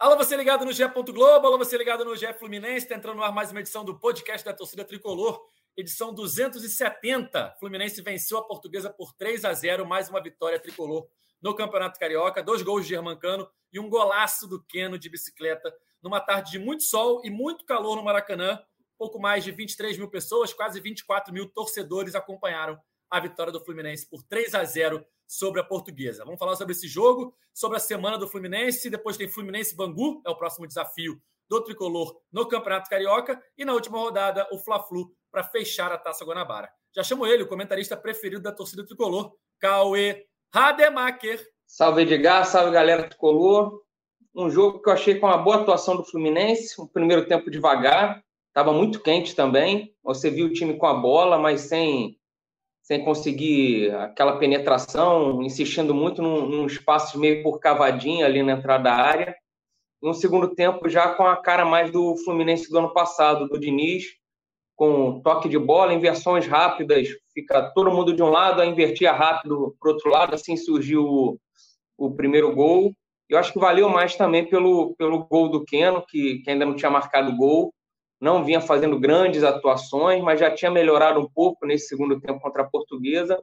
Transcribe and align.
Alô, 0.00 0.16
você 0.16 0.34
ligado 0.34 0.64
no 0.64 0.72
GE. 0.72 0.82
Globo, 1.12 1.46
alô, 1.46 1.58
você 1.58 1.76
ligado 1.76 2.06
no 2.06 2.16
GE 2.16 2.32
Fluminense, 2.32 2.86
está 2.86 2.94
entrando 2.94 3.18
no 3.18 3.22
ar 3.22 3.34
mais 3.34 3.50
uma 3.50 3.60
edição 3.60 3.84
do 3.84 4.00
podcast 4.00 4.42
da 4.42 4.54
torcida 4.54 4.82
tricolor, 4.82 5.46
edição 5.76 6.14
270. 6.14 7.56
Fluminense 7.60 8.00
venceu 8.00 8.38
a 8.38 8.42
portuguesa 8.42 8.88
por 8.88 9.12
3 9.12 9.44
a 9.44 9.52
0, 9.52 9.84
mais 9.84 10.08
uma 10.08 10.22
vitória 10.22 10.58
tricolor 10.58 11.06
no 11.42 11.54
Campeonato 11.54 12.00
Carioca, 12.00 12.42
dois 12.42 12.62
gols 12.62 12.84
de 12.84 12.88
Germancano 12.88 13.46
e 13.70 13.78
um 13.78 13.90
golaço 13.90 14.48
do 14.48 14.64
Queno 14.64 14.98
de 14.98 15.10
bicicleta, 15.10 15.70
numa 16.02 16.18
tarde 16.18 16.52
de 16.52 16.58
muito 16.58 16.82
sol 16.82 17.20
e 17.22 17.28
muito 17.28 17.66
calor 17.66 17.94
no 17.94 18.02
Maracanã. 18.02 18.58
Pouco 18.96 19.20
mais 19.20 19.44
de 19.44 19.52
23 19.52 19.98
mil 19.98 20.08
pessoas, 20.08 20.54
quase 20.54 20.80
24 20.80 21.30
mil 21.30 21.46
torcedores 21.46 22.14
acompanharam 22.14 22.80
a 23.10 23.18
vitória 23.18 23.52
do 23.52 23.60
Fluminense 23.60 24.08
por 24.08 24.22
3 24.22 24.54
a 24.54 24.64
0 24.64 25.04
sobre 25.26 25.60
a 25.60 25.64
Portuguesa. 25.64 26.24
Vamos 26.24 26.38
falar 26.38 26.54
sobre 26.54 26.72
esse 26.72 26.86
jogo, 26.86 27.34
sobre 27.52 27.76
a 27.76 27.80
semana 27.80 28.16
do 28.16 28.28
Fluminense, 28.28 28.88
depois 28.88 29.16
tem 29.16 29.28
Fluminense 29.28 29.76
Bangu, 29.76 30.22
é 30.24 30.30
o 30.30 30.36
próximo 30.36 30.66
desafio 30.66 31.20
do 31.48 31.62
tricolor 31.62 32.20
no 32.32 32.46
Campeonato 32.46 32.88
Carioca, 32.88 33.42
e 33.58 33.64
na 33.64 33.72
última 33.72 33.98
rodada, 33.98 34.46
o 34.52 34.58
Fla-Flu 34.58 35.12
para 35.30 35.42
fechar 35.42 35.90
a 35.90 35.98
Taça 35.98 36.24
Guanabara. 36.24 36.70
Já 36.94 37.02
chamo 37.02 37.26
ele, 37.26 37.42
o 37.42 37.48
comentarista 37.48 37.96
preferido 37.96 38.42
da 38.42 38.52
torcida 38.52 38.86
tricolor, 38.86 39.32
Cauê 39.58 40.26
Rademacher. 40.52 41.44
Salve 41.66 42.02
Edgar, 42.02 42.44
salve 42.46 42.72
galera 42.72 43.08
tricolor. 43.08 43.82
Um 44.34 44.48
jogo 44.48 44.80
que 44.80 44.88
eu 44.88 44.92
achei 44.92 45.18
com 45.18 45.26
uma 45.26 45.38
boa 45.38 45.62
atuação 45.62 45.96
do 45.96 46.04
Fluminense, 46.04 46.80
o 46.80 46.88
primeiro 46.88 47.26
tempo 47.26 47.50
devagar, 47.50 48.22
estava 48.48 48.72
muito 48.72 49.00
quente 49.00 49.34
também. 49.34 49.94
Você 50.02 50.30
viu 50.30 50.46
o 50.46 50.52
time 50.52 50.76
com 50.76 50.86
a 50.86 50.94
bola, 50.94 51.38
mas 51.38 51.62
sem 51.62 52.19
sem 52.90 53.04
conseguir 53.04 53.94
aquela 53.94 54.36
penetração, 54.36 55.40
insistindo 55.44 55.94
muito 55.94 56.20
num, 56.20 56.44
num 56.44 56.66
espaço 56.66 57.20
meio 57.20 57.40
por 57.40 57.60
cavadinha 57.60 58.26
ali 58.26 58.42
na 58.42 58.54
entrada 58.54 58.82
da 58.82 58.92
área. 58.92 59.36
No 60.02 60.12
segundo 60.12 60.56
tempo, 60.56 60.88
já 60.88 61.14
com 61.14 61.22
a 61.22 61.36
cara 61.36 61.64
mais 61.64 61.92
do 61.92 62.16
Fluminense 62.24 62.68
do 62.68 62.76
ano 62.76 62.92
passado, 62.92 63.48
do 63.48 63.60
Diniz, 63.60 64.06
com 64.74 65.20
toque 65.20 65.48
de 65.48 65.56
bola, 65.56 65.94
inversões 65.94 66.48
rápidas, 66.48 67.06
fica 67.32 67.70
todo 67.76 67.92
mundo 67.92 68.12
de 68.12 68.24
um 68.24 68.28
lado, 68.28 68.60
a 68.60 68.66
invertia 68.66 69.12
rápido 69.12 69.76
para 69.78 69.88
o 69.88 69.92
outro 69.92 70.10
lado, 70.10 70.34
assim 70.34 70.56
surgiu 70.56 71.04
o, 71.04 71.38
o, 71.96 72.10
primeiro 72.10 72.52
gol. 72.52 72.92
Eu 73.28 73.38
acho 73.38 73.52
que 73.52 73.60
valeu 73.60 73.88
mais 73.88 74.16
também 74.16 74.48
pelo, 74.48 74.96
pelo 74.96 75.28
gol 75.28 75.48
do 75.48 75.64
Keno, 75.64 76.04
que, 76.08 76.40
que 76.40 76.50
ainda 76.50 76.66
não 76.66 76.74
tinha 76.74 76.90
marcado 76.90 77.36
gol, 77.36 77.72
não 78.20 78.44
vinha 78.44 78.60
fazendo 78.60 78.98
grandes 79.00 79.42
atuações, 79.42 80.22
mas 80.22 80.38
já 80.38 80.50
tinha 80.50 80.70
melhorado 80.70 81.18
um 81.18 81.28
pouco 81.28 81.66
nesse 81.66 81.88
segundo 81.88 82.20
tempo 82.20 82.40
contra 82.40 82.62
a 82.62 82.68
Portuguesa. 82.68 83.42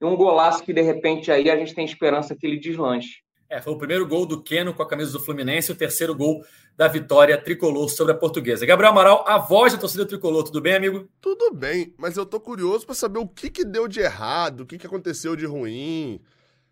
E 0.00 0.04
um 0.04 0.16
golaço 0.16 0.62
que, 0.62 0.72
de 0.72 0.82
repente, 0.82 1.30
aí 1.30 1.50
a 1.50 1.56
gente 1.56 1.74
tem 1.74 1.84
esperança 1.84 2.36
que 2.36 2.46
ele 2.46 2.58
deslanche. 2.58 3.22
É, 3.52 3.60
foi 3.60 3.74
o 3.74 3.78
primeiro 3.78 4.06
gol 4.06 4.24
do 4.24 4.42
Keno 4.42 4.72
com 4.72 4.82
a 4.82 4.88
camisa 4.88 5.12
do 5.12 5.20
Fluminense 5.20 5.70
e 5.70 5.74
o 5.74 5.76
terceiro 5.76 6.14
gol 6.14 6.42
da 6.74 6.88
vitória 6.88 7.36
tricolor 7.36 7.86
sobre 7.90 8.14
a 8.14 8.16
Portuguesa. 8.16 8.64
Gabriel 8.64 8.92
Amaral, 8.92 9.24
a 9.28 9.36
voz 9.36 9.74
da 9.74 9.78
torcida 9.78 10.06
tricolor, 10.06 10.42
tudo 10.44 10.60
bem, 10.60 10.74
amigo? 10.74 11.06
Tudo 11.20 11.52
bem, 11.52 11.92
mas 11.98 12.16
eu 12.16 12.24
tô 12.24 12.40
curioso 12.40 12.86
para 12.86 12.94
saber 12.94 13.18
o 13.18 13.28
que, 13.28 13.50
que 13.50 13.62
deu 13.62 13.86
de 13.86 14.00
errado, 14.00 14.60
o 14.60 14.66
que, 14.66 14.78
que 14.78 14.86
aconteceu 14.86 15.36
de 15.36 15.44
ruim. 15.44 16.18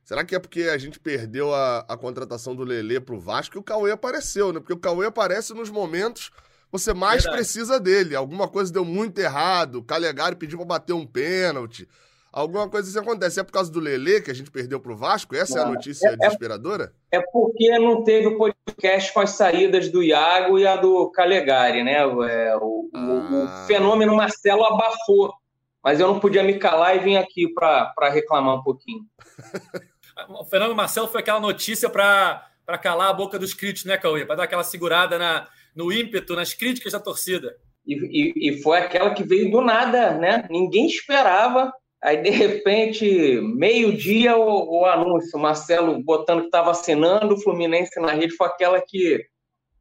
Será 0.03 0.25
que 0.25 0.35
é 0.35 0.39
porque 0.39 0.63
a 0.63 0.79
gente 0.79 0.99
perdeu 0.99 1.55
a, 1.55 1.81
a 1.81 1.99
contratação 1.99 2.57
do 2.57 2.65
Lelê 2.65 2.99
pro 2.99 3.21
Vasco 3.21 3.59
e 3.59 3.61
o 3.61 3.63
Cauê 3.63 3.93
apareceu, 3.93 4.51
né? 4.51 4.59
Porque 4.59 4.73
o 4.73 4.79
Cauê 4.79 5.07
aparece 5.07 5.53
nos 5.53 5.69
momentos 5.69 6.31
você 6.71 6.95
mais 6.95 7.23
Verdade. 7.23 7.37
precisa 7.37 7.81
dele. 7.81 8.15
Alguma 8.15 8.49
coisa 8.49 8.73
deu 8.73 8.85
muito 8.85 9.19
errado, 9.19 9.77
o 9.77 9.83
Calegari 9.83 10.37
pediu 10.37 10.59
para 10.59 10.67
bater 10.67 10.93
um 10.93 11.07
pênalti. 11.07 11.89
Alguma 12.33 12.69
coisa 12.69 12.89
assim 12.89 12.99
acontece. 12.99 13.41
É 13.41 13.43
por 13.43 13.53
causa 13.53 13.73
do 13.73 13.81
Lelê 13.81 14.21
que 14.21 14.31
a 14.31 14.35
gente 14.35 14.51
perdeu 14.51 14.79
pro 14.79 14.97
Vasco? 14.97 15.35
Essa 15.35 15.59
não, 15.59 15.65
é 15.65 15.67
a 15.67 15.71
notícia 15.71 16.09
é, 16.09 16.13
é 16.13 16.17
desesperadora? 16.17 16.93
É 17.11 17.21
porque 17.21 17.77
não 17.79 18.05
teve 18.05 18.29
o 18.29 18.39
podcast 18.39 19.13
com 19.13 19.21
as 19.21 19.31
saídas 19.31 19.91
do 19.91 20.03
Iago 20.03 20.59
e 20.59 20.67
a 20.67 20.77
do 20.77 21.11
Calegari, 21.11 21.83
né? 21.83 21.99
É, 21.99 22.57
o, 22.57 22.89
ah. 22.95 22.99
o, 22.99 23.45
o 23.45 23.67
fenômeno 23.67 24.15
Marcelo 24.15 24.65
abafou. 24.65 25.35
Mas 25.83 25.99
eu 25.99 26.07
não 26.07 26.21
podia 26.21 26.43
me 26.45 26.59
calar 26.59 26.95
e 26.97 27.01
vim 27.01 27.17
aqui 27.17 27.49
para 27.53 28.11
reclamar 28.11 28.57
um 28.57 28.63
pouquinho. 28.63 29.05
o 30.29 30.45
fenômeno 30.45 30.77
Marcelo 30.77 31.09
foi 31.09 31.21
aquela 31.21 31.41
notícia 31.41 31.89
para 31.89 32.47
calar 32.81 33.09
a 33.09 33.15
boca 33.15 33.39
dos 33.39 33.55
críticos, 33.55 33.87
né, 33.87 33.97
Cauê? 33.97 34.25
Para 34.25 34.37
dar 34.37 34.45
aquela 34.45 34.63
segurada 34.63 35.19
na, 35.19 35.49
no 35.75 35.93
ímpeto, 35.93 36.35
nas 36.35 36.55
críticas 36.55 36.93
da 36.93 37.01
torcida. 37.01 37.55
E, 37.87 37.95
e, 37.95 38.51
e, 38.51 38.63
foi 38.63 38.79
aquela 38.79 39.15
que 39.15 39.23
veio 39.23 39.51
do 39.51 39.61
nada, 39.61 40.13
né? 40.15 40.47
Ninguém 40.51 40.87
esperava. 40.87 41.73
Aí, 42.03 42.23
de 42.23 42.31
repente, 42.31 43.41
meio-dia, 43.43 44.37
o, 44.37 44.81
o, 44.81 44.87
anúncio, 44.87 45.39
Marcelo 45.39 46.03
botando 46.03 46.41
que 46.41 46.47
estava 46.47 46.71
assinando, 46.71 47.35
o 47.35 47.41
Fluminense 47.41 48.01
na 48.01 48.13
rede, 48.13 48.37
foi 48.37 48.47
aquela 48.47 48.81
que. 48.81 49.25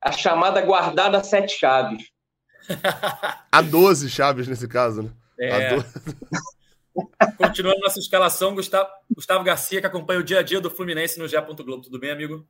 a 0.01 0.11
chamada 0.11 0.61
guardada 0.61 1.23
sete 1.23 1.57
chaves. 1.57 2.03
a 3.51 3.61
12 3.61 4.09
chaves 4.09 4.47
nesse 4.47 4.67
caso, 4.67 5.03
né? 5.03 5.11
É. 5.39 5.77
Continuando 7.37 7.79
nossa 7.79 7.99
escalação, 7.99 8.53
Gustavo, 8.53 8.89
Gustavo 9.15 9.43
Garcia, 9.43 9.79
que 9.79 9.87
acompanha 9.87 10.19
o 10.19 10.23
dia 10.23 10.39
a 10.39 10.43
dia 10.43 10.59
do 10.59 10.69
Fluminense 10.69 11.17
no 11.17 11.27
Gé. 11.27 11.39
Globo. 11.41 11.81
Tudo 11.81 11.99
bem, 11.99 12.11
amigo? 12.11 12.45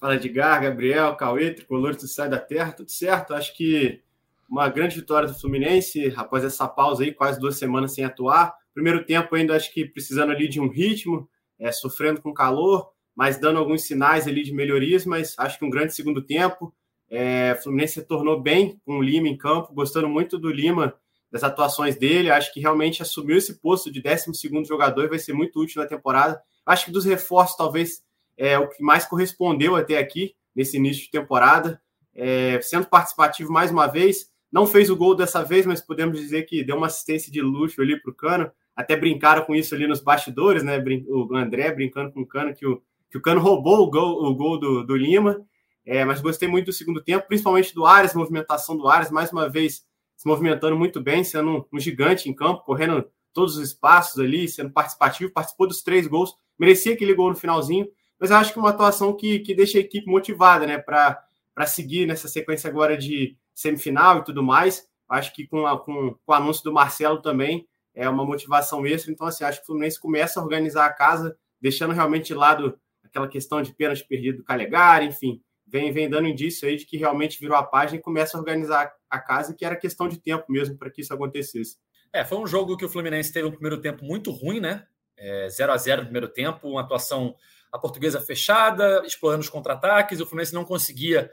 Fala 0.00 0.14
Edgar, 0.14 0.62
Gabriel, 0.62 1.14
Cauê, 1.14 1.50
Tricolor 1.50 1.94
do 1.94 2.08
Sai 2.08 2.26
da 2.26 2.38
Terra, 2.38 2.72
tudo 2.72 2.90
certo? 2.90 3.34
Acho 3.34 3.54
que 3.54 4.00
uma 4.48 4.66
grande 4.70 4.96
vitória 4.96 5.28
do 5.28 5.38
Fluminense, 5.38 6.12
após 6.16 6.42
essa 6.42 6.66
pausa 6.66 7.04
aí, 7.04 7.12
quase 7.12 7.38
duas 7.38 7.58
semanas 7.58 7.92
sem 7.92 8.02
atuar. 8.02 8.54
Primeiro 8.72 9.04
tempo 9.04 9.34
ainda 9.34 9.54
acho 9.54 9.70
que 9.74 9.84
precisando 9.84 10.32
ali 10.32 10.48
de 10.48 10.58
um 10.58 10.68
ritmo, 10.68 11.28
é, 11.58 11.70
sofrendo 11.70 12.22
com 12.22 12.32
calor, 12.32 12.90
mas 13.14 13.38
dando 13.38 13.58
alguns 13.58 13.82
sinais 13.82 14.26
ali 14.26 14.42
de 14.42 14.54
melhorias, 14.54 15.04
mas 15.04 15.34
acho 15.38 15.58
que 15.58 15.66
um 15.66 15.70
grande 15.70 15.94
segundo 15.94 16.22
tempo. 16.22 16.74
É, 17.10 17.54
Fluminense 17.62 17.94
se 17.94 18.02
tornou 18.02 18.40
bem 18.40 18.80
com 18.86 18.98
o 18.98 19.02
Lima 19.02 19.28
em 19.28 19.36
campo, 19.36 19.74
gostando 19.74 20.08
muito 20.08 20.38
do 20.38 20.50
Lima, 20.50 20.94
das 21.30 21.44
atuações 21.44 21.96
dele. 21.96 22.30
Acho 22.30 22.54
que 22.54 22.60
realmente 22.60 23.02
assumiu 23.02 23.36
esse 23.36 23.60
posto 23.60 23.92
de 23.92 24.00
12 24.00 24.32
jogador 24.66 25.04
e 25.04 25.08
vai 25.08 25.18
ser 25.18 25.34
muito 25.34 25.60
útil 25.60 25.82
na 25.82 25.86
temporada. 25.86 26.40
Acho 26.64 26.86
que 26.86 26.90
dos 26.90 27.04
reforços, 27.04 27.56
talvez 27.58 28.02
é 28.40 28.58
o 28.58 28.66
que 28.68 28.82
mais 28.82 29.04
correspondeu 29.04 29.76
até 29.76 29.98
aqui, 29.98 30.34
nesse 30.56 30.78
início 30.78 31.04
de 31.04 31.10
temporada. 31.10 31.80
É, 32.14 32.58
sendo 32.62 32.86
participativo 32.86 33.52
mais 33.52 33.70
uma 33.70 33.86
vez, 33.86 34.30
não 34.50 34.66
fez 34.66 34.88
o 34.88 34.96
gol 34.96 35.14
dessa 35.14 35.44
vez, 35.44 35.66
mas 35.66 35.82
podemos 35.82 36.18
dizer 36.18 36.44
que 36.44 36.64
deu 36.64 36.76
uma 36.76 36.86
assistência 36.86 37.30
de 37.30 37.42
luxo 37.42 37.82
ali 37.82 38.00
para 38.00 38.10
o 38.10 38.14
Cano. 38.14 38.50
Até 38.74 38.96
brincaram 38.96 39.44
com 39.44 39.54
isso 39.54 39.74
ali 39.74 39.86
nos 39.86 40.00
bastidores, 40.00 40.62
né? 40.62 40.82
O 41.06 41.36
André 41.36 41.70
brincando 41.70 42.12
com 42.12 42.22
o 42.22 42.26
Cano, 42.26 42.54
que 42.54 42.66
o, 42.66 42.82
que 43.10 43.18
o 43.18 43.20
Cano 43.20 43.42
roubou 43.42 43.80
o 43.80 43.90
gol, 43.90 44.24
o 44.24 44.34
gol 44.34 44.58
do, 44.58 44.84
do 44.84 44.96
Lima. 44.96 45.44
É, 45.84 46.02
mas 46.06 46.22
gostei 46.22 46.48
muito 46.48 46.66
do 46.66 46.72
segundo 46.72 47.02
tempo, 47.02 47.28
principalmente 47.28 47.74
do 47.74 47.84
Ares, 47.84 48.14
movimentação 48.14 48.74
do 48.74 48.88
Ares, 48.88 49.10
mais 49.10 49.30
uma 49.30 49.50
vez 49.50 49.84
se 50.16 50.26
movimentando 50.26 50.76
muito 50.76 51.00
bem, 51.00 51.22
sendo 51.24 51.50
um, 51.50 51.64
um 51.74 51.78
gigante 51.78 52.28
em 52.28 52.34
campo, 52.34 52.64
correndo 52.64 53.06
todos 53.34 53.56
os 53.56 53.68
espaços 53.68 54.18
ali, 54.18 54.48
sendo 54.48 54.70
participativo, 54.70 55.30
participou 55.30 55.66
dos 55.66 55.82
três 55.82 56.06
gols, 56.06 56.34
merecia 56.58 56.94
aquele 56.94 57.14
gol 57.14 57.30
no 57.30 57.36
finalzinho, 57.36 57.86
mas 58.20 58.30
eu 58.30 58.36
acho 58.36 58.52
que 58.52 58.58
é 58.58 58.62
uma 58.62 58.70
atuação 58.70 59.16
que, 59.16 59.40
que 59.40 59.54
deixa 59.54 59.78
a 59.78 59.80
equipe 59.80 60.06
motivada, 60.06 60.66
né, 60.66 60.78
para 60.78 61.66
seguir 61.66 62.06
nessa 62.06 62.28
sequência 62.28 62.68
agora 62.68 62.96
de 62.96 63.36
semifinal 63.54 64.18
e 64.18 64.24
tudo 64.24 64.42
mais. 64.42 64.86
Acho 65.08 65.34
que 65.34 65.46
com, 65.46 65.66
a, 65.66 65.78
com, 65.78 66.14
com 66.24 66.32
o 66.32 66.34
anúncio 66.34 66.62
do 66.62 66.72
Marcelo 66.72 67.22
também 67.22 67.66
é 67.94 68.08
uma 68.08 68.24
motivação 68.24 68.86
extra. 68.86 69.10
Então, 69.10 69.26
assim, 69.26 69.42
acho 69.42 69.58
que 69.58 69.64
o 69.64 69.66
Fluminense 69.66 69.98
começa 69.98 70.38
a 70.38 70.42
organizar 70.42 70.84
a 70.84 70.92
casa, 70.92 71.36
deixando 71.60 71.94
realmente 71.94 72.26
de 72.26 72.34
lado 72.34 72.78
aquela 73.02 73.26
questão 73.26 73.62
de 73.62 73.72
pênalti 73.72 74.06
perdido 74.06 74.38
do 74.38 74.44
Calegari, 74.44 75.06
enfim, 75.06 75.42
vem, 75.66 75.90
vem 75.90 76.08
dando 76.08 76.28
indício 76.28 76.68
aí 76.68 76.76
de 76.76 76.84
que 76.84 76.96
realmente 76.96 77.40
virou 77.40 77.56
a 77.56 77.62
página 77.62 77.98
e 77.98 78.02
começa 78.02 78.36
a 78.36 78.40
organizar 78.40 78.92
a 79.08 79.18
casa, 79.18 79.54
que 79.54 79.64
era 79.64 79.74
questão 79.74 80.08
de 80.08 80.18
tempo 80.18 80.44
mesmo 80.48 80.76
para 80.76 80.90
que 80.90 81.00
isso 81.00 81.12
acontecesse. 81.12 81.76
É, 82.12 82.24
foi 82.24 82.38
um 82.38 82.46
jogo 82.46 82.76
que 82.76 82.84
o 82.84 82.88
Fluminense 82.88 83.32
teve 83.32 83.48
um 83.48 83.52
primeiro 83.52 83.80
tempo 83.80 84.04
muito 84.04 84.30
ruim, 84.30 84.60
né? 84.60 84.86
É, 85.16 85.48
0 85.48 85.72
a 85.72 85.76
0 85.76 86.02
no 86.02 86.06
primeiro 86.06 86.28
tempo, 86.28 86.68
uma 86.68 86.80
atuação 86.80 87.34
a 87.72 87.78
portuguesa 87.78 88.20
fechada, 88.20 89.02
explorando 89.04 89.42
os 89.42 89.48
contra-ataques, 89.48 90.20
o 90.20 90.26
Fluminense 90.26 90.54
não 90.54 90.64
conseguia 90.64 91.30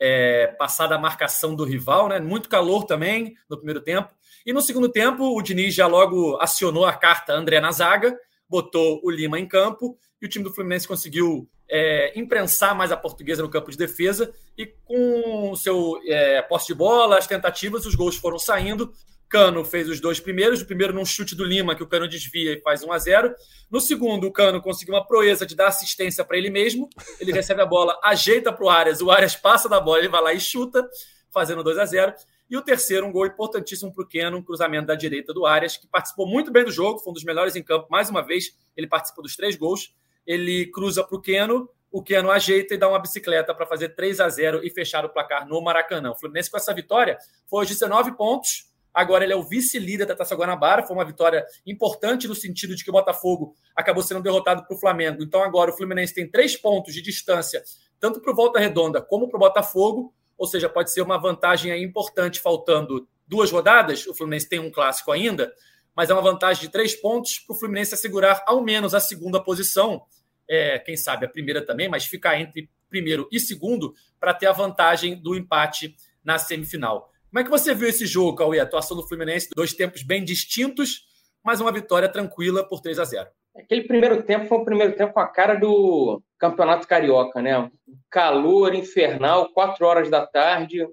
é, 0.00 0.46
passar 0.58 0.86
da 0.86 0.98
marcação 0.98 1.54
do 1.54 1.64
rival, 1.64 2.08
né? 2.08 2.18
Muito 2.18 2.48
calor 2.48 2.84
também 2.84 3.34
no 3.48 3.56
primeiro 3.56 3.82
tempo. 3.82 4.08
E 4.46 4.52
no 4.52 4.62
segundo 4.62 4.90
tempo, 4.90 5.36
o 5.36 5.42
Diniz 5.42 5.74
já 5.74 5.86
logo 5.86 6.38
acionou 6.40 6.86
a 6.86 6.92
carta 6.94 7.34
André 7.34 7.60
na 7.60 7.70
zaga, 7.70 8.18
botou 8.48 9.00
o 9.04 9.10
Lima 9.10 9.38
em 9.38 9.46
campo 9.46 9.98
e 10.20 10.26
o 10.26 10.28
time 10.28 10.44
do 10.44 10.52
Fluminense 10.52 10.88
conseguiu 10.88 11.48
é, 11.68 12.18
imprensar 12.18 12.74
mais 12.74 12.90
a 12.90 12.96
portuguesa 12.96 13.42
no 13.42 13.50
campo 13.50 13.70
de 13.70 13.76
defesa 13.76 14.32
e 14.56 14.66
com 14.66 15.50
o 15.52 15.56
seu 15.56 16.00
é, 16.06 16.42
posse 16.42 16.68
de 16.68 16.74
bola, 16.74 17.18
as 17.18 17.26
tentativas, 17.26 17.84
os 17.84 17.94
gols 17.94 18.16
foram 18.16 18.38
saindo 18.38 18.92
Cano 19.30 19.64
fez 19.64 19.88
os 19.88 20.00
dois 20.00 20.18
primeiros, 20.18 20.60
o 20.60 20.66
primeiro 20.66 20.92
num 20.92 21.04
chute 21.04 21.36
do 21.36 21.44
Lima, 21.44 21.76
que 21.76 21.84
o 21.84 21.86
Cano 21.86 22.08
desvia 22.08 22.52
e 22.52 22.60
faz 22.60 22.82
1 22.82 22.92
a 22.92 22.98
0 22.98 23.34
No 23.70 23.80
segundo, 23.80 24.26
o 24.26 24.32
Cano 24.32 24.60
conseguiu 24.60 24.94
uma 24.96 25.06
proeza 25.06 25.46
de 25.46 25.54
dar 25.54 25.68
assistência 25.68 26.24
para 26.24 26.36
ele 26.36 26.50
mesmo. 26.50 26.90
Ele 27.20 27.30
recebe 27.30 27.62
a 27.62 27.66
bola, 27.66 27.96
ajeita 28.02 28.52
para 28.52 28.64
o 28.64 28.68
Arias, 28.68 29.00
o 29.00 29.08
Arias 29.08 29.36
passa 29.36 29.68
da 29.68 29.78
bola, 29.78 30.00
ele 30.00 30.08
vai 30.08 30.20
lá 30.20 30.34
e 30.34 30.40
chuta, 30.40 30.84
fazendo 31.30 31.62
2 31.62 31.78
a 31.78 31.84
0 31.84 32.12
E 32.50 32.56
o 32.56 32.60
terceiro, 32.60 33.06
um 33.06 33.12
gol 33.12 33.24
importantíssimo 33.24 33.94
para 33.94 34.02
o 34.02 34.08
Keno, 34.08 34.36
um 34.38 34.42
cruzamento 34.42 34.88
da 34.88 34.96
direita 34.96 35.32
do 35.32 35.46
Arias, 35.46 35.76
que 35.76 35.86
participou 35.86 36.26
muito 36.26 36.50
bem 36.50 36.64
do 36.64 36.72
jogo, 36.72 36.98
foi 36.98 37.12
um 37.12 37.14
dos 37.14 37.22
melhores 37.22 37.54
em 37.54 37.62
campo. 37.62 37.86
Mais 37.88 38.10
uma 38.10 38.22
vez, 38.22 38.56
ele 38.76 38.88
participou 38.88 39.22
dos 39.22 39.36
três 39.36 39.54
gols. 39.54 39.94
Ele 40.26 40.66
cruza 40.66 41.04
para 41.04 41.16
o 41.16 41.20
Keno, 41.20 41.70
o 41.90 42.02
Keno 42.02 42.30
ajeita 42.32 42.74
e 42.74 42.78
dá 42.78 42.88
uma 42.88 42.98
bicicleta 42.98 43.54
para 43.54 43.64
fazer 43.66 43.90
3 43.90 44.18
a 44.20 44.28
0 44.28 44.60
e 44.64 44.70
fechar 44.70 45.04
o 45.04 45.08
placar 45.08 45.46
no 45.46 45.60
Maracanã. 45.62 46.10
O 46.10 46.16
Fluminense, 46.16 46.50
com 46.50 46.56
essa 46.56 46.74
vitória, 46.74 47.16
foi 47.48 47.62
hoje 47.62 47.74
19 47.74 48.16
pontos. 48.16 48.69
Agora 48.92 49.24
ele 49.24 49.32
é 49.32 49.36
o 49.36 49.42
vice-líder 49.42 50.06
da 50.06 50.16
Taça 50.16 50.34
Guanabara. 50.34 50.82
Foi 50.82 50.96
uma 50.96 51.04
vitória 51.04 51.46
importante 51.66 52.26
no 52.26 52.34
sentido 52.34 52.74
de 52.74 52.82
que 52.82 52.90
o 52.90 52.92
Botafogo 52.92 53.54
acabou 53.74 54.02
sendo 54.02 54.22
derrotado 54.22 54.66
para 54.66 54.76
o 54.76 54.78
Flamengo. 54.78 55.22
Então 55.22 55.42
agora 55.42 55.70
o 55.70 55.76
Fluminense 55.76 56.14
tem 56.14 56.28
três 56.28 56.56
pontos 56.56 56.92
de 56.92 57.00
distância, 57.00 57.62
tanto 57.98 58.20
para 58.20 58.32
o 58.32 58.34
Volta 58.34 58.58
Redonda 58.58 59.00
como 59.00 59.28
para 59.28 59.36
o 59.36 59.40
Botafogo. 59.40 60.12
Ou 60.36 60.46
seja, 60.46 60.68
pode 60.68 60.92
ser 60.92 61.02
uma 61.02 61.18
vantagem 61.18 61.82
importante, 61.82 62.40
faltando 62.40 63.06
duas 63.26 63.50
rodadas. 63.50 64.06
O 64.06 64.14
Fluminense 64.14 64.48
tem 64.48 64.58
um 64.58 64.70
clássico 64.70 65.12
ainda, 65.12 65.52
mas 65.94 66.10
é 66.10 66.14
uma 66.14 66.22
vantagem 66.22 66.62
de 66.62 66.68
três 66.70 66.94
pontos 66.94 67.38
para 67.38 67.54
o 67.54 67.58
Fluminense 67.58 67.94
assegurar 67.94 68.42
ao 68.46 68.62
menos 68.62 68.94
a 68.94 69.00
segunda 69.00 69.42
posição 69.42 70.02
é, 70.48 70.80
quem 70.80 70.96
sabe 70.96 71.24
a 71.24 71.28
primeira 71.28 71.64
também, 71.64 71.88
mas 71.88 72.04
ficar 72.04 72.40
entre 72.40 72.68
primeiro 72.88 73.28
e 73.30 73.38
segundo 73.38 73.94
para 74.18 74.34
ter 74.34 74.46
a 74.46 74.52
vantagem 74.52 75.14
do 75.14 75.36
empate 75.36 75.94
na 76.24 76.38
semifinal. 76.38 77.09
Como 77.30 77.40
é 77.40 77.44
que 77.44 77.50
você 77.50 77.72
viu 77.72 77.88
esse 77.88 78.06
jogo, 78.06 78.36
Cauê? 78.36 78.58
A 78.58 78.64
atuação 78.64 78.96
do 78.96 79.06
Fluminense, 79.06 79.48
dois 79.54 79.72
tempos 79.72 80.02
bem 80.02 80.24
distintos, 80.24 81.06
mas 81.44 81.60
uma 81.60 81.70
vitória 81.70 82.08
tranquila 82.08 82.68
por 82.68 82.80
3 82.80 82.98
a 82.98 83.04
0 83.04 83.28
Aquele 83.56 83.84
primeiro 83.84 84.22
tempo 84.24 84.46
foi 84.46 84.58
o 84.58 84.64
primeiro 84.64 84.96
tempo 84.96 85.12
com 85.12 85.20
a 85.20 85.28
cara 85.28 85.54
do 85.54 86.20
Campeonato 86.38 86.88
Carioca, 86.88 87.40
né? 87.40 87.70
Calor 88.10 88.74
infernal, 88.74 89.52
quatro 89.52 89.86
horas 89.86 90.10
da 90.10 90.26
tarde. 90.26 90.84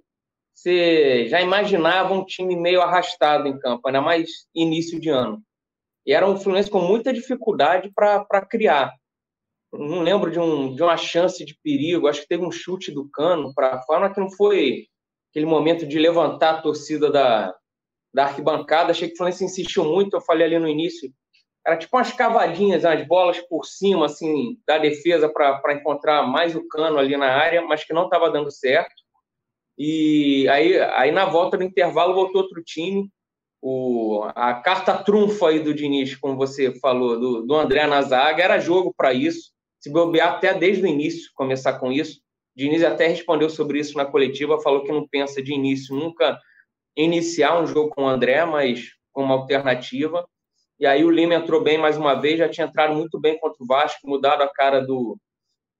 Você 0.53 1.27
já 1.27 1.41
imaginava 1.41 2.13
um 2.13 2.23
time 2.23 2.55
meio 2.55 2.81
arrastado 2.81 3.47
em 3.47 3.57
campo, 3.57 3.87
ainda 3.87 4.01
mais 4.01 4.29
início 4.53 4.99
de 4.99 5.09
ano. 5.09 5.41
E 6.05 6.13
era 6.13 6.27
um 6.27 6.37
Fluminense 6.37 6.69
com 6.69 6.81
muita 6.81 7.11
dificuldade 7.11 7.91
para 7.93 8.45
criar 8.47 8.93
não 9.73 10.01
lembro 10.01 10.31
de, 10.31 10.39
um, 10.39 10.73
de 10.73 10.81
uma 10.81 10.97
chance 10.97 11.43
de 11.43 11.57
perigo, 11.61 12.07
acho 12.07 12.21
que 12.21 12.27
teve 12.27 12.45
um 12.45 12.51
chute 12.51 12.91
do 12.91 13.09
cano 13.09 13.53
para 13.53 13.81
fora, 13.83 14.11
que 14.13 14.19
não 14.19 14.31
foi 14.31 14.87
aquele 15.37 15.45
momento 15.45 15.85
de 15.85 15.99
levantar 15.99 16.49
a 16.55 16.61
torcida 16.61 17.11
da, 17.11 17.53
da 18.11 18.23
arquibancada. 18.25 18.89
Achei 18.89 19.07
que 19.07 19.13
o 19.13 19.17
Fluminense 19.17 19.45
insistiu 19.45 19.85
muito, 19.85 20.17
eu 20.17 20.21
falei 20.21 20.47
ali 20.47 20.57
no 20.57 20.67
início. 20.67 21.13
Era 21.65 21.77
tipo 21.77 21.95
umas 21.95 22.11
cavadinhas, 22.11 22.83
umas 22.83 23.05
bolas 23.05 23.39
por 23.41 23.63
cima, 23.65 24.07
assim, 24.07 24.57
da 24.65 24.79
defesa 24.79 25.29
para 25.29 25.73
encontrar 25.73 26.25
mais 26.25 26.55
o 26.55 26.67
cano 26.67 26.97
ali 26.97 27.15
na 27.15 27.27
área, 27.27 27.61
mas 27.61 27.83
que 27.83 27.93
não 27.93 28.05
estava 28.05 28.31
dando 28.31 28.49
certo. 28.49 28.95
E 29.77 30.47
aí, 30.49 30.79
aí, 30.79 31.11
na 31.11 31.25
volta 31.25 31.55
do 31.55 31.63
intervalo, 31.63 32.15
voltou 32.15 32.41
outro 32.41 32.63
time. 32.63 33.07
O, 33.61 34.23
a 34.33 34.55
carta 34.55 34.97
trunfa 34.97 35.49
aí 35.49 35.59
do 35.59 35.73
Diniz, 35.73 36.15
como 36.15 36.35
você 36.35 36.73
falou, 36.79 37.19
do, 37.19 37.45
do 37.45 37.53
André 37.53 37.85
na 37.85 38.01
zaga, 38.01 38.43
era 38.43 38.59
jogo 38.59 38.91
para 38.95 39.13
isso 39.13 39.51
se 39.79 39.91
bobear 39.91 40.33
até 40.33 40.53
desde 40.53 40.83
o 40.83 40.87
início, 40.87 41.29
começar 41.35 41.79
com 41.79 41.91
isso. 41.91 42.19
Diniz 42.57 42.83
até 42.83 43.07
respondeu 43.07 43.51
sobre 43.51 43.77
isso 43.77 43.95
na 43.95 44.03
coletiva, 44.03 44.59
falou 44.59 44.83
que 44.83 44.91
não 44.91 45.07
pensa 45.07 45.43
de 45.43 45.53
início 45.53 45.95
nunca 45.95 46.39
iniciar 46.95 47.61
um 47.61 47.67
jogo 47.67 47.91
com 47.91 48.05
o 48.05 48.07
André, 48.07 48.43
mas 48.45 48.93
com 49.13 49.21
uma 49.21 49.35
alternativa. 49.35 50.27
E 50.79 50.87
aí 50.87 51.05
o 51.05 51.11
Lima 51.11 51.35
entrou 51.35 51.61
bem 51.61 51.77
mais 51.77 51.97
uma 51.97 52.15
vez, 52.15 52.39
já 52.39 52.49
tinha 52.49 52.65
entrado 52.65 52.95
muito 52.95 53.19
bem 53.19 53.39
contra 53.39 53.63
o 53.63 53.67
Vasco, 53.67 54.09
mudado 54.09 54.41
a 54.41 54.51
cara 54.51 54.81
do, 54.81 55.19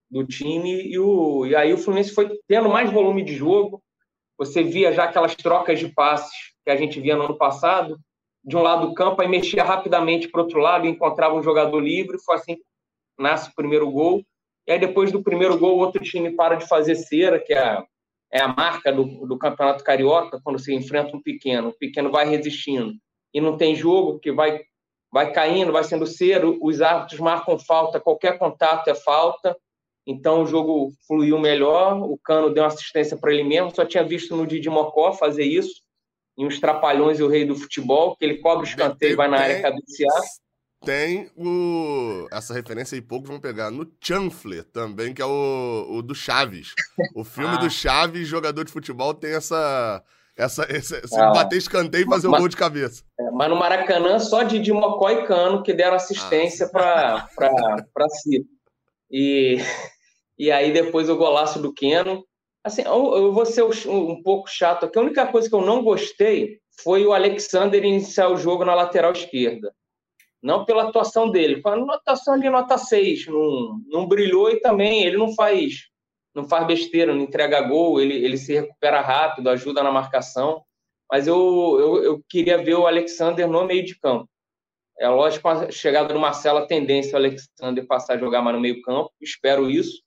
do 0.08 0.24
time, 0.24 0.88
e, 0.88 0.96
o, 1.00 1.44
e 1.46 1.56
aí 1.56 1.74
o 1.74 1.78
Fluminense 1.78 2.14
foi 2.14 2.30
tendo 2.46 2.68
mais 2.68 2.92
volume 2.92 3.24
de 3.24 3.34
jogo. 3.34 3.82
Você 4.38 4.62
via 4.62 4.92
já 4.92 5.02
aquelas 5.02 5.34
trocas 5.34 5.80
de 5.80 5.88
passes 5.88 6.32
que 6.64 6.70
a 6.70 6.76
gente 6.76 7.00
via 7.00 7.16
no 7.16 7.24
ano 7.24 7.36
passado, 7.36 7.98
de 8.44 8.56
um 8.56 8.62
lado 8.62 8.86
do 8.86 8.94
campo, 8.94 9.20
aí 9.20 9.26
mexia 9.26 9.64
rapidamente 9.64 10.28
para 10.28 10.40
o 10.40 10.44
outro 10.44 10.60
lado 10.60 10.86
encontrava 10.86 11.34
um 11.34 11.42
jogador 11.42 11.80
livre. 11.80 12.18
Foi 12.24 12.36
assim 12.36 12.56
nasce 13.18 13.50
o 13.50 13.54
primeiro 13.56 13.90
gol, 13.90 14.22
e 14.68 14.72
aí 14.72 14.78
depois 14.78 15.10
do 15.10 15.22
primeiro 15.22 15.58
gol 15.58 15.76
o 15.76 15.80
outro 15.80 16.02
time 16.02 16.30
para 16.36 16.56
de 16.56 16.68
fazer 16.68 16.94
cera, 16.94 17.40
que 17.40 17.54
é 17.54 17.58
a, 17.58 17.86
é 18.30 18.38
a 18.38 18.48
marca 18.48 18.92
do, 18.92 19.26
do 19.26 19.38
Campeonato 19.38 19.82
Carioca, 19.82 20.38
quando 20.44 20.58
se 20.58 20.74
enfrenta 20.74 21.16
um 21.16 21.22
pequeno. 21.22 21.70
O 21.70 21.78
pequeno 21.78 22.10
vai 22.10 22.28
resistindo. 22.28 22.92
E 23.32 23.40
não 23.40 23.56
tem 23.56 23.74
jogo, 23.74 24.18
que 24.18 24.30
vai, 24.30 24.60
vai 25.10 25.32
caindo, 25.32 25.72
vai 25.72 25.84
sendo 25.84 26.06
cera, 26.06 26.46
os 26.46 26.82
árbitros 26.82 27.18
marcam 27.18 27.58
falta, 27.58 27.98
qualquer 27.98 28.38
contato 28.38 28.88
é 28.88 28.94
falta, 28.94 29.56
então 30.06 30.42
o 30.42 30.46
jogo 30.46 30.92
fluiu 31.06 31.38
melhor, 31.38 32.02
o 32.02 32.18
Cano 32.22 32.52
deu 32.52 32.62
uma 32.62 32.68
assistência 32.68 33.16
para 33.16 33.32
ele 33.32 33.44
mesmo, 33.44 33.74
só 33.74 33.86
tinha 33.86 34.04
visto 34.04 34.36
no 34.36 34.46
Didi 34.46 34.68
Mocó 34.68 35.14
fazer 35.14 35.44
isso, 35.44 35.80
em 36.36 36.46
os 36.46 36.60
Trapalhões 36.60 37.18
e 37.18 37.22
o 37.22 37.28
Rei 37.28 37.46
do 37.46 37.56
Futebol, 37.56 38.14
que 38.16 38.24
ele 38.24 38.36
cobre 38.38 38.66
o 38.66 38.68
escanteio 38.68 39.12
e 39.14 39.16
vai 39.16 39.28
na 39.28 39.38
área 39.38 39.62
cabecear 39.62 40.22
tem 40.84 41.30
o. 41.36 42.28
Essa 42.30 42.54
referência 42.54 42.94
aí 42.94 43.02
poucos 43.02 43.28
vão 43.28 43.40
pegar 43.40 43.70
no 43.70 43.90
Chanfler 44.00 44.64
também, 44.64 45.12
que 45.12 45.20
é 45.20 45.26
o, 45.26 45.86
o 45.90 46.02
do 46.02 46.14
Chaves. 46.14 46.72
O 47.14 47.24
filme 47.24 47.56
ah. 47.56 47.58
do 47.58 47.70
Chaves, 47.70 48.28
jogador 48.28 48.64
de 48.64 48.72
futebol, 48.72 49.14
tem 49.14 49.34
essa. 49.34 50.02
Essa, 50.36 50.64
esse, 50.70 50.94
ah. 51.18 51.32
bater 51.32 51.56
escanteio 51.56 52.06
e 52.06 52.08
fazer 52.08 52.28
o 52.28 52.32
um 52.32 52.38
gol 52.38 52.46
de 52.46 52.56
cabeça. 52.56 53.02
É, 53.18 53.28
mas 53.32 53.50
no 53.50 53.56
Maracanã, 53.56 54.20
só 54.20 54.44
de 54.44 54.72
Mocó 54.72 55.10
e 55.10 55.26
Cano 55.26 55.64
que 55.64 55.74
deram 55.74 55.96
assistência 55.96 56.70
ah. 56.74 57.28
para 57.36 58.08
si. 58.08 58.46
E, 59.10 59.56
e 60.38 60.52
aí 60.52 60.72
depois 60.72 61.08
o 61.08 61.16
golaço 61.16 61.60
do 61.60 61.74
Keno. 61.74 62.24
Assim, 62.62 62.82
eu, 62.82 63.16
eu 63.16 63.32
vou 63.32 63.44
ser 63.44 63.64
um, 63.64 64.10
um 64.10 64.22
pouco 64.22 64.48
chato 64.48 64.86
aqui. 64.86 64.96
A 64.96 65.02
única 65.02 65.26
coisa 65.26 65.48
que 65.48 65.54
eu 65.54 65.62
não 65.62 65.82
gostei 65.82 66.60
foi 66.84 67.04
o 67.04 67.12
Alexander 67.12 67.84
iniciar 67.84 68.28
o 68.28 68.36
jogo 68.36 68.64
na 68.64 68.76
lateral 68.76 69.10
esquerda 69.10 69.72
não 70.42 70.64
pela 70.64 70.88
atuação 70.88 71.30
dele. 71.30 71.60
A 71.64 71.94
atuação 71.94 72.34
ali 72.34 72.48
nota 72.48 72.78
6, 72.78 73.26
não, 73.26 73.80
não 73.88 74.06
brilhou 74.06 74.50
e 74.50 74.60
também 74.60 75.04
ele 75.04 75.16
não 75.16 75.34
faz 75.34 75.88
não 76.34 76.48
faz 76.48 76.66
besteira, 76.66 77.12
não 77.12 77.22
entrega 77.22 77.60
gol, 77.62 78.00
ele, 78.00 78.14
ele 78.14 78.36
se 78.36 78.54
recupera 78.54 79.00
rápido, 79.00 79.50
ajuda 79.50 79.82
na 79.82 79.90
marcação. 79.90 80.62
Mas 81.10 81.26
eu, 81.26 81.36
eu, 81.80 82.04
eu 82.04 82.24
queria 82.28 82.62
ver 82.62 82.74
o 82.74 82.86
Alexander 82.86 83.48
no 83.48 83.64
meio 83.64 83.84
de 83.84 83.98
campo. 83.98 84.28
É 84.98 85.08
lógico, 85.08 85.42
com 85.42 85.48
a 85.48 85.70
chegada 85.70 86.12
do 86.12 86.20
Marcelo, 86.20 86.58
a 86.58 86.66
tendência 86.66 87.12
é 87.12 87.14
o 87.14 87.16
Alexander 87.16 87.86
passar 87.86 88.14
a 88.14 88.18
jogar 88.18 88.42
mais 88.42 88.54
no 88.54 88.60
meio 88.60 88.82
campo, 88.82 89.10
espero 89.20 89.70
isso. 89.70 90.02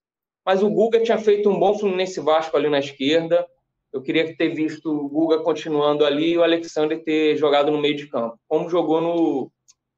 Mas 0.46 0.62
o 0.62 0.70
Guga 0.70 1.02
tinha 1.02 1.18
feito 1.18 1.50
um 1.50 1.60
bom 1.60 1.78
Fluminense 1.78 2.20
Vasco 2.20 2.56
ali 2.58 2.70
na 2.70 2.80
esquerda. 2.80 3.46
Eu 3.94 4.02
queria 4.02 4.36
ter 4.36 4.50
visto 4.50 4.90
o 4.90 5.10
Guga 5.10 5.40
continuando 5.40 6.06
ali 6.06 6.32
e 6.32 6.38
o 6.38 6.44
Alexander 6.44 7.02
ter 7.04 7.36
jogado 7.36 7.72
no 7.72 7.80
meio 7.80 7.96
de 7.96 8.08
campo, 8.08 8.38
como 8.48 8.70
jogou 8.70 9.02
no, 9.02 9.52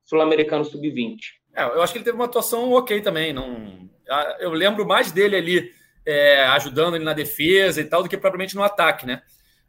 Sul-Americano 0.03 0.65
Sub-20. 0.65 1.17
É, 1.55 1.63
eu 1.63 1.81
acho 1.81 1.93
que 1.93 1.99
ele 1.99 2.05
teve 2.05 2.15
uma 2.15 2.25
atuação 2.25 2.71
ok 2.71 3.01
também. 3.01 3.31
Não, 3.31 3.89
eu 4.39 4.51
lembro 4.51 4.85
mais 4.85 5.11
dele 5.11 5.35
ali 5.35 5.71
é, 6.05 6.43
ajudando 6.45 6.95
ele 6.95 7.05
na 7.05 7.13
defesa 7.13 7.79
e 7.79 7.85
tal 7.85 8.03
do 8.03 8.09
que 8.09 8.17
propriamente 8.17 8.55
no 8.55 8.63
ataque, 8.63 9.05
né? 9.05 9.21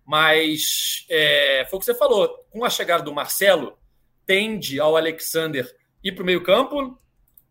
Mas 0.04 1.06
é, 1.10 1.66
foi 1.68 1.76
o 1.76 1.80
que 1.80 1.86
você 1.86 1.94
falou. 1.94 2.28
Com 2.50 2.64
a 2.64 2.70
chegada 2.70 3.02
do 3.02 3.12
Marcelo, 3.12 3.78
tende 4.26 4.80
ao 4.80 4.96
Alexander 4.96 5.70
ir 6.02 6.12
para 6.12 6.22
o 6.22 6.26
meio-campo, 6.26 6.98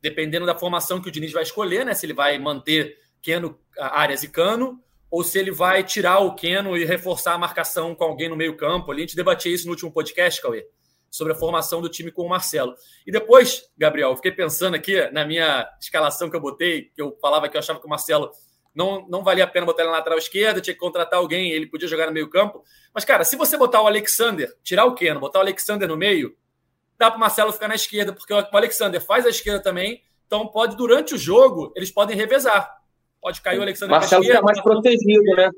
dependendo 0.01 0.45
da 0.45 0.57
formação 0.57 1.01
que 1.01 1.07
o 1.07 1.11
Diniz 1.11 1.31
vai 1.31 1.43
escolher, 1.43 1.85
né? 1.85 1.93
Se 1.93 2.05
ele 2.05 2.13
vai 2.13 2.37
manter 2.37 2.97
Keno, 3.21 3.57
Arias 3.77 4.23
e 4.23 4.29
Cano, 4.29 4.79
ou 5.09 5.23
se 5.23 5.39
ele 5.39 5.51
vai 5.51 5.83
tirar 5.83 6.19
o 6.19 6.35
Keno 6.35 6.75
e 6.75 6.85
reforçar 6.85 7.33
a 7.33 7.37
marcação 7.37 7.95
com 7.95 8.03
alguém 8.03 8.29
no 8.29 8.35
meio-campo. 8.35 8.91
A 8.91 8.99
gente 8.99 9.15
debatia 9.15 9.53
isso 9.53 9.65
no 9.65 9.71
último 9.71 9.91
podcast, 9.91 10.41
Cauê 10.41 10.67
sobre 11.13 11.31
a 11.31 11.35
formação 11.35 11.79
do 11.79 11.87
time 11.87 12.11
com 12.11 12.23
o 12.23 12.29
Marcelo. 12.29 12.73
E 13.05 13.11
depois, 13.11 13.69
Gabriel, 13.77 14.09
eu 14.09 14.15
fiquei 14.15 14.31
pensando 14.31 14.73
aqui 14.73 14.99
na 15.11 15.23
minha 15.23 15.69
escalação 15.79 16.27
que 16.27 16.35
eu 16.35 16.41
botei, 16.41 16.85
que 16.85 16.99
eu 16.99 17.15
falava 17.21 17.47
que 17.47 17.55
eu 17.55 17.59
achava 17.59 17.79
que 17.79 17.85
o 17.85 17.89
Marcelo 17.89 18.31
não, 18.73 19.07
não 19.07 19.23
valia 19.23 19.43
a 19.43 19.47
pena 19.47 19.63
botar 19.63 19.83
ele 19.83 19.91
na 19.91 19.97
lateral 19.99 20.17
esquerda, 20.17 20.59
tinha 20.59 20.73
que 20.73 20.79
contratar 20.79 21.19
alguém, 21.19 21.51
ele 21.51 21.67
podia 21.67 21.87
jogar 21.87 22.07
no 22.07 22.11
meio 22.11 22.27
campo. 22.31 22.63
Mas, 22.91 23.05
cara, 23.05 23.23
se 23.23 23.35
você 23.35 23.55
botar 23.55 23.83
o 23.83 23.85
Alexander, 23.85 24.51
tirar 24.63 24.85
o 24.85 24.95
Keno, 24.95 25.19
botar 25.19 25.37
o 25.37 25.41
Alexander 25.43 25.87
no 25.87 25.95
meio, 25.95 26.35
dá 26.97 27.11
para 27.11 27.17
o 27.17 27.19
Marcelo 27.19 27.53
ficar 27.53 27.67
na 27.67 27.75
esquerda, 27.75 28.11
porque 28.11 28.33
o 28.33 28.47
Alexander 28.51 28.99
faz 28.99 29.23
a 29.27 29.29
esquerda 29.29 29.61
também, 29.61 30.01
então 30.25 30.47
pode, 30.47 30.75
durante 30.75 31.13
o 31.13 31.17
jogo, 31.17 31.71
eles 31.75 31.91
podem 31.91 32.17
revezar. 32.17 32.75
Pode 33.21 33.39
cair 33.39 33.59
o 33.59 33.61
Alexander 33.61 33.91
Marcelo 33.91 34.23
fica 34.23 34.41
mais 34.41 34.59
protegido, 34.61 35.35
né? 35.35 35.51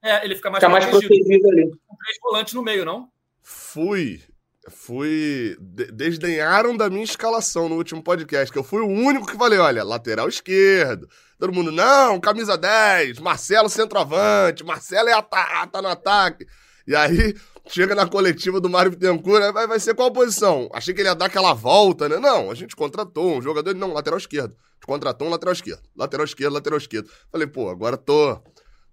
É, 0.00 0.24
ele 0.24 0.36
fica 0.36 0.48
mais, 0.48 0.62
fica 0.62 0.72
mais 0.72 0.86
protegido. 0.86 1.18
protegido 1.18 1.48
ali. 1.48 1.70
Com 1.88 1.96
três 1.96 2.18
volantes 2.22 2.54
no 2.54 2.62
meio, 2.62 2.84
não? 2.84 3.10
Fui 3.42 4.22
fui. 4.70 5.56
De 5.60 5.86
desdenharam 5.92 6.76
da 6.76 6.88
minha 6.88 7.04
escalação 7.04 7.68
no 7.68 7.76
último 7.76 8.02
podcast, 8.02 8.52
que 8.52 8.58
eu 8.58 8.64
fui 8.64 8.80
o 8.80 8.88
único 8.88 9.26
que 9.26 9.36
falei: 9.36 9.58
olha, 9.58 9.84
lateral 9.84 10.28
esquerdo. 10.28 11.08
Todo 11.38 11.52
mundo, 11.52 11.72
não, 11.72 12.20
camisa 12.20 12.56
10, 12.56 13.18
Marcelo 13.18 13.68
centroavante, 13.68 14.64
Marcelo 14.64 15.08
é 15.08 15.22
tá 15.22 15.82
no 15.82 15.88
ataque. 15.88 16.46
E 16.86 16.94
aí, 16.94 17.34
chega 17.66 17.94
na 17.94 18.06
coletiva 18.06 18.60
do 18.60 18.70
Mário 18.70 18.92
Bittencourt, 18.92 19.52
vai, 19.52 19.66
vai 19.66 19.80
ser 19.80 19.94
qual 19.94 20.12
posição? 20.12 20.68
Achei 20.72 20.94
que 20.94 21.00
ele 21.00 21.08
ia 21.08 21.14
dar 21.14 21.26
aquela 21.26 21.52
volta, 21.52 22.08
né? 22.08 22.18
Não, 22.18 22.50
a 22.50 22.54
gente 22.54 22.76
contratou 22.76 23.38
um 23.38 23.42
jogador, 23.42 23.74
não, 23.74 23.92
lateral 23.92 24.18
esquerdo. 24.18 24.56
Contratou 24.86 25.28
um 25.28 25.30
lateral 25.30 25.52
esquerdo. 25.52 25.82
Lateral 25.96 26.24
esquerdo, 26.24 26.52
lateral 26.52 26.78
esquerdo. 26.78 27.10
Falei, 27.30 27.46
pô, 27.46 27.68
agora 27.70 27.96
tô, 27.96 28.40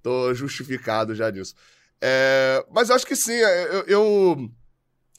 tô 0.02 0.34
justificado 0.34 1.14
já 1.16 1.30
disso. 1.30 1.54
É, 2.02 2.66
mas 2.72 2.90
eu 2.90 2.96
acho 2.96 3.06
que 3.06 3.16
sim, 3.16 3.34
eu, 3.34 3.84
eu 3.88 4.52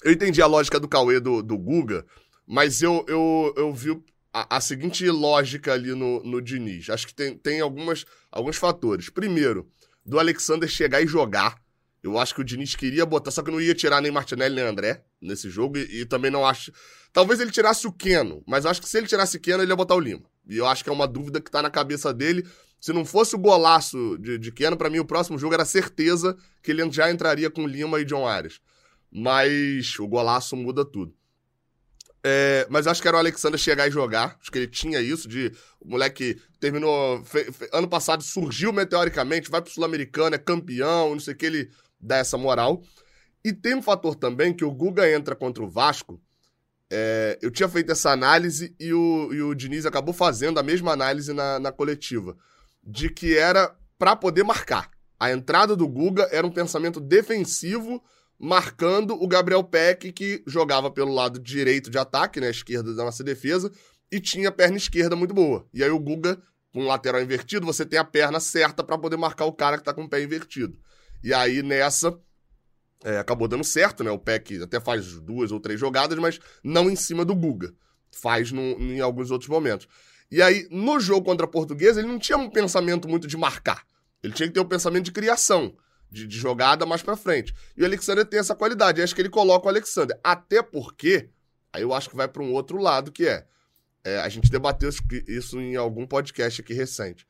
eu 0.05 0.13
entendi 0.13 0.41
a 0.41 0.47
lógica 0.47 0.81
do 0.81 0.89
Cauê 0.89 1.21
do, 1.21 1.43
do 1.43 1.59
Guga, 1.59 2.05
mas 2.47 2.83
eu, 2.83 3.05
eu, 3.07 3.55
eu 3.57 3.73
vi 3.73 4.03
a, 4.33 4.57
a, 4.57 4.61
seguinte 4.61 5.09
lógica 5.09 5.73
ali 5.73 5.95
no, 5.95 6.23
no 6.23 6.41
Diniz. 6.41 6.89
Acho 6.91 7.07
que 7.07 7.15
tem, 7.15 7.37
tem 7.37 7.61
algumas, 7.61 8.05
alguns 8.31 8.57
fatores. 8.57 9.09
Primeiro, 9.09 9.71
do 10.05 10.19
Alexander 10.19 10.69
chegar 10.69 11.03
e 11.03 11.07
jogar. 11.07 11.61
Eu 12.03 12.19
acho 12.19 12.35
que 12.35 12.41
o 12.41 12.45
Diniz 12.45 12.75
queria 12.75 13.05
botar, 13.05 13.31
só 13.31 13.43
que 13.43 13.51
não 13.51 13.61
ia 13.61 13.75
tirar 13.75 14.01
nem 14.01 14.11
Martinelli 14.11 14.55
nem 14.55 14.65
André 14.65 15.05
nesse 15.21 15.51
jogo. 15.51 15.77
E, 15.77 16.01
e 16.01 16.07
também 16.07 16.31
não 16.31 16.47
acho. 16.47 16.73
Talvez 17.13 17.41
ele 17.41 17.51
tirasse 17.51 17.87
o 17.87 17.93
Keno, 17.93 18.43
mas 18.47 18.65
acho 18.65 18.81
que 18.81 18.89
se 18.89 18.97
ele 18.97 19.07
tirasse 19.07 19.37
o 19.37 19.41
Keno, 19.41 19.63
ele 19.63 19.71
ia 19.71 19.77
botar 19.77 19.95
o 19.95 20.01
Lima. 20.01 20.23
E 20.49 20.57
eu 20.57 20.67
acho 20.67 20.83
que 20.83 20.89
é 20.89 20.93
uma 20.93 21.07
dúvida 21.07 21.41
que 21.41 21.51
tá 21.51 21.61
na 21.61 21.71
cabeça 21.71 22.15
dele. 22.15 22.47
Se 22.81 22.93
não 22.93 23.05
fosse 23.05 23.35
o 23.35 23.39
golaço 23.39 24.17
de, 24.19 24.39
de 24.39 24.51
Keno, 24.51 24.77
para 24.77 24.89
mim 24.89 24.99
o 24.99 25.05
próximo 25.05 25.39
jogo 25.39 25.53
era 25.53 25.67
certeza 25.67 26.37
que 26.63 26.71
ele 26.71 26.91
já 26.91 27.11
entraria 27.11 27.51
com 27.51 27.67
Lima 27.67 28.01
e 28.01 28.05
John 28.05 28.27
Ares. 28.27 28.61
Mas 29.11 29.99
o 29.99 30.07
golaço 30.07 30.57
muda 30.57 30.85
tudo. 30.85 31.15
É, 32.23 32.67
mas 32.69 32.87
acho 32.87 33.01
que 33.01 33.09
era 33.09 33.17
o 33.17 33.21
Alexander 33.21 33.59
chegar 33.59 33.89
e 33.89 33.91
jogar. 33.91 34.37
Acho 34.41 34.51
que 34.51 34.59
ele 34.59 34.67
tinha 34.67 35.01
isso 35.01 35.27
de. 35.27 35.53
O 35.81 35.89
moleque 35.89 36.41
terminou. 36.61 37.25
Fe, 37.25 37.51
fe, 37.51 37.69
ano 37.73 37.89
passado 37.89 38.23
surgiu 38.23 38.73
meteoricamente, 38.73 39.51
vai 39.51 39.63
pro 39.63 39.73
Sul-Americano, 39.73 40.35
é 40.35 40.39
campeão, 40.39 41.13
não 41.13 41.21
sei 41.21 41.35
o 41.35 41.37
que, 41.37 41.47
ele 41.47 41.71
dá 41.99 42.19
essa 42.19 42.37
moral. 42.37 42.83
E 43.43 43.53
tem 43.53 43.75
um 43.75 43.83
fator 43.83 44.15
também 44.15 44.53
que 44.53 44.65
o 44.65 44.71
Guga 44.71 45.11
entra 45.11 45.35
contra 45.35 45.63
o 45.63 45.69
Vasco. 45.69 46.21
É, 46.93 47.39
eu 47.41 47.51
tinha 47.51 47.69
feito 47.69 47.93
essa 47.93 48.11
análise 48.11 48.75
e 48.79 48.93
o, 48.93 49.33
e 49.33 49.41
o 49.41 49.55
Diniz 49.55 49.87
acabou 49.87 50.13
fazendo 50.13 50.59
a 50.59 50.63
mesma 50.63 50.93
análise 50.93 51.33
na, 51.33 51.59
na 51.59 51.73
coletiva. 51.73 52.37
De 52.83 53.09
que 53.09 53.37
era 53.37 53.75
para 53.99 54.15
poder 54.15 54.43
marcar. 54.43 54.91
A 55.19 55.31
entrada 55.31 55.77
do 55.77 55.87
Guga 55.89 56.29
era 56.31 56.47
um 56.47 56.51
pensamento 56.51 57.01
defensivo 57.01 58.03
marcando 58.41 59.23
o 59.23 59.29
Gabriel 59.29 59.63
Peck, 59.63 60.11
que 60.13 60.43
jogava 60.47 60.91
pelo 60.91 61.13
lado 61.13 61.39
direito 61.39 61.91
de 61.91 61.99
ataque, 61.99 62.41
né, 62.41 62.49
esquerda 62.49 62.95
da 62.95 63.05
nossa 63.05 63.23
defesa, 63.23 63.71
e 64.11 64.19
tinha 64.19 64.51
perna 64.51 64.79
esquerda 64.79 65.15
muito 65.15 65.35
boa. 65.35 65.69
E 65.75 65.85
aí 65.85 65.91
o 65.91 65.99
Guga, 65.99 66.41
com 66.73 66.87
lateral 66.87 67.21
invertido, 67.21 67.67
você 67.67 67.85
tem 67.85 67.99
a 67.99 68.05
perna 68.05 68.41
certa 68.41 68.83
para 68.83 68.97
poder 68.97 69.19
marcar 69.19 69.45
o 69.45 69.53
cara 69.53 69.77
que 69.77 69.85
tá 69.85 69.93
com 69.93 70.05
o 70.05 70.09
pé 70.09 70.23
invertido. 70.23 70.79
E 71.23 71.35
aí 71.35 71.63
nessa 71.63 72.19
é, 73.05 73.19
acabou 73.19 73.47
dando 73.47 73.63
certo, 73.63 74.03
né? 74.03 74.11
O 74.11 74.19
Peck 74.19 74.63
até 74.63 74.81
faz 74.81 75.21
duas 75.21 75.53
ou 75.53 75.61
três 75.61 75.79
jogadas, 75.79 76.19
mas 76.19 76.41
não 76.65 76.89
em 76.89 76.97
cima 76.97 77.27
do 77.27 77.35
Guga. 77.35 77.75
Faz 78.11 78.51
no, 78.51 78.63
em 78.63 79.01
alguns 79.01 79.31
outros 79.31 79.51
momentos. 79.51 79.87
E 80.31 80.41
aí, 80.41 80.67
no 80.71 80.99
jogo 80.99 81.25
contra 81.25 81.45
a 81.45 81.49
Portuguesa, 81.49 82.01
ele 82.01 82.09
não 82.09 82.19
tinha 82.19 82.39
um 82.39 82.49
pensamento 82.49 83.09
muito 83.09 83.27
de 83.27 83.37
marcar. 83.37 83.85
Ele 84.23 84.33
tinha 84.33 84.49
que 84.49 84.55
ter 84.55 84.61
um 84.61 84.69
pensamento 84.69 85.05
de 85.05 85.13
criação 85.13 85.77
de, 86.11 86.27
de 86.27 86.39
jogada 86.39 86.85
mais 86.85 87.03
para 87.03 87.17
frente. 87.17 87.55
E 87.77 87.83
o 87.83 87.87
Alexander 87.87 88.25
tem 88.25 88.41
essa 88.41 88.55
qualidade. 88.55 89.01
acho 89.01 89.15
que 89.15 89.23
ele 89.23 89.31
coloca 89.31 89.67
o 89.67 89.69
Alexander. 89.69 90.19
Até 90.23 90.63
porque, 90.63 91.29
aí 91.73 91.83
eu 91.83 91.95
acho 91.95 92.11
que 92.11 92.17
vai 92.17 92.29
para 92.29 92.43
um 92.43 92.53
outro 92.53 92.79
lado, 92.79 93.13
que 93.13 93.27
é, 93.27 93.47
é, 94.05 94.19
a 94.19 94.29
gente 94.29 94.51
debateu 94.51 94.91
isso 95.29 95.61
em 95.61 95.77
algum 95.77 96.07
podcast 96.07 96.61
aqui 96.61 96.75
recente. 96.75 97.27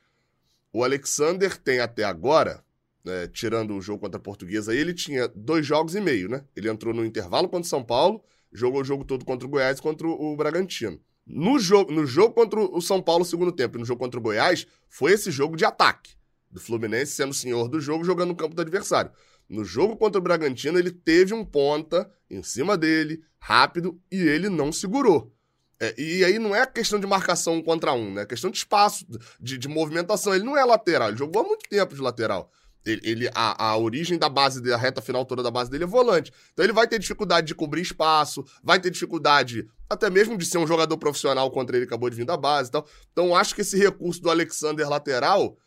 O 0.73 0.83
Alexander 0.85 1.57
tem 1.59 1.81
até 1.81 2.05
agora, 2.05 2.65
né, 3.05 3.27
tirando 3.29 3.77
o 3.77 3.81
jogo 3.81 4.01
contra 4.01 4.19
a 4.19 4.23
Portuguesa, 4.23 4.75
ele 4.75 4.95
tinha 4.95 5.29
dois 5.29 5.67
jogos 5.67 5.95
e 5.95 6.01
meio, 6.01 6.29
né? 6.29 6.45
Ele 6.55 6.71
entrou 6.71 6.95
no 6.95 7.05
intervalo 7.05 7.49
contra 7.49 7.67
o 7.67 7.69
São 7.69 7.85
Paulo, 7.85 8.23
jogou 8.53 8.81
o 8.81 8.85
jogo 8.85 9.05
todo 9.05 9.25
contra 9.25 9.47
o 9.47 9.51
Goiás 9.51 9.79
e 9.79 9.83
contra 9.83 10.07
o 10.07 10.37
Bragantino. 10.37 11.01
No 11.27 11.59
jogo, 11.59 11.93
no 11.93 12.07
jogo 12.07 12.35
contra 12.35 12.61
o 12.61 12.81
São 12.81 13.03
Paulo, 13.03 13.25
segundo 13.25 13.53
tempo, 13.53 13.77
e 13.77 13.81
no 13.81 13.85
jogo 13.85 14.01
contra 14.01 14.19
o 14.19 14.23
Goiás, 14.23 14.67
foi 14.89 15.13
esse 15.13 15.31
jogo 15.31 15.57
de 15.57 15.65
ataque 15.65 16.20
do 16.51 16.61
Fluminense 16.61 17.13
sendo 17.13 17.33
senhor 17.33 17.69
do 17.69 17.81
jogo, 17.81 18.05
jogando 18.05 18.29
no 18.29 18.37
campo 18.37 18.55
do 18.55 18.63
adversário. 18.63 19.11
No 19.49 19.65
jogo 19.65 19.97
contra 19.97 20.19
o 20.19 20.23
Bragantino, 20.23 20.79
ele 20.79 20.91
teve 20.91 21.35
um 21.35 21.45
ponta 21.45 22.11
em 22.31 22.43
cima 22.43 22.77
dele, 22.77 23.23
rápido, 23.39 24.01
e 24.11 24.17
ele 24.17 24.49
não 24.49 24.71
segurou. 24.71 25.35
É, 25.81 25.95
e 25.99 26.25
aí 26.25 26.39
não 26.39 26.55
é 26.55 26.67
questão 26.67 27.01
de 27.01 27.07
marcação 27.07 27.55
um 27.55 27.63
contra 27.63 27.93
um, 27.93 28.13
né? 28.13 28.23
É 28.23 28.27
questão 28.27 28.51
de 28.51 28.59
espaço, 28.59 29.07
de, 29.41 29.57
de 29.57 29.67
movimentação. 29.67 30.35
Ele 30.35 30.45
não 30.45 30.57
é 30.57 30.65
lateral, 30.65 31.09
ele 31.09 31.17
jogou 31.17 31.43
há 31.43 31.45
muito 31.45 31.69
tempo 31.69 31.95
de 31.95 32.03
lateral. 32.03 32.53
Ele, 32.85 33.01
ele 33.03 33.31
a, 33.35 33.71
a, 33.71 33.77
origem 33.77 34.19
da 34.19 34.29
base 34.29 34.63
da 34.63 34.77
reta 34.77 35.03
final 35.03 35.25
toda 35.25 35.43
da 35.43 35.51
base 35.51 35.71
dele 35.71 35.85
é 35.85 35.87
volante. 35.87 36.33
Então 36.53 36.65
ele 36.65 36.73
vai 36.73 36.87
ter 36.87 36.99
dificuldade 36.99 37.47
de 37.47 37.55
cobrir 37.55 37.83
espaço, 37.83 38.45
vai 38.63 38.79
ter 38.79 38.91
dificuldade 38.91 39.69
até 39.89 40.09
mesmo 40.09 40.37
de 40.37 40.47
ser 40.47 40.59
um 40.59 40.67
jogador 40.67 40.97
profissional 40.97 41.51
contra 41.51 41.77
ele 41.77 41.85
acabou 41.85 42.09
de 42.09 42.17
vir 42.17 42.25
da 42.25 42.37
base 42.37 42.69
e 42.69 42.73
tal. 42.73 42.87
Então 43.13 43.35
acho 43.35 43.55
que 43.55 43.61
esse 43.61 43.77
recurso 43.77 44.23
do 44.23 44.31
Alexander 44.31 44.89
lateral 44.89 45.59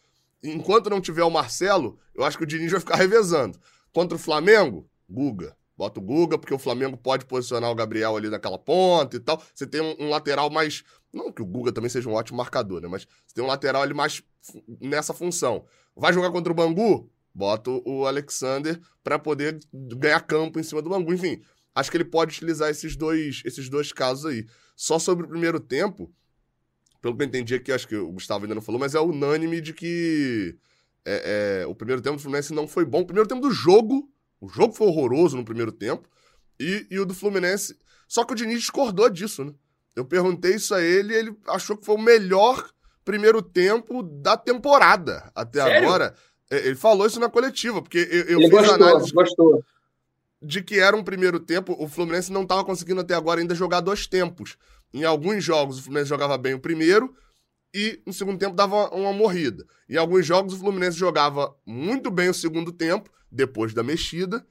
enquanto 0.43 0.89
não 0.89 1.00
tiver 1.00 1.23
o 1.23 1.29
Marcelo, 1.29 1.97
eu 2.13 2.23
acho 2.23 2.38
que 2.38 2.43
o 2.43 2.47
Diniz 2.47 2.71
vai 2.71 2.79
ficar 2.79 2.95
revezando. 2.95 3.59
Contra 3.93 4.15
o 4.15 4.19
Flamengo, 4.19 4.89
Guga. 5.09 5.55
Bota 5.75 6.00
o 6.00 6.03
Guga, 6.03 6.38
porque 6.38 6.53
o 6.53 6.59
Flamengo 6.59 6.95
pode 6.95 7.25
posicionar 7.25 7.71
o 7.71 7.75
Gabriel 7.75 8.15
ali 8.15 8.29
naquela 8.29 8.59
ponta 8.59 9.15
e 9.15 9.19
tal. 9.19 9.41
Você 9.53 9.65
tem 9.65 9.81
um, 9.81 9.95
um, 10.00 10.09
lateral 10.09 10.50
mais. 10.50 10.83
Não 11.12 11.31
que 11.31 11.41
o 11.41 11.45
Guga 11.45 11.71
também 11.71 11.89
seja 11.89 12.07
um 12.07 12.13
ótimo 12.13 12.38
marcador, 12.38 12.81
né? 12.81 12.88
Mas 12.88 13.07
você 13.25 13.35
tem 13.35 13.43
um 13.43 13.47
lateral 13.47 13.81
ali 13.81 13.93
mais 13.93 14.21
nessa 14.79 15.13
função. 15.13 15.65
Vai 15.95 16.13
jogar 16.13 16.31
contra 16.31 16.51
o 16.51 16.55
Bangu? 16.55 17.09
Bota 17.33 17.71
o 17.71 18.05
Alexander 18.05 18.79
para 19.03 19.17
poder 19.17 19.59
ganhar 19.73 20.21
campo 20.21 20.59
em 20.59 20.63
cima 20.63 20.81
do 20.81 20.89
Bangu. 20.89 21.13
Enfim, 21.13 21.41
acho 21.73 21.89
que 21.89 21.97
ele 21.97 22.05
pode 22.05 22.35
utilizar 22.35 22.69
esses 22.69 22.95
dois, 22.95 23.41
esses 23.43 23.67
dois 23.69 23.91
casos 23.91 24.25
aí. 24.25 24.45
Só 24.75 25.00
sobre 25.00 25.25
o 25.25 25.29
primeiro 25.29 25.59
tempo, 25.59 26.12
pelo 27.03 27.17
que 27.17 27.24
eu 27.24 27.27
entendi 27.27 27.53
aqui, 27.53 27.69
acho 27.69 27.86
que 27.86 27.98
o 27.98 28.13
Gustavo 28.13 28.45
ainda 28.45 28.55
não 28.55 28.62
falou, 28.62 28.79
mas 28.79 28.95
é 28.95 29.00
unânime 29.00 29.60
de 29.60 29.74
que 29.74 30.55
é, 31.05 31.63
é, 31.63 31.67
o 31.67 31.75
primeiro 31.75 32.01
tempo 32.01 32.15
do 32.15 32.22
Fluminense 32.22 32.53
não 32.53 32.65
foi 32.65 32.86
bom. 32.86 33.01
O 33.01 33.05
primeiro 33.05 33.27
tempo 33.27 33.41
do 33.41 33.51
jogo, 33.51 34.10
o 34.39 34.48
jogo 34.48 34.74
foi 34.74 34.88
horroroso 34.88 35.36
no 35.36 35.43
primeiro 35.43 35.74
tempo, 35.74 36.07
e, 36.57 36.88
e 36.89 36.98
o 36.98 37.05
do 37.05 37.13
Fluminense. 37.13 37.77
Só 38.07 38.24
que 38.24 38.31
o 38.31 38.36
Diniz 38.36 38.62
discordou 38.62 39.10
disso, 39.10 39.43
né? 39.43 39.53
Eu 39.93 40.05
perguntei 40.05 40.55
isso 40.55 40.74
a 40.74 40.81
ele 40.81 41.13
e 41.13 41.17
ele 41.17 41.38
achou 41.50 41.75
que 41.75 41.86
foi 41.86 41.95
o 41.95 42.01
melhor 42.01 42.69
primeiro 43.03 43.41
tempo 43.41 44.01
da 44.01 44.38
temporada 44.38 45.29
até 45.36 45.62
Sério? 45.62 45.86
agora. 45.86 46.15
É, 46.50 46.67
ele 46.67 46.75
falou 46.75 47.05
isso 47.05 47.19
na 47.19 47.29
coletiva, 47.29 47.81
porque 47.81 47.98
eu, 47.98 48.22
eu 48.22 48.39
ele 48.39 48.50
fiz 48.50 48.50
gostou, 48.50 48.75
análise 48.75 49.12
gostou. 49.12 49.63
de 50.41 50.63
que 50.63 50.79
era 50.79 50.95
um 50.95 51.03
primeiro 51.03 51.38
tempo, 51.38 51.75
o 51.77 51.86
Fluminense 51.86 52.31
não 52.31 52.43
estava 52.43 52.63
conseguindo 52.63 53.01
até 53.01 53.13
agora 53.13 53.41
ainda 53.41 53.53
jogar 53.53 53.81
dois 53.81 54.07
tempos. 54.07 54.55
Em 54.93 55.03
alguns 55.03 55.43
jogos 55.43 55.79
o 55.79 55.83
Fluminense 55.83 56.09
jogava 56.09 56.38
bem 56.38 56.53
o 56.53 56.59
primeiro 56.59 57.15
e 57.73 58.00
no 58.05 58.13
segundo 58.13 58.38
tempo 58.38 58.55
dava 58.55 58.89
uma 58.95 59.12
morrida. 59.12 59.65
Em 59.89 59.97
alguns 59.97 60.25
jogos 60.25 60.53
o 60.53 60.59
Fluminense 60.59 60.97
jogava 60.97 61.55
muito 61.65 62.12
bem 62.12 62.29
o 62.29 62.33
segundo 62.33 62.71
tempo, 62.71 63.09
depois 63.31 63.73
da 63.73 63.81
mexida, 63.81 64.45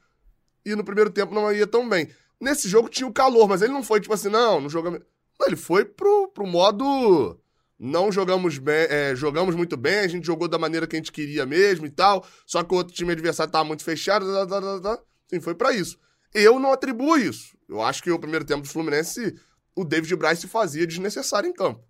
e 0.65 0.75
no 0.75 0.85
primeiro 0.85 1.11
tempo 1.11 1.35
não 1.35 1.53
ia 1.53 1.67
tão 1.67 1.89
bem. 1.89 2.09
Nesse 2.41 2.69
jogo 2.69 2.89
tinha 2.89 3.07
o 3.07 3.13
calor, 3.13 3.49
mas 3.49 3.63
ele 3.63 3.73
não 3.73 3.85
foi 3.85 4.01
tipo 4.01 4.13
assim, 4.13 4.29
não, 4.29 4.61
não 4.61 4.69
jogamos. 4.69 5.01
Não, 5.39 5.47
ele 5.47 5.57
foi 5.57 5.85
pro, 5.85 6.29
pro 6.29 6.47
modo. 6.47 7.39
Não 7.79 8.13
jogamos 8.13 8.59
bem, 8.59 8.87
é, 8.89 9.15
jogamos 9.17 9.57
muito 9.57 9.77
bem, 9.77 10.01
a 10.01 10.09
gente 10.09 10.25
jogou 10.25 10.47
da 10.47 10.57
maneira 10.59 10.87
que 10.87 10.95
a 10.95 10.99
gente 10.99 11.11
queria 11.11 11.45
mesmo 11.45 11.85
e 11.87 11.91
tal. 11.91 12.25
Só 12.47 12.63
que 12.63 12.73
o 12.73 12.77
outro 12.77 12.95
time 12.95 13.13
adversário 13.13 13.49
estava 13.49 13.65
muito 13.65 13.83
fechado. 13.83 14.25
Tá, 14.27 14.47
tá, 14.47 14.61
tá, 14.61 14.81
tá. 14.81 15.03
Sim, 15.29 15.41
foi 15.41 15.55
para 15.55 15.73
isso. 15.73 15.99
Eu 16.35 16.59
não 16.59 16.73
atribuo 16.73 17.17
isso. 17.17 17.57
Eu 17.69 17.83
acho 17.83 18.03
que 18.03 18.11
o 18.11 18.19
primeiro 18.19 18.45
tempo 18.45 18.63
do 18.63 18.69
Fluminense 18.69 19.35
o 19.75 19.85
David 19.85 20.17
Braz 20.17 20.39
se 20.39 20.49
fazia 20.49 20.87
desnecessário 20.87 21.49
em 21.49 21.53
campo. 21.53 21.85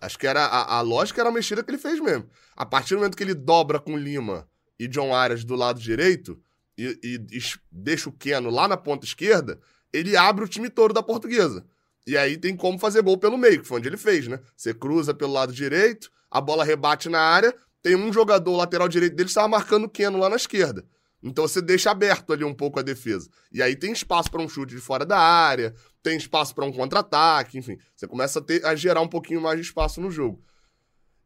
Acho 0.00 0.18
que 0.18 0.26
era 0.26 0.44
a, 0.44 0.76
a 0.76 0.80
lógica 0.80 1.20
era 1.20 1.30
a 1.30 1.32
mexida 1.32 1.62
que 1.62 1.70
ele 1.70 1.78
fez 1.78 2.00
mesmo. 2.00 2.28
A 2.56 2.64
partir 2.64 2.94
do 2.94 2.98
momento 2.98 3.16
que 3.16 3.22
ele 3.22 3.34
dobra 3.34 3.80
com 3.80 3.96
Lima 3.96 4.48
e 4.78 4.86
John 4.86 5.14
Arias 5.14 5.44
do 5.44 5.56
lado 5.56 5.80
direito 5.80 6.40
e, 6.76 6.98
e, 7.02 7.36
e 7.36 7.40
deixa 7.70 8.08
o 8.08 8.12
Keno 8.12 8.50
lá 8.50 8.68
na 8.68 8.76
ponta 8.76 9.04
esquerda, 9.04 9.58
ele 9.92 10.16
abre 10.16 10.44
o 10.44 10.48
time 10.48 10.70
todo 10.70 10.94
da 10.94 11.02
portuguesa. 11.02 11.66
E 12.06 12.16
aí 12.16 12.36
tem 12.38 12.56
como 12.56 12.78
fazer 12.78 13.02
gol 13.02 13.18
pelo 13.18 13.36
meio, 13.36 13.60
que 13.60 13.66
foi 13.66 13.78
onde 13.78 13.88
ele 13.88 13.96
fez, 13.96 14.28
né? 14.28 14.40
Você 14.56 14.72
cruza 14.72 15.12
pelo 15.12 15.32
lado 15.32 15.52
direito, 15.52 16.10
a 16.30 16.40
bola 16.40 16.64
rebate 16.64 17.08
na 17.08 17.20
área, 17.20 17.54
tem 17.82 17.96
um 17.96 18.12
jogador 18.12 18.56
lateral 18.56 18.88
direito 18.88 19.14
dele 19.14 19.26
que 19.26 19.30
estava 19.30 19.48
marcando 19.48 19.84
o 19.84 19.88
Keno 19.88 20.18
lá 20.18 20.28
na 20.28 20.36
esquerda. 20.36 20.84
Então 21.22 21.46
você 21.46 21.60
deixa 21.60 21.90
aberto 21.90 22.32
ali 22.32 22.44
um 22.44 22.54
pouco 22.54 22.78
a 22.78 22.82
defesa. 22.82 23.28
E 23.52 23.62
aí 23.62 23.74
tem 23.74 23.92
espaço 23.92 24.30
para 24.30 24.40
um 24.40 24.48
chute 24.48 24.74
de 24.74 24.80
fora 24.80 25.04
da 25.04 25.18
área, 25.18 25.74
tem 26.02 26.16
espaço 26.16 26.54
para 26.54 26.64
um 26.64 26.72
contra-ataque, 26.72 27.58
enfim. 27.58 27.76
Você 27.96 28.06
começa 28.06 28.38
a, 28.38 28.42
ter, 28.42 28.64
a 28.64 28.74
gerar 28.74 29.00
um 29.00 29.08
pouquinho 29.08 29.40
mais 29.40 29.58
de 29.58 29.66
espaço 29.66 30.00
no 30.00 30.10
jogo. 30.10 30.42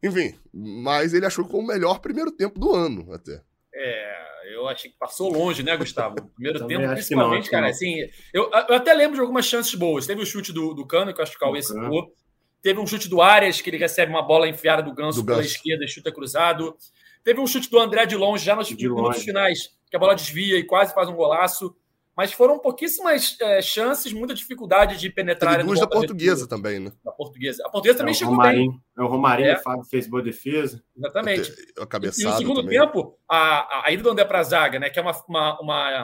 Enfim, 0.02 0.34
mas 0.52 1.14
ele 1.14 1.26
achou 1.26 1.44
que 1.44 1.50
foi 1.50 1.60
o 1.60 1.66
melhor 1.66 2.00
primeiro 2.00 2.32
tempo 2.32 2.58
do 2.58 2.74
ano, 2.74 3.12
até. 3.12 3.40
É, 3.74 4.54
eu 4.54 4.66
achei 4.66 4.90
que 4.90 4.96
passou 4.98 5.32
longe, 5.32 5.62
né, 5.62 5.76
Gustavo? 5.76 6.16
Primeiro 6.34 6.66
tempo, 6.66 6.88
principalmente, 6.88 7.44
não, 7.44 7.50
cara, 7.50 7.68
assim. 7.68 8.00
Eu, 8.32 8.50
eu 8.68 8.74
até 8.74 8.92
lembro 8.92 9.14
de 9.14 9.20
algumas 9.20 9.46
chances 9.46 9.74
boas. 9.74 10.06
Teve 10.06 10.20
o 10.20 10.26
chute 10.26 10.52
do, 10.52 10.74
do 10.74 10.86
Cano, 10.86 11.14
que 11.14 11.20
eu 11.20 11.22
acho 11.22 11.32
que 11.32 11.36
o 11.36 11.40
Cauê 11.40 11.62
citou. 11.62 12.12
Teve 12.60 12.80
um 12.80 12.86
chute 12.86 13.08
do 13.08 13.20
Arias, 13.20 13.60
que 13.60 13.70
ele 13.70 13.76
recebe 13.76 14.10
uma 14.10 14.22
bola 14.22 14.48
enfiada 14.48 14.82
do 14.82 14.94
Ganso, 14.94 15.20
do 15.20 15.26
pela 15.26 15.38
Ganso. 15.38 15.50
esquerda, 15.50 15.86
chuta 15.86 16.12
cruzado. 16.12 16.76
Teve 17.24 17.40
um 17.40 17.46
chute 17.46 17.70
do 17.70 17.78
André 17.78 18.06
de 18.06 18.16
longe, 18.16 18.44
já 18.44 18.56
nos 18.56 18.70
minutos 18.70 19.22
finais, 19.22 19.70
que 19.88 19.96
a 19.96 19.98
bola 19.98 20.14
desvia 20.14 20.58
e 20.58 20.64
quase 20.64 20.94
faz 20.94 21.08
um 21.08 21.14
golaço. 21.14 21.74
Mas 22.14 22.30
foram 22.30 22.58
pouquíssimas 22.58 23.38
é, 23.40 23.62
chances, 23.62 24.12
muita 24.12 24.34
dificuldade 24.34 24.98
de 24.98 25.08
penetrar. 25.08 25.52
Teve 25.52 25.64
duas 25.64 25.80
da 25.80 25.86
portuguesa 25.86 26.46
também, 26.46 26.78
né? 26.78 26.92
Da 27.02 27.10
portuguesa. 27.10 27.62
A 27.64 27.70
portuguesa 27.70 27.98
também 27.98 28.12
é, 28.12 28.14
chegou 28.14 28.34
Romarinho. 28.34 28.72
bem. 28.72 29.04
O 29.04 29.08
Romarinho 29.08 29.48
é. 29.48 29.60
fez 29.88 30.06
boa 30.06 30.22
defesa. 30.22 30.84
Exatamente. 30.94 31.50
E 31.50 32.24
no 32.24 32.36
segundo 32.36 32.60
também. 32.62 32.78
tempo, 32.78 33.18
a, 33.26 33.86
a 33.86 33.90
ida 33.90 34.02
do 34.02 34.10
André 34.10 34.26
para 34.26 34.40
a 34.40 34.42
zaga, 34.42 34.78
né? 34.78 34.90
Que 34.90 34.98
é 34.98 35.02
uma, 35.02 35.12
uma, 35.26 35.60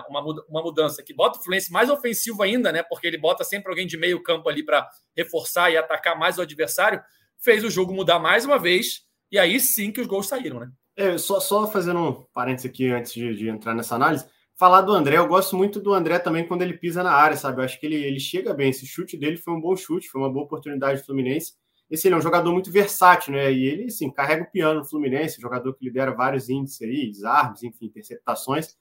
uma, 0.08 0.44
uma, 0.48 0.62
mudança 0.62 1.02
que 1.02 1.12
bota 1.12 1.38
o 1.38 1.42
Fluminense 1.42 1.70
mais 1.70 1.90
ofensivo 1.90 2.42
ainda, 2.42 2.72
né? 2.72 2.82
Porque 2.82 3.06
ele 3.06 3.18
bota 3.18 3.44
sempre 3.44 3.68
alguém 3.68 3.86
de 3.86 3.98
meio 3.98 4.22
campo 4.22 4.48
ali 4.48 4.64
para 4.64 4.88
reforçar 5.14 5.70
e 5.70 5.76
atacar 5.76 6.18
mais 6.18 6.38
o 6.38 6.42
adversário. 6.42 7.02
Fez 7.38 7.62
o 7.62 7.70
jogo 7.70 7.92
mudar 7.92 8.18
mais 8.18 8.46
uma 8.46 8.58
vez. 8.58 9.02
E 9.30 9.38
aí 9.38 9.60
sim 9.60 9.92
que 9.92 10.00
os 10.00 10.06
gols 10.06 10.26
saíram, 10.26 10.58
né? 10.58 10.70
É, 10.98 11.16
só, 11.16 11.38
só 11.38 11.66
fazendo 11.66 12.00
um 12.00 12.12
parênteses 12.34 12.70
aqui 12.70 12.90
antes 12.90 13.12
de, 13.12 13.34
de 13.34 13.48
entrar 13.48 13.74
nessa 13.74 13.94
análise 13.94 14.26
falar 14.58 14.80
do 14.80 14.92
André, 14.92 15.16
eu 15.16 15.28
gosto 15.28 15.56
muito 15.56 15.78
do 15.78 15.94
André 15.94 16.18
também 16.18 16.44
quando 16.44 16.62
ele 16.62 16.76
pisa 16.76 17.02
na 17.02 17.12
área, 17.12 17.36
sabe? 17.36 17.60
Eu 17.60 17.64
acho 17.64 17.78
que 17.78 17.86
ele, 17.86 17.94
ele 17.94 18.18
chega 18.18 18.52
bem. 18.52 18.70
Esse 18.70 18.84
chute 18.84 19.16
dele 19.16 19.36
foi 19.36 19.54
um 19.54 19.60
bom 19.60 19.76
chute, 19.76 20.08
foi 20.08 20.20
uma 20.20 20.30
boa 20.30 20.44
oportunidade 20.44 21.00
do 21.00 21.06
Fluminense. 21.06 21.52
Esse 21.88 22.08
ele 22.08 22.16
é 22.16 22.18
um 22.18 22.20
jogador 22.20 22.52
muito 22.52 22.70
versátil, 22.70 23.32
né? 23.32 23.52
E 23.52 23.64
ele, 23.64 23.84
assim, 23.84 24.10
carrega 24.10 24.42
o 24.42 24.50
piano 24.50 24.80
no 24.80 24.84
Fluminense, 24.84 25.40
jogador 25.40 25.72
que 25.74 25.84
lidera 25.84 26.10
vários 26.10 26.50
índices 26.50 26.82
aí, 26.82 27.08
desarmes, 27.08 27.62
enfim, 27.62 27.86
interceptações, 27.86 28.76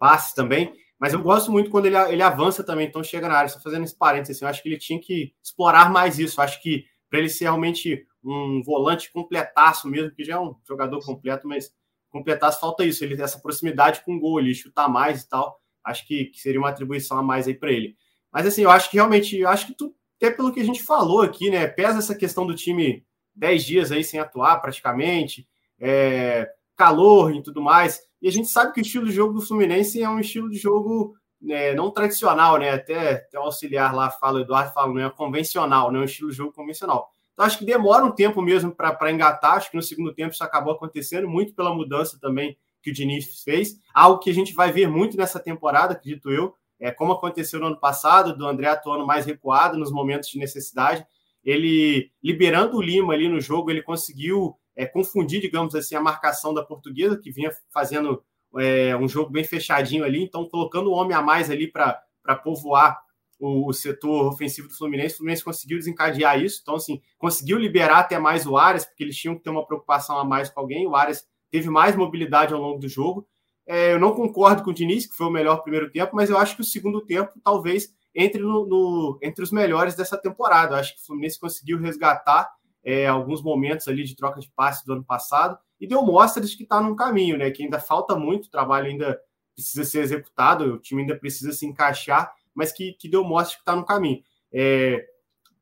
passes 0.00 0.32
também. 0.32 0.72
Mas 0.98 1.12
eu 1.12 1.22
gosto 1.22 1.52
muito 1.52 1.70
quando 1.70 1.86
ele, 1.86 1.96
ele 2.10 2.22
avança 2.22 2.64
também, 2.64 2.88
então 2.88 3.04
chega 3.04 3.28
na 3.28 3.34
área. 3.34 3.50
Só 3.50 3.60
fazendo 3.60 3.84
esse 3.84 3.96
parênteses, 3.96 4.38
assim, 4.38 4.46
eu 4.46 4.48
acho 4.48 4.62
que 4.62 4.68
ele 4.70 4.78
tinha 4.78 4.98
que 4.98 5.34
explorar 5.44 5.92
mais 5.92 6.18
isso. 6.18 6.40
Eu 6.40 6.44
acho 6.44 6.60
que 6.62 6.86
para 7.10 7.18
ele 7.18 7.28
ser 7.28 7.44
realmente 7.44 8.06
um 8.30 8.62
volante 8.62 9.12
completaço 9.12 9.88
mesmo, 9.88 10.10
que 10.12 10.24
já 10.24 10.34
é 10.34 10.40
um 10.40 10.54
jogador 10.66 11.04
completo, 11.04 11.46
mas 11.46 11.72
completasse, 12.10 12.60
falta 12.60 12.84
isso, 12.84 13.04
ele 13.04 13.20
essa 13.20 13.38
proximidade 13.38 14.02
com 14.04 14.16
o 14.16 14.20
gol, 14.20 14.40
ele 14.40 14.54
chutar 14.54 14.88
mais 14.88 15.22
e 15.22 15.28
tal. 15.28 15.60
Acho 15.84 16.06
que, 16.06 16.26
que 16.26 16.40
seria 16.40 16.60
uma 16.60 16.68
atribuição 16.68 17.18
a 17.18 17.22
mais 17.22 17.46
aí 17.46 17.54
para 17.54 17.72
ele. 17.72 17.96
Mas 18.32 18.46
assim, 18.46 18.62
eu 18.62 18.70
acho 18.70 18.90
que 18.90 18.96
realmente, 18.96 19.38
eu 19.38 19.48
acho 19.48 19.66
que 19.66 19.74
tu, 19.74 19.94
até 20.16 20.30
pelo 20.30 20.52
que 20.52 20.60
a 20.60 20.64
gente 20.64 20.82
falou 20.82 21.22
aqui, 21.22 21.50
né? 21.50 21.66
Pesa 21.66 21.98
essa 21.98 22.14
questão 22.14 22.46
do 22.46 22.54
time 22.54 23.04
10 23.34 23.64
dias 23.64 23.92
aí 23.92 24.02
sem 24.02 24.18
atuar 24.20 24.60
praticamente, 24.60 25.48
é, 25.78 26.48
calor 26.76 27.34
e 27.34 27.42
tudo 27.42 27.62
mais. 27.62 28.00
E 28.20 28.28
a 28.28 28.32
gente 28.32 28.48
sabe 28.48 28.72
que 28.72 28.80
o 28.80 28.82
estilo 28.82 29.06
de 29.06 29.12
jogo 29.12 29.34
do 29.34 29.40
Fluminense 29.40 30.02
é 30.02 30.08
um 30.08 30.18
estilo 30.18 30.50
de 30.50 30.58
jogo 30.58 31.14
né, 31.40 31.72
não 31.74 31.90
tradicional, 31.90 32.58
né? 32.58 32.70
Até, 32.70 33.12
até 33.12 33.38
o 33.38 33.42
auxiliar 33.42 33.94
lá 33.94 34.10
fala, 34.10 34.40
o 34.40 34.42
Eduardo 34.42 34.72
fala, 34.72 34.92
não 34.92 35.00
é 35.00 35.10
convencional, 35.10 35.90
não 35.90 36.00
é 36.00 36.02
um 36.02 36.06
estilo 36.06 36.30
de 36.30 36.36
jogo 36.36 36.52
convencional. 36.52 37.12
Então, 37.38 37.46
acho 37.46 37.58
que 37.58 37.64
demora 37.64 38.04
um 38.04 38.10
tempo 38.10 38.42
mesmo 38.42 38.74
para 38.74 39.12
engatar. 39.12 39.52
Acho 39.52 39.70
que 39.70 39.76
no 39.76 39.82
segundo 39.82 40.12
tempo 40.12 40.34
isso 40.34 40.42
acabou 40.42 40.72
acontecendo, 40.72 41.28
muito 41.28 41.54
pela 41.54 41.72
mudança 41.72 42.18
também 42.20 42.58
que 42.82 42.90
o 42.90 42.92
Diniz 42.92 43.44
fez. 43.44 43.78
Algo 43.94 44.18
que 44.18 44.28
a 44.28 44.34
gente 44.34 44.52
vai 44.52 44.72
ver 44.72 44.88
muito 44.88 45.16
nessa 45.16 45.38
temporada, 45.38 45.92
acredito 45.92 46.32
eu. 46.32 46.52
É, 46.80 46.90
como 46.90 47.12
aconteceu 47.12 47.60
no 47.60 47.66
ano 47.66 47.78
passado, 47.78 48.36
do 48.36 48.44
André 48.44 48.66
atuando 48.66 49.06
mais 49.06 49.24
recuado 49.24 49.78
nos 49.78 49.92
momentos 49.92 50.30
de 50.30 50.36
necessidade. 50.36 51.06
Ele, 51.44 52.10
liberando 52.20 52.76
o 52.76 52.82
Lima 52.82 53.14
ali 53.14 53.28
no 53.28 53.40
jogo, 53.40 53.70
ele 53.70 53.82
conseguiu 53.82 54.58
é, 54.74 54.84
confundir, 54.84 55.40
digamos 55.40 55.76
assim, 55.76 55.94
a 55.94 56.00
marcação 56.00 56.52
da 56.52 56.64
portuguesa, 56.64 57.16
que 57.16 57.30
vinha 57.30 57.52
fazendo 57.72 58.20
é, 58.58 58.96
um 58.96 59.06
jogo 59.06 59.30
bem 59.30 59.44
fechadinho 59.44 60.02
ali. 60.02 60.24
Então, 60.24 60.48
colocando 60.48 60.90
o 60.90 60.92
homem 60.92 61.16
a 61.16 61.22
mais 61.22 61.48
ali 61.52 61.70
para 61.70 62.02
povoar 62.42 63.00
o, 63.38 63.68
o, 63.68 63.72
setor 63.72 64.26
ofensivo 64.26 64.68
do 64.68 64.74
Fluminense. 64.74 65.14
O 65.14 65.18
Fluminense 65.18 65.44
conseguiu 65.44 65.78
desencadear 65.78 66.40
isso, 66.42 66.60
então, 66.62 66.74
assim, 66.74 67.00
conseguiu 67.16 67.58
liberar 67.58 68.00
até 68.00 68.18
mais 68.18 68.46
o 68.46 68.56
Arias, 68.56 68.84
porque 68.84 69.04
eles 69.04 69.16
tinham 69.16 69.36
que 69.36 69.42
ter 69.42 69.50
uma 69.50 69.66
preocupação 69.66 70.18
a 70.18 70.24
mais 70.24 70.50
com 70.50 70.60
alguém. 70.60 70.86
O 70.86 70.96
Arias 70.96 71.26
teve 71.50 71.70
mais 71.70 71.96
mobilidade 71.96 72.52
ao 72.52 72.60
longo 72.60 72.78
do 72.78 72.88
jogo. 72.88 73.26
É, 73.66 73.92
eu 73.92 74.00
não 74.00 74.14
concordo 74.14 74.62
com 74.62 74.70
o 74.70 74.74
Diniz, 74.74 75.06
que 75.06 75.14
foi 75.14 75.26
o 75.26 75.30
melhor 75.30 75.62
primeiro 75.62 75.90
tempo, 75.90 76.16
mas 76.16 76.30
eu 76.30 76.38
acho 76.38 76.56
que 76.56 76.62
o 76.62 76.64
segundo 76.64 77.00
tempo 77.04 77.32
talvez 77.44 77.92
entre, 78.14 78.40
no, 78.40 78.66
no 78.66 79.18
entre 79.22 79.44
os 79.44 79.52
melhores 79.52 79.94
dessa 79.94 80.16
temporada. 80.16 80.74
Eu 80.74 80.80
acho 80.80 80.94
que 80.94 81.00
o 81.02 81.06
Fluminense 81.06 81.38
conseguiu 81.38 81.78
resgatar 81.78 82.50
é, 82.82 83.06
alguns 83.06 83.42
momentos 83.42 83.86
ali 83.86 84.04
de 84.04 84.16
troca 84.16 84.40
de 84.40 84.50
passes 84.56 84.84
do 84.84 84.94
ano 84.94 85.04
passado 85.04 85.58
e 85.80 85.86
deu 85.86 86.02
mostras 86.02 86.50
de 86.50 86.56
que 86.56 86.62
está 86.62 86.80
num 86.80 86.96
caminho, 86.96 87.36
né? 87.36 87.50
Que 87.50 87.62
ainda 87.62 87.78
falta 87.78 88.16
muito, 88.16 88.46
o 88.46 88.50
trabalho 88.50 88.86
ainda 88.86 89.20
precisa 89.54 89.84
ser 89.84 90.00
executado, 90.00 90.74
o 90.74 90.78
time 90.78 91.02
ainda 91.02 91.16
precisa 91.16 91.52
se 91.52 91.66
encaixar 91.66 92.32
mas 92.58 92.72
que, 92.72 92.92
que 92.94 93.08
deu 93.08 93.22
mostra 93.22 93.56
que 93.56 93.62
está 93.62 93.76
no 93.76 93.86
caminho. 93.86 94.20
É, 94.52 95.06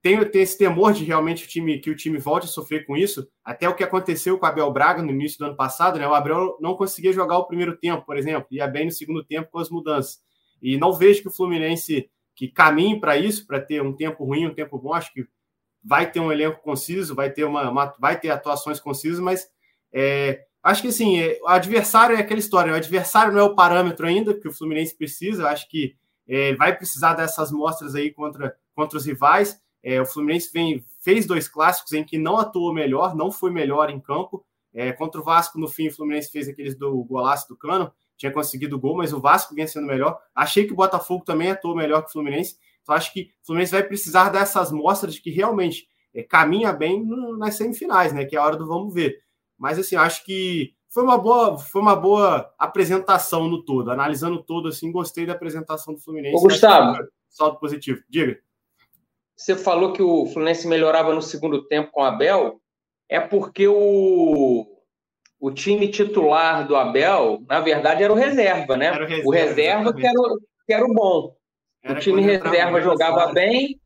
tem, 0.00 0.24
tem 0.30 0.42
esse 0.42 0.56
temor 0.56 0.92
de 0.92 1.04
realmente 1.04 1.44
o 1.44 1.48
time 1.48 1.78
que 1.78 1.90
o 1.90 1.96
time 1.96 2.16
volte 2.16 2.44
a 2.44 2.48
sofrer 2.48 2.86
com 2.86 2.96
isso, 2.96 3.28
até 3.44 3.68
o 3.68 3.74
que 3.74 3.84
aconteceu 3.84 4.38
com 4.38 4.46
o 4.46 4.48
Abel 4.48 4.72
Braga 4.72 5.02
no 5.02 5.10
início 5.10 5.38
do 5.38 5.46
ano 5.46 5.56
passado, 5.56 5.98
né? 5.98 6.08
O 6.08 6.14
Abel 6.14 6.56
não 6.60 6.74
conseguia 6.74 7.12
jogar 7.12 7.36
o 7.38 7.46
primeiro 7.46 7.76
tempo, 7.76 8.06
por 8.06 8.16
exemplo, 8.16 8.46
ia 8.50 8.66
bem 8.66 8.86
no 8.86 8.90
segundo 8.92 9.22
tempo 9.22 9.50
com 9.50 9.58
as 9.58 9.68
mudanças. 9.68 10.20
E 10.62 10.78
não 10.78 10.92
vejo 10.92 11.22
que 11.22 11.28
o 11.28 11.32
Fluminense 11.32 12.08
que 12.34 12.48
caminhe 12.48 13.00
para 13.00 13.16
isso, 13.16 13.46
para 13.46 13.60
ter 13.60 13.82
um 13.82 13.92
tempo 13.92 14.24
ruim, 14.24 14.46
um 14.46 14.54
tempo 14.54 14.78
bom, 14.78 14.94
acho 14.94 15.12
que 15.12 15.26
vai 15.82 16.10
ter 16.10 16.20
um 16.20 16.30
elenco 16.30 16.62
conciso, 16.62 17.14
vai 17.14 17.30
ter 17.30 17.44
uma, 17.44 17.68
uma 17.70 17.94
vai 17.98 18.18
ter 18.18 18.30
atuações 18.30 18.78
concisas, 18.78 19.20
mas 19.20 19.48
é, 19.92 20.44
acho 20.62 20.82
que 20.82 20.88
assim, 20.88 21.18
é, 21.18 21.38
o 21.42 21.48
adversário 21.48 22.16
é 22.16 22.20
aquela 22.20 22.40
história, 22.40 22.72
o 22.72 22.76
adversário 22.76 23.32
não 23.32 23.40
é 23.40 23.42
o 23.44 23.54
parâmetro 23.54 24.06
ainda 24.06 24.38
que 24.38 24.48
o 24.48 24.52
Fluminense 24.52 24.96
precisa, 24.96 25.48
acho 25.48 25.68
que 25.68 25.96
é, 26.28 26.54
vai 26.54 26.76
precisar 26.76 27.14
dessas 27.14 27.50
mostras 27.52 27.94
aí 27.94 28.10
contra, 28.10 28.56
contra 28.74 28.98
os 28.98 29.06
rivais. 29.06 29.60
É, 29.82 30.00
o 30.00 30.06
Fluminense 30.06 30.50
vem, 30.52 30.84
fez 31.00 31.26
dois 31.26 31.48
clássicos 31.48 31.92
em 31.92 32.04
que 32.04 32.18
não 32.18 32.36
atuou 32.36 32.74
melhor, 32.74 33.14
não 33.14 33.30
foi 33.30 33.50
melhor 33.50 33.90
em 33.90 34.00
campo. 34.00 34.44
É, 34.74 34.92
contra 34.92 35.20
o 35.20 35.24
Vasco, 35.24 35.58
no 35.58 35.68
fim, 35.68 35.88
o 35.88 35.94
Fluminense 35.94 36.30
fez 36.30 36.48
aqueles 36.48 36.76
do 36.76 37.02
golaço 37.04 37.48
do 37.48 37.56
Cano, 37.56 37.90
tinha 38.16 38.32
conseguido 38.32 38.76
o 38.76 38.78
gol, 38.78 38.96
mas 38.96 39.12
o 39.12 39.20
Vasco 39.20 39.54
vinha 39.54 39.66
sendo 39.66 39.86
melhor. 39.86 40.18
Achei 40.34 40.66
que 40.66 40.72
o 40.72 40.76
Botafogo 40.76 41.24
também 41.24 41.50
atuou 41.50 41.76
melhor 41.76 42.02
que 42.02 42.08
o 42.08 42.12
Fluminense. 42.12 42.56
Então, 42.82 42.94
acho 42.94 43.12
que 43.12 43.30
o 43.42 43.46
Fluminense 43.46 43.72
vai 43.72 43.82
precisar 43.82 44.28
dessas 44.28 44.70
mostras 44.70 45.14
de 45.14 45.22
que 45.22 45.30
realmente 45.30 45.88
é, 46.14 46.22
caminha 46.22 46.72
bem 46.72 47.04
no, 47.04 47.36
nas 47.36 47.56
semifinais, 47.56 48.12
né? 48.12 48.24
Que 48.24 48.36
é 48.36 48.38
a 48.38 48.44
hora 48.44 48.56
do 48.56 48.66
vamos 48.66 48.92
ver. 48.92 49.18
Mas, 49.58 49.78
assim, 49.78 49.96
acho 49.96 50.24
que 50.24 50.74
foi 50.96 51.04
uma 51.04 51.18
boa, 51.18 51.58
foi 51.58 51.82
uma 51.82 51.94
boa 51.94 52.50
apresentação 52.58 53.46
no 53.46 53.62
todo. 53.62 53.90
Analisando 53.90 54.42
todo, 54.42 54.68
assim, 54.68 54.90
gostei 54.90 55.26
da 55.26 55.34
apresentação 55.34 55.92
do 55.92 56.00
Fluminense. 56.00 56.34
Ô, 56.34 56.40
Gustavo. 56.40 56.96
Salto 57.28 57.60
positivo. 57.60 58.02
Diga. 58.08 58.38
Você 59.36 59.54
falou 59.54 59.92
que 59.92 60.00
o 60.00 60.24
Fluminense 60.24 60.66
melhorava 60.66 61.14
no 61.14 61.20
segundo 61.20 61.68
tempo 61.68 61.90
com 61.92 62.00
o 62.00 62.04
Abel. 62.04 62.62
É 63.10 63.20
porque 63.20 63.68
o, 63.68 64.66
o 65.38 65.50
time 65.50 65.86
titular 65.88 66.66
do 66.66 66.74
Abel, 66.74 67.44
na 67.46 67.60
verdade, 67.60 68.02
era 68.02 68.10
o 68.10 68.16
reserva, 68.16 68.74
né? 68.74 68.86
Era 68.86 69.04
o 69.04 69.06
reserva, 69.06 69.28
o 69.28 69.30
reserva 69.30 69.92
que 69.92 70.06
era, 70.06 70.18
que 70.66 70.72
era 70.72 70.84
o 70.86 70.94
bom. 70.94 71.36
Era 71.82 71.98
o 71.98 72.00
time 72.00 72.22
reserva 72.22 72.80
jogava 72.80 73.34
bem 73.34 73.78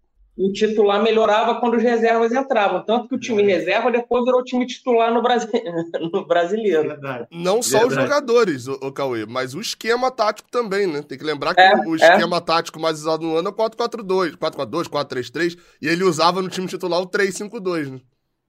o 0.43 0.51
titular 0.53 1.03
melhorava 1.03 1.61
quando 1.61 1.77
os 1.77 1.83
reservas 1.83 2.33
entravam. 2.33 2.83
Tanto 2.83 3.09
que 3.09 3.15
o 3.15 3.21
time 3.21 3.43
é. 3.43 3.57
reserva 3.57 3.93
depois 3.93 4.25
virou 4.25 4.43
time 4.43 4.67
titular 4.67 5.13
no, 5.13 5.23
Brasi... 5.23 5.47
no 6.13 6.27
brasileiro. 6.27 6.89
Verdade. 6.89 7.27
Não 7.31 7.63
só 7.63 7.81
Verdade. 7.81 7.95
os 7.95 8.03
jogadores, 8.03 8.67
o, 8.67 8.73
o 8.81 8.91
Cauê, 8.91 9.27
mas 9.27 9.55
o 9.55 9.61
esquema 9.61 10.11
tático 10.11 10.51
também, 10.51 10.87
né? 10.87 11.03
Tem 11.03 11.19
que 11.19 11.25
lembrar 11.25 11.55
que 11.55 11.61
é, 11.61 11.75
o, 11.75 11.91
o 11.91 11.95
é. 11.95 11.97
esquema 11.97 12.39
é. 12.39 12.41
tático 12.41 12.81
mais 12.81 13.01
usado 13.01 13.23
no 13.23 13.37
ano 13.37 13.51
é 13.51 13.53
4-4-2, 13.53 14.37
4-4-2, 14.39 14.89
4-3-3, 14.89 15.59
e 15.83 15.89
ele 15.89 16.05
usava 16.05 16.41
no 16.41 16.49
time 16.49 16.67
titular 16.67 17.03
o 17.03 17.07
3-5-2, 17.07 17.91
né? 17.91 18.01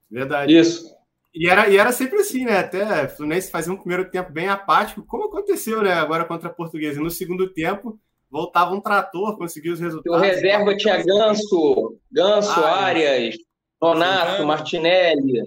Verdade. 0.10 0.58
Isso. 0.58 0.86
E 1.34 1.50
era, 1.50 1.68
e 1.68 1.78
era 1.78 1.92
sempre 1.92 2.20
assim, 2.20 2.46
né? 2.46 2.60
Até 2.60 3.06
o 3.06 3.10
Fluminense 3.10 3.52
fazia 3.52 3.74
um 3.74 3.78
primeiro 3.78 4.10
tempo 4.10 4.32
bem 4.32 4.48
apático, 4.48 5.04
como 5.06 5.26
aconteceu, 5.26 5.82
né? 5.82 5.92
Agora 5.94 6.24
contra 6.24 6.48
a 6.48 6.54
Portuguesa. 6.54 7.00
E 7.00 7.04
no 7.04 7.10
segundo 7.10 7.50
tempo, 7.50 8.00
voltava 8.32 8.74
um 8.74 8.80
trator, 8.80 9.38
conseguiu 9.38 9.74
os 9.74 9.80
resultados. 9.80 10.18
O 10.18 10.22
reserva 10.22 10.76
tinha 10.78 11.04
Ganso, 11.04 11.98
Ganso, 12.12 12.60
Arias, 12.64 13.36
Donato, 13.80 14.46
Martinelli, 14.46 15.44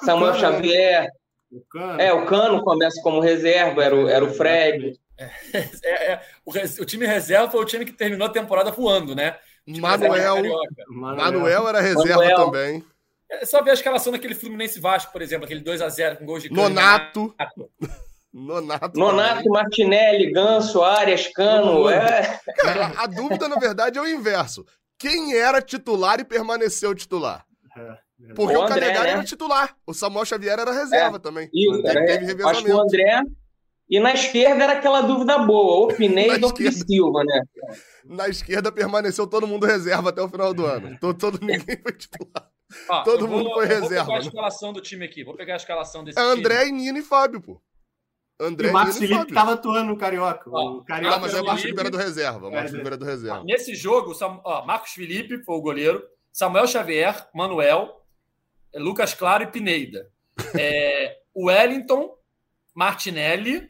Samuel 0.00 0.32
Cano, 0.32 0.40
Xavier. 0.40 1.08
O 1.50 1.60
Cano. 1.68 2.00
É, 2.00 2.12
o 2.12 2.26
Cano 2.26 2.62
começa 2.62 3.02
como 3.02 3.20
reserva, 3.20 3.82
era 3.82 3.96
o, 3.96 4.08
era 4.08 4.24
o 4.24 4.32
Fred. 4.32 4.98
É, 5.18 5.30
é, 5.82 6.12
é, 6.12 6.20
o, 6.44 6.52
o, 6.52 6.84
time 6.84 7.04
reserva 7.04 7.50
foi 7.50 7.60
o 7.60 7.64
time 7.64 7.84
que 7.84 7.92
terminou 7.92 8.28
a 8.28 8.32
temporada 8.32 8.70
voando, 8.70 9.14
né? 9.16 9.36
Manuel, 9.66 10.42
Manuel 10.88 11.68
era 11.68 11.80
reserva 11.80 12.24
Manuel. 12.24 12.36
também. 12.36 12.84
É 13.30 13.44
só 13.44 13.62
ver 13.62 13.72
a 13.72 13.74
escalação 13.74 14.12
daquele 14.12 14.34
Fluminense 14.34 14.80
Vasco, 14.80 15.12
por 15.12 15.20
exemplo, 15.20 15.44
aquele 15.44 15.62
2x0 15.62 16.16
com 16.16 16.24
gols 16.24 16.42
de 16.42 16.50
Nonato. 16.50 17.34
Nonato. 18.32 18.98
Nonato, 18.98 19.48
Martinelli, 19.48 20.30
Ganso, 20.32 20.82
Arias, 20.82 21.26
Cano. 21.28 21.88
É... 21.88 22.40
Cara, 22.56 22.92
a 22.96 23.06
dúvida, 23.06 23.48
na 23.48 23.56
verdade, 23.56 23.98
é 23.98 24.02
o 24.02 24.06
inverso. 24.06 24.64
Quem 24.98 25.34
era 25.34 25.62
titular 25.62 26.20
e 26.20 26.24
permaneceu 26.24 26.94
titular? 26.94 27.44
É, 27.76 28.34
Porque 28.34 28.56
o, 28.56 28.64
o 28.64 28.66
Calegari 28.66 29.06
né? 29.06 29.10
era 29.12 29.24
titular. 29.24 29.76
O 29.86 29.94
Samuel 29.94 30.24
Xavier 30.24 30.58
era 30.58 30.72
reserva 30.72 31.16
é, 31.16 31.20
também. 31.20 31.48
Isso, 31.54 31.86
era, 31.86 32.04
teve 32.04 32.26
revezamento. 32.26 32.48
Acho 32.48 32.64
que 32.64 32.72
o 32.72 32.80
André. 32.80 33.22
E 33.88 33.98
na 34.00 34.12
esquerda 34.12 34.64
era 34.64 34.72
aquela 34.74 35.00
dúvida 35.00 35.38
boa, 35.38 35.76
ou 35.76 35.88
Pinei 35.88 36.28
ou 36.42 36.54
Silva, 36.72 37.24
né? 37.24 37.42
Na 38.04 38.28
esquerda 38.28 38.70
permaneceu 38.70 39.26
todo 39.26 39.46
mundo 39.46 39.64
reserva 39.64 40.10
até 40.10 40.20
o 40.20 40.28
final 40.28 40.52
do 40.52 40.66
ano. 40.66 40.98
Todo, 41.00 41.16
todo 41.16 41.38
ninguém 41.40 41.80
foi 41.82 41.92
titular. 41.92 42.50
Ó, 42.90 43.02
todo 43.02 43.26
mundo 43.26 43.44
vou, 43.44 43.54
foi 43.54 43.66
reserva. 43.66 44.04
Vou 44.04 44.14
pegar 44.14 44.16
a 44.16 44.20
escalação 44.20 44.72
do 44.74 44.82
time 44.82 45.06
aqui. 45.06 45.24
Vou 45.24 45.34
pegar 45.34 45.54
a 45.54 45.56
escalação 45.56 46.04
desse 46.04 46.18
é 46.18 46.22
André, 46.22 46.66
time. 46.66 46.82
Nino 46.82 46.98
e 46.98 47.02
Fábio, 47.02 47.40
pô. 47.40 47.62
André 48.40 48.68
e 48.68 48.70
o 48.70 48.72
Marcos 48.72 48.98
Felipe 48.98 49.28
estava 49.28 49.54
atuando 49.54 49.88
no 49.88 49.98
Carioca. 49.98 50.48
o 50.48 50.84
Carioca 50.84 51.16
ah, 51.16 51.18
mas 51.18 51.34
é 51.34 51.40
o 51.40 51.44
Marcos 51.44 51.62
Felipe 51.62 51.80
era 51.80 51.90
do 51.90 51.96
reserva. 51.96 52.50
Marcos 52.50 52.70
Felipe 52.70 52.86
era 52.86 52.96
do 52.96 53.04
reserva. 53.04 53.44
Nesse 53.44 53.74
jogo, 53.74 54.12
ó, 54.44 54.64
Marcos 54.64 54.92
Felipe 54.92 55.42
foi 55.44 55.56
o 55.56 55.60
goleiro, 55.60 56.02
Samuel 56.32 56.66
Xavier, 56.68 57.28
Manuel, 57.34 58.04
Lucas 58.76 59.12
Claro 59.14 59.42
e 59.42 59.46
Pineda. 59.48 60.08
É, 60.56 61.18
Wellington, 61.36 62.14
Martinelli, 62.74 63.68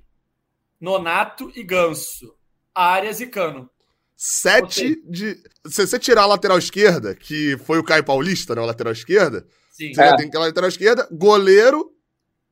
Nonato 0.80 1.50
e 1.56 1.62
Ganso. 1.62 2.34
Arias 2.74 3.20
e 3.20 3.26
Cano. 3.26 3.70
Sete 4.16 5.00
de. 5.08 5.40
Se 5.66 5.86
você 5.86 5.98
tirar 5.98 6.22
a 6.22 6.26
lateral 6.26 6.58
esquerda, 6.58 7.14
que 7.14 7.56
foi 7.58 7.78
o 7.78 7.84
Caio 7.84 8.04
Paulista, 8.04 8.54
né? 8.54 8.60
A 8.60 8.66
lateral 8.66 8.92
esquerda. 8.92 9.46
Sim. 9.70 9.94
Você 9.94 10.04
já 10.04 10.16
tem 10.16 10.26
aquela 10.26 10.46
lateral 10.46 10.68
esquerda, 10.68 11.08
goleiro, 11.10 11.92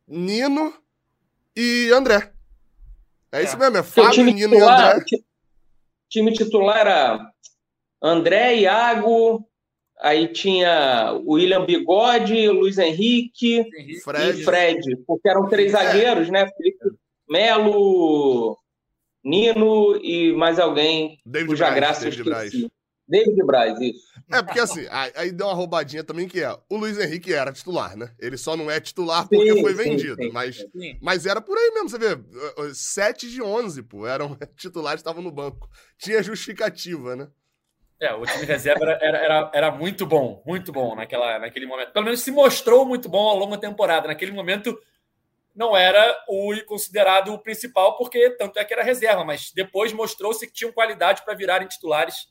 Nino 0.06 0.72
e 1.56 1.90
André. 1.92 2.32
É, 3.32 3.40
É. 3.40 3.44
isso 3.44 3.58
mesmo, 3.58 3.76
é 3.78 3.82
Fábio, 3.82 4.12
time 4.12 4.32
Nino 4.32 4.54
e 4.54 4.58
titular, 4.58 4.92
André. 4.94 5.04
ti- 5.06 5.24
time 6.08 6.32
titular 6.32 6.78
era 6.78 7.30
André, 8.02 8.56
Iago, 8.56 9.46
aí 10.00 10.28
tinha 10.28 11.12
o 11.24 11.32
William 11.32 11.64
Bigode, 11.64 12.48
Luiz 12.48 12.78
Henrique. 12.78 13.64
Fred. 14.04 14.40
e 14.40 14.44
Fred, 14.44 14.96
porque 15.06 15.28
eram 15.28 15.48
três 15.48 15.72
É. 15.74 15.76
zagueiros, 15.78 16.28
né? 16.30 16.46
Felipe 16.56 16.84
Melo, 17.28 18.58
Nino 19.24 19.96
e 20.02 20.32
mais 20.32 20.58
alguém 20.58 21.18
David 21.26 21.48
cuja 21.48 21.64
Braz, 21.66 21.76
graça 21.76 22.06
eu 22.06 22.10
David 22.10 22.24
Braz. 22.30 22.52
David 23.08 23.42
Braz, 23.44 23.80
isso. 23.80 24.06
É, 24.32 24.42
porque 24.42 24.58
assim, 24.58 24.86
aí 25.14 25.30
deu 25.30 25.46
uma 25.46 25.54
roubadinha 25.54 26.02
também 26.02 26.26
que 26.26 26.42
é, 26.42 26.50
o 26.68 26.76
Luiz 26.76 26.98
Henrique 26.98 27.32
era 27.32 27.52
titular, 27.52 27.96
né? 27.96 28.10
Ele 28.18 28.36
só 28.36 28.56
não 28.56 28.68
é 28.68 28.80
titular 28.80 29.28
porque 29.28 29.52
Sim, 29.52 29.60
foi 29.62 29.70
sim, 29.72 29.76
vendido, 29.76 30.16
sim. 30.16 30.30
mas, 30.32 30.56
Sim. 30.56 30.98
mas 31.00 31.26
era 31.26 31.40
por 31.40 31.56
aí 31.56 31.70
mesmo, 31.70 31.88
você 31.88 31.98
vê, 31.98 32.12
eh, 32.12 32.54
eh, 32.58 32.70
7 32.74 33.30
de 33.30 33.40
11, 33.40 33.82
pô, 33.84 34.06
eram 34.06 34.36
titulares, 34.56 35.00
estavam 35.00 35.22
no 35.22 35.30
banco. 35.30 35.68
Tinha 35.96 36.22
justificativa, 36.22 37.14
né? 37.14 37.28
É, 38.00 38.12
o 38.12 38.26
time 38.26 38.44
reserva 38.44 38.84
era, 38.84 38.98
era, 39.00 39.18
era, 39.18 39.50
era 39.54 39.70
muito 39.70 40.04
bom, 40.04 40.42
muito 40.44 40.72
bom 40.72 40.94
naquela, 40.94 41.38
naquele 41.38 41.66
momento. 41.66 41.92
Pelo 41.92 42.04
menos 42.04 42.20
se 42.20 42.30
mostrou 42.30 42.84
muito 42.84 43.08
bom 43.08 43.28
ao 43.28 43.38
longo 43.38 43.52
da 43.52 43.68
temporada. 43.68 44.08
Naquele 44.08 44.32
momento 44.32 44.78
não 45.54 45.74
era 45.74 46.14
o 46.28 46.52
considerado 46.66 47.32
o 47.32 47.38
principal, 47.38 47.96
porque 47.96 48.30
tanto 48.30 48.58
é 48.58 48.64
que 48.64 48.74
era 48.74 48.82
reserva, 48.82 49.24
mas 49.24 49.50
depois 49.50 49.94
mostrou-se 49.94 50.46
que 50.46 50.52
tinham 50.52 50.72
qualidade 50.72 51.24
para 51.24 51.34
virarem 51.34 51.66
titulares 51.66 52.28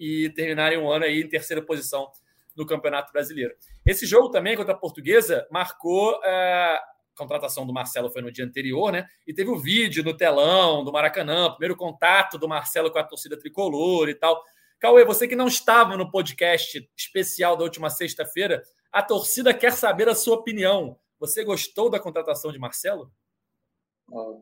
e 0.00 0.30
terminarem 0.30 0.78
um 0.78 0.90
ano 0.90 1.04
aí 1.04 1.20
em 1.20 1.28
terceira 1.28 1.62
posição 1.62 2.10
no 2.56 2.66
Campeonato 2.66 3.12
Brasileiro. 3.12 3.54
Esse 3.86 4.06
jogo 4.06 4.30
também 4.30 4.56
contra 4.56 4.72
a 4.74 4.76
Portuguesa 4.76 5.46
marcou 5.50 6.18
é, 6.24 6.74
a 6.74 6.82
contratação 7.16 7.66
do 7.66 7.72
Marcelo 7.72 8.10
foi 8.10 8.22
no 8.22 8.32
dia 8.32 8.44
anterior, 8.44 8.90
né? 8.90 9.06
E 9.26 9.34
teve 9.34 9.50
o 9.50 9.58
vídeo 9.58 10.02
no 10.02 10.16
telão 10.16 10.82
do 10.82 10.90
Maracanã, 10.90 11.50
primeiro 11.50 11.76
contato 11.76 12.38
do 12.38 12.48
Marcelo 12.48 12.90
com 12.90 12.98
a 12.98 13.04
torcida 13.04 13.38
tricolor 13.38 14.08
e 14.08 14.14
tal. 14.14 14.42
Cauê, 14.78 15.04
você 15.04 15.28
que 15.28 15.36
não 15.36 15.46
estava 15.46 15.96
no 15.96 16.10
podcast 16.10 16.90
especial 16.96 17.56
da 17.56 17.64
última 17.64 17.90
sexta-feira, 17.90 18.62
a 18.90 19.02
torcida 19.02 19.52
quer 19.52 19.72
saber 19.72 20.08
a 20.08 20.14
sua 20.14 20.36
opinião. 20.36 20.98
Você 21.18 21.44
gostou 21.44 21.90
da 21.90 22.00
contratação 22.00 22.50
de 22.50 22.58
Marcelo? 22.58 23.12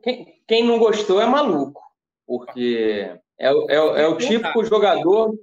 Quem, 0.03 0.41
quem 0.47 0.65
não 0.65 0.79
gostou 0.79 1.21
é 1.21 1.27
maluco, 1.27 1.83
porque 2.27 3.13
é, 3.39 3.53
o- 3.53 3.69
é, 3.71 3.81
o- 3.81 3.97
é 3.97 4.07
o 4.09 4.17
típico 4.17 4.65
jogador 4.65 5.35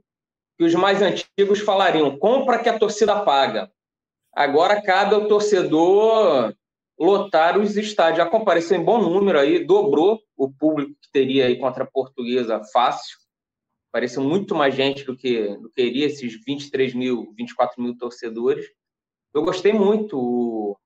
que 0.58 0.64
os 0.64 0.74
mais 0.74 1.02
antigos 1.02 1.60
falariam: 1.60 2.18
compra 2.18 2.60
que 2.60 2.70
a 2.70 2.78
torcida 2.78 3.24
paga. 3.24 3.72
Agora 4.34 4.82
cabe 4.82 5.16
ao 5.16 5.28
torcedor 5.28 6.54
lotar 7.00 7.58
os 7.58 7.78
estádios. 7.78 8.18
Já 8.18 8.26
compareceu 8.26 8.78
em 8.78 8.84
bom 8.84 9.02
número 9.02 9.40
aí, 9.40 9.66
dobrou 9.66 10.22
o 10.36 10.52
público 10.52 10.94
que 11.02 11.12
teria 11.12 11.46
aí 11.46 11.58
contra 11.58 11.84
a 11.84 11.88
portuguesa 11.88 12.62
fácil. 12.72 13.18
Pareceu 13.92 14.22
muito 14.22 14.54
mais 14.54 14.76
gente 14.76 15.06
do 15.06 15.16
que, 15.16 15.56
do 15.58 15.70
que 15.70 15.82
iria, 15.82 16.08
esses 16.08 16.44
23 16.46 16.94
mil, 16.94 17.34
24 17.38 17.82
mil 17.82 17.98
torcedores. 17.98 18.66
Eu 19.34 19.44
gostei 19.44 19.72
muito. 19.72 20.18
O 20.18 20.78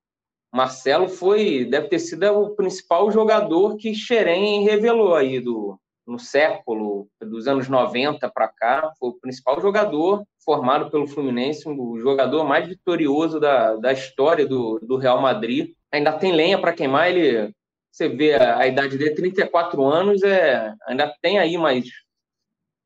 Marcelo 0.54 1.08
foi, 1.08 1.66
deve 1.66 1.88
ter 1.88 2.00
sido 2.00 2.26
o 2.26 2.56
principal 2.56 3.12
jogador 3.12 3.78
que 3.78 3.94
Xerém 3.94 4.64
revelou 4.64 5.16
aí 5.16 5.40
do, 5.40 5.80
no 6.10 6.18
século, 6.18 7.08
dos 7.22 7.48
anos 7.48 7.70
90 7.70 8.28
para 8.30 8.48
cá. 8.48 8.92
Foi 9.00 9.10
o 9.10 9.20
principal 9.20 9.62
jogador 9.62 10.26
formado 10.44 10.90
pelo 10.90 11.08
Fluminense, 11.08 11.70
o 11.70 12.00
jogador 12.00 12.44
mais 12.44 12.68
vitorioso 12.68 13.40
da, 13.40 13.76
da 13.76 13.94
história 13.94 14.46
do, 14.46 14.80
do 14.80 14.98
Real 14.98 15.22
Madrid. 15.22 15.74
Ainda 15.92 16.12
tem 16.12 16.32
lenha 16.32 16.60
para 16.60 16.74
queimar, 16.74 17.10
ele. 17.10 17.54
Você 17.92 18.10
vê 18.10 18.34
a, 18.34 18.58
a 18.58 18.68
idade 18.68 18.98
dele, 18.98 19.16
34 19.16 19.84
anos, 19.84 20.22
é, 20.24 20.74
ainda 20.88 21.14
tem 21.22 21.40
aí 21.40 21.58
mais 21.58 21.86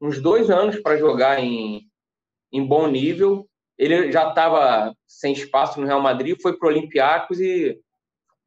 uns 0.01 0.21
dois 0.21 0.49
anos 0.49 0.79
para 0.81 0.97
jogar 0.97 1.39
em, 1.39 1.87
em 2.51 2.65
bom 2.65 2.87
nível. 2.87 3.47
Ele 3.77 4.11
já 4.11 4.29
estava 4.29 4.93
sem 5.07 5.33
espaço 5.33 5.79
no 5.79 5.87
Real 5.87 6.01
Madrid, 6.01 6.37
foi 6.41 6.57
para 6.57 6.67
o 6.67 6.71
Olympiacos 6.71 7.39
e 7.39 7.79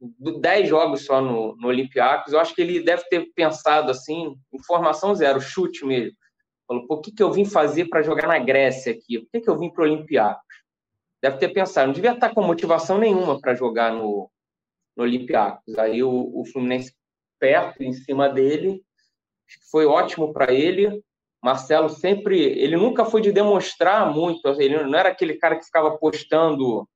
10 0.00 0.68
jogos 0.68 1.04
só 1.04 1.20
no, 1.20 1.56
no 1.56 1.68
Olympiacos. 1.68 2.32
Eu 2.32 2.40
acho 2.40 2.54
que 2.54 2.60
ele 2.60 2.80
deve 2.80 3.04
ter 3.04 3.32
pensado 3.34 3.90
assim, 3.90 4.36
informação 4.52 5.14
zero, 5.14 5.40
chute 5.40 5.84
mesmo. 5.84 6.16
Falou, 6.66 6.86
por 6.86 7.00
que, 7.00 7.12
que 7.12 7.22
eu 7.22 7.32
vim 7.32 7.44
fazer 7.44 7.86
para 7.86 8.02
jogar 8.02 8.26
na 8.26 8.38
Grécia 8.38 8.92
aqui? 8.92 9.20
Por 9.20 9.30
que, 9.32 9.40
que 9.40 9.50
eu 9.50 9.58
vim 9.58 9.70
para 9.70 9.82
o 9.82 9.86
Olympiacos? 9.86 10.42
Deve 11.22 11.38
ter 11.38 11.48
pensado, 11.48 11.86
não 11.86 11.94
devia 11.94 12.12
estar 12.12 12.34
com 12.34 12.42
motivação 12.42 12.98
nenhuma 12.98 13.40
para 13.40 13.54
jogar 13.54 13.92
no, 13.92 14.30
no 14.96 15.04
Olympiacos. 15.04 15.78
Aí 15.78 16.02
o, 16.02 16.10
o 16.10 16.44
Fluminense 16.52 16.92
perto, 17.38 17.82
em 17.82 17.92
cima 17.92 18.28
dele, 18.28 18.82
foi 19.70 19.86
ótimo 19.86 20.32
para 20.32 20.52
ele. 20.52 21.02
Marcelo 21.42 21.88
sempre, 21.88 22.40
ele 22.40 22.76
nunca 22.76 23.04
foi 23.04 23.20
de 23.20 23.30
demonstrar 23.30 24.12
muito, 24.12 24.48
ele 24.60 24.82
não 24.82 24.98
era 24.98 25.10
aquele 25.10 25.34
cara 25.34 25.56
que 25.56 25.64
ficava 25.64 25.96
postando 25.96 26.88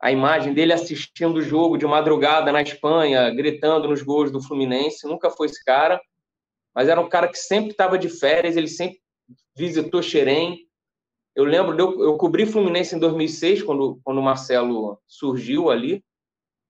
a 0.00 0.12
imagem 0.12 0.54
dele 0.54 0.72
assistindo 0.72 1.36
o 1.36 1.42
jogo 1.42 1.76
de 1.76 1.86
madrugada 1.86 2.52
na 2.52 2.62
Espanha, 2.62 3.30
gritando 3.30 3.88
nos 3.88 4.02
gols 4.02 4.30
do 4.30 4.40
Fluminense, 4.40 5.06
nunca 5.06 5.30
foi 5.30 5.46
esse 5.46 5.64
cara, 5.64 6.00
mas 6.74 6.88
era 6.88 7.00
um 7.00 7.08
cara 7.08 7.28
que 7.28 7.38
sempre 7.38 7.72
estava 7.72 7.98
de 7.98 8.08
férias, 8.08 8.56
ele 8.56 8.68
sempre 8.68 9.00
visitou 9.56 10.02
Xerém. 10.02 10.66
Eu 11.34 11.44
lembro, 11.44 11.76
eu, 11.78 12.04
eu 12.04 12.16
cobri 12.16 12.46
Fluminense 12.46 12.94
em 12.94 12.98
2006, 12.98 13.62
quando, 13.62 14.00
quando 14.04 14.18
o 14.18 14.22
Marcelo 14.22 14.98
surgiu 15.06 15.70
ali, 15.70 16.04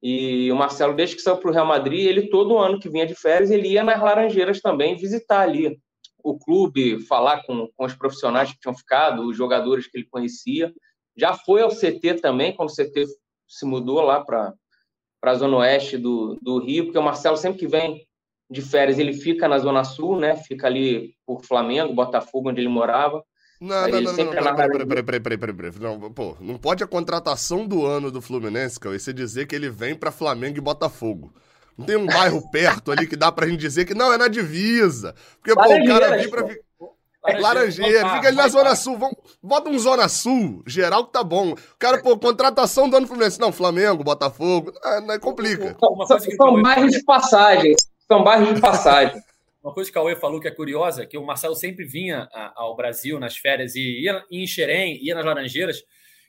e 0.02 0.50
o 0.52 0.56
Marcelo, 0.56 0.94
desde 0.94 1.16
que 1.16 1.22
saiu 1.22 1.38
para 1.38 1.50
o 1.50 1.52
Real 1.52 1.66
Madrid, 1.66 2.06
ele 2.06 2.28
todo 2.28 2.56
ano 2.56 2.78
que 2.78 2.88
vinha 2.88 3.06
de 3.06 3.14
férias, 3.14 3.50
ele 3.50 3.68
ia 3.68 3.82
nas 3.82 4.00
Laranjeiras 4.00 4.60
também 4.60 4.96
visitar 4.96 5.40
ali 5.40 5.78
o 6.22 6.38
clube, 6.38 7.00
falar 7.00 7.42
com, 7.44 7.68
com 7.76 7.84
os 7.84 7.94
profissionais 7.94 8.52
que 8.52 8.60
tinham 8.60 8.74
ficado, 8.74 9.26
os 9.26 9.36
jogadores 9.36 9.86
que 9.86 9.98
ele 9.98 10.08
conhecia. 10.08 10.72
Já 11.18 11.34
foi 11.34 11.62
ao 11.62 11.70
CT 11.70 12.20
também, 12.22 12.54
quando 12.54 12.70
o 12.70 12.74
CT 12.74 13.06
se 13.48 13.66
mudou 13.66 14.00
lá 14.00 14.24
para 14.24 14.54
a 15.22 15.34
zona 15.34 15.56
oeste 15.58 15.98
do, 15.98 16.38
do 16.40 16.58
Rio, 16.58 16.84
porque 16.84 16.98
o 16.98 17.02
Marcelo 17.02 17.36
sempre 17.36 17.58
que 17.58 17.66
vem 17.66 18.06
de 18.50 18.62
férias, 18.62 18.98
ele 18.98 19.12
fica 19.12 19.48
na 19.48 19.58
zona 19.58 19.84
sul, 19.84 20.18
né? 20.18 20.36
Fica 20.36 20.66
ali 20.66 21.14
por 21.26 21.44
Flamengo, 21.44 21.94
Botafogo, 21.94 22.50
onde 22.50 22.60
ele 22.60 22.68
morava. 22.68 23.22
Não, 23.60 23.76
Aí 23.84 23.90
não, 23.90 24.00
não, 24.00 24.10
não, 24.10 24.14
sempre 24.14 24.40
não, 24.40 24.48
é 24.48 24.54
peraí, 24.54 24.86
peraí, 24.86 24.86
peraí, 24.86 25.20
peraí, 25.20 25.20
peraí, 25.20 25.54
peraí, 25.54 25.72
peraí. 25.72 25.98
Não, 25.98 26.12
pô, 26.12 26.36
não 26.40 26.56
pode 26.56 26.84
a 26.84 26.86
contratação 26.86 27.66
do 27.66 27.84
ano 27.84 28.10
do 28.10 28.22
Fluminense, 28.22 28.78
Cauê, 28.78 28.98
você 28.98 29.12
dizer 29.12 29.46
que 29.46 29.56
ele 29.56 29.68
vem 29.68 29.94
pra 29.94 30.12
Flamengo 30.12 30.56
e 30.56 30.60
Botafogo. 30.60 31.34
Não 31.76 31.84
tem 31.84 31.96
um 31.96 32.06
bairro 32.06 32.40
perto 32.50 32.92
ali 32.92 33.06
que 33.06 33.16
dá 33.16 33.32
pra 33.32 33.48
gente 33.48 33.58
dizer 33.58 33.84
que 33.84 33.94
não, 33.94 34.12
é 34.12 34.16
na 34.16 34.28
divisa. 34.28 35.14
Porque, 35.36 35.54
pô, 35.54 35.62
o 35.62 35.86
cara 35.86 36.16
vem 36.16 36.30
pra... 36.30 36.44
pô. 36.44 36.67
Fi- 37.26 37.40
Laranjeira, 37.40 38.08
fica 38.14 38.28
ali 38.28 38.36
na 38.36 38.48
Zona 38.48 38.74
Sul, 38.76 38.96
vamos, 38.98 39.16
bota 39.42 39.68
um 39.70 39.78
Zona 39.78 40.08
Sul, 40.08 40.62
geral 40.66 41.06
que 41.06 41.12
tá 41.12 41.22
bom. 41.24 41.52
O 41.52 41.56
cara, 41.78 42.02
pô, 42.02 42.16
contratação 42.18 42.88
do 42.88 42.96
ano 42.96 43.06
Fluminense. 43.06 43.40
Não, 43.40 43.52
Flamengo, 43.52 44.04
Botafogo, 44.04 44.72
ah, 44.82 45.00
não, 45.00 45.18
complica. 45.18 45.74
Que 45.74 45.84
o 45.86 46.06
São 46.06 46.18
Cauê- 46.36 46.62
bairros 46.62 46.92
de 46.92 47.04
passagem. 47.04 47.74
São 48.06 48.22
bairros 48.24 48.54
de 48.54 48.60
passagem. 48.60 49.20
Uma 49.62 49.74
coisa 49.74 49.90
que 49.90 49.98
o 49.98 50.00
Cauê 50.00 50.16
falou 50.16 50.40
que 50.40 50.48
é 50.48 50.50
curiosa, 50.52 51.04
que 51.04 51.18
o 51.18 51.26
Marcelo 51.26 51.54
sempre 51.54 51.84
vinha 51.84 52.28
ao 52.54 52.74
Brasil 52.76 53.18
nas 53.20 53.36
férias 53.36 53.74
e 53.74 54.04
ia 54.04 54.22
em 54.30 54.46
Xerém, 54.46 54.98
ia 55.04 55.14
nas 55.14 55.24
Laranjeiras. 55.24 55.82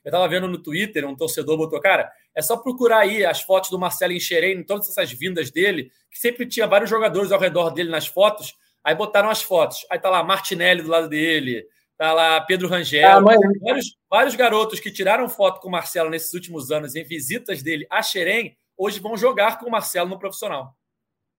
Eu 0.03 0.11
tava 0.11 0.27
vendo 0.27 0.47
no 0.47 0.57
Twitter, 0.61 1.05
um 1.07 1.15
torcedor 1.15 1.55
botou, 1.55 1.79
cara, 1.79 2.09
é 2.35 2.41
só 2.41 2.57
procurar 2.57 2.99
aí 2.99 3.23
as 3.23 3.41
fotos 3.41 3.69
do 3.69 3.77
Marcelo 3.77 4.13
em 4.13 4.19
Xerém, 4.19 4.63
todas 4.63 4.89
essas 4.89 5.11
vindas 5.11 5.51
dele, 5.51 5.91
que 6.11 6.17
sempre 6.19 6.47
tinha 6.47 6.65
vários 6.67 6.89
jogadores 6.89 7.31
ao 7.31 7.39
redor 7.39 7.69
dele 7.69 7.89
nas 7.91 8.07
fotos, 8.07 8.55
aí 8.89 8.95
botaram 8.95 9.29
as 9.29 9.41
fotos. 9.41 9.85
Aí 9.89 9.99
tá 9.99 10.09
lá 10.09 10.23
Martinelli 10.23 10.81
do 10.81 10.89
lado 10.89 11.07
dele, 11.07 11.65
tá 11.95 12.11
lá 12.11 12.41
Pedro 12.41 12.67
Rangel, 12.67 13.07
Ah, 13.07 13.21
mas 13.21 13.39
vários, 13.61 13.97
vários 14.09 14.35
garotos 14.35 14.79
que 14.79 14.91
tiraram 14.91 15.29
foto 15.29 15.61
com 15.61 15.67
o 15.67 15.71
Marcelo 15.71 16.09
nesses 16.09 16.33
últimos 16.33 16.71
anos 16.71 16.95
em 16.95 17.03
visitas 17.03 17.61
dele 17.61 17.85
a 17.89 18.01
Xerém, 18.01 18.57
hoje 18.75 18.99
vão 18.99 19.15
jogar 19.15 19.59
com 19.59 19.67
o 19.67 19.71
Marcelo 19.71 20.09
no 20.09 20.17
profissional. 20.17 20.73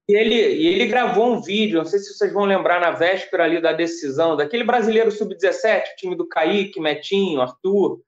E 0.08 0.14
ele, 0.14 0.34
e 0.34 0.66
ele 0.66 0.86
gravou 0.86 1.32
um 1.32 1.40
vídeo, 1.40 1.78
não 1.78 1.84
sei 1.84 1.98
se 1.98 2.14
vocês 2.14 2.32
vão 2.32 2.44
lembrar, 2.44 2.80
na 2.80 2.92
véspera 2.92 3.44
ali 3.44 3.60
da 3.60 3.72
decisão, 3.72 4.36
daquele 4.36 4.64
brasileiro 4.64 5.10
sub-17, 5.10 5.82
time 5.96 6.16
do 6.16 6.28
Kaique, 6.28 6.80
Metinho, 6.80 7.40
Arthur. 7.40 8.00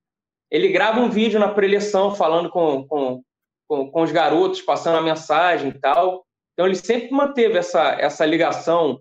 Ele 0.50 0.68
grava 0.68 1.00
um 1.00 1.08
vídeo 1.08 1.40
na 1.40 1.48
preleção 1.48 2.14
falando 2.14 2.50
com, 2.50 2.86
com, 2.86 3.22
com, 3.68 3.90
com 3.90 4.02
os 4.02 4.12
garotos, 4.12 4.60
passando 4.60 4.98
a 4.98 5.02
mensagem 5.02 5.70
e 5.70 5.78
tal. 5.78 6.24
Então 6.52 6.66
ele 6.66 6.76
sempre 6.76 7.10
manteve 7.10 7.56
essa, 7.56 7.92
essa 8.00 8.26
ligação 8.26 9.00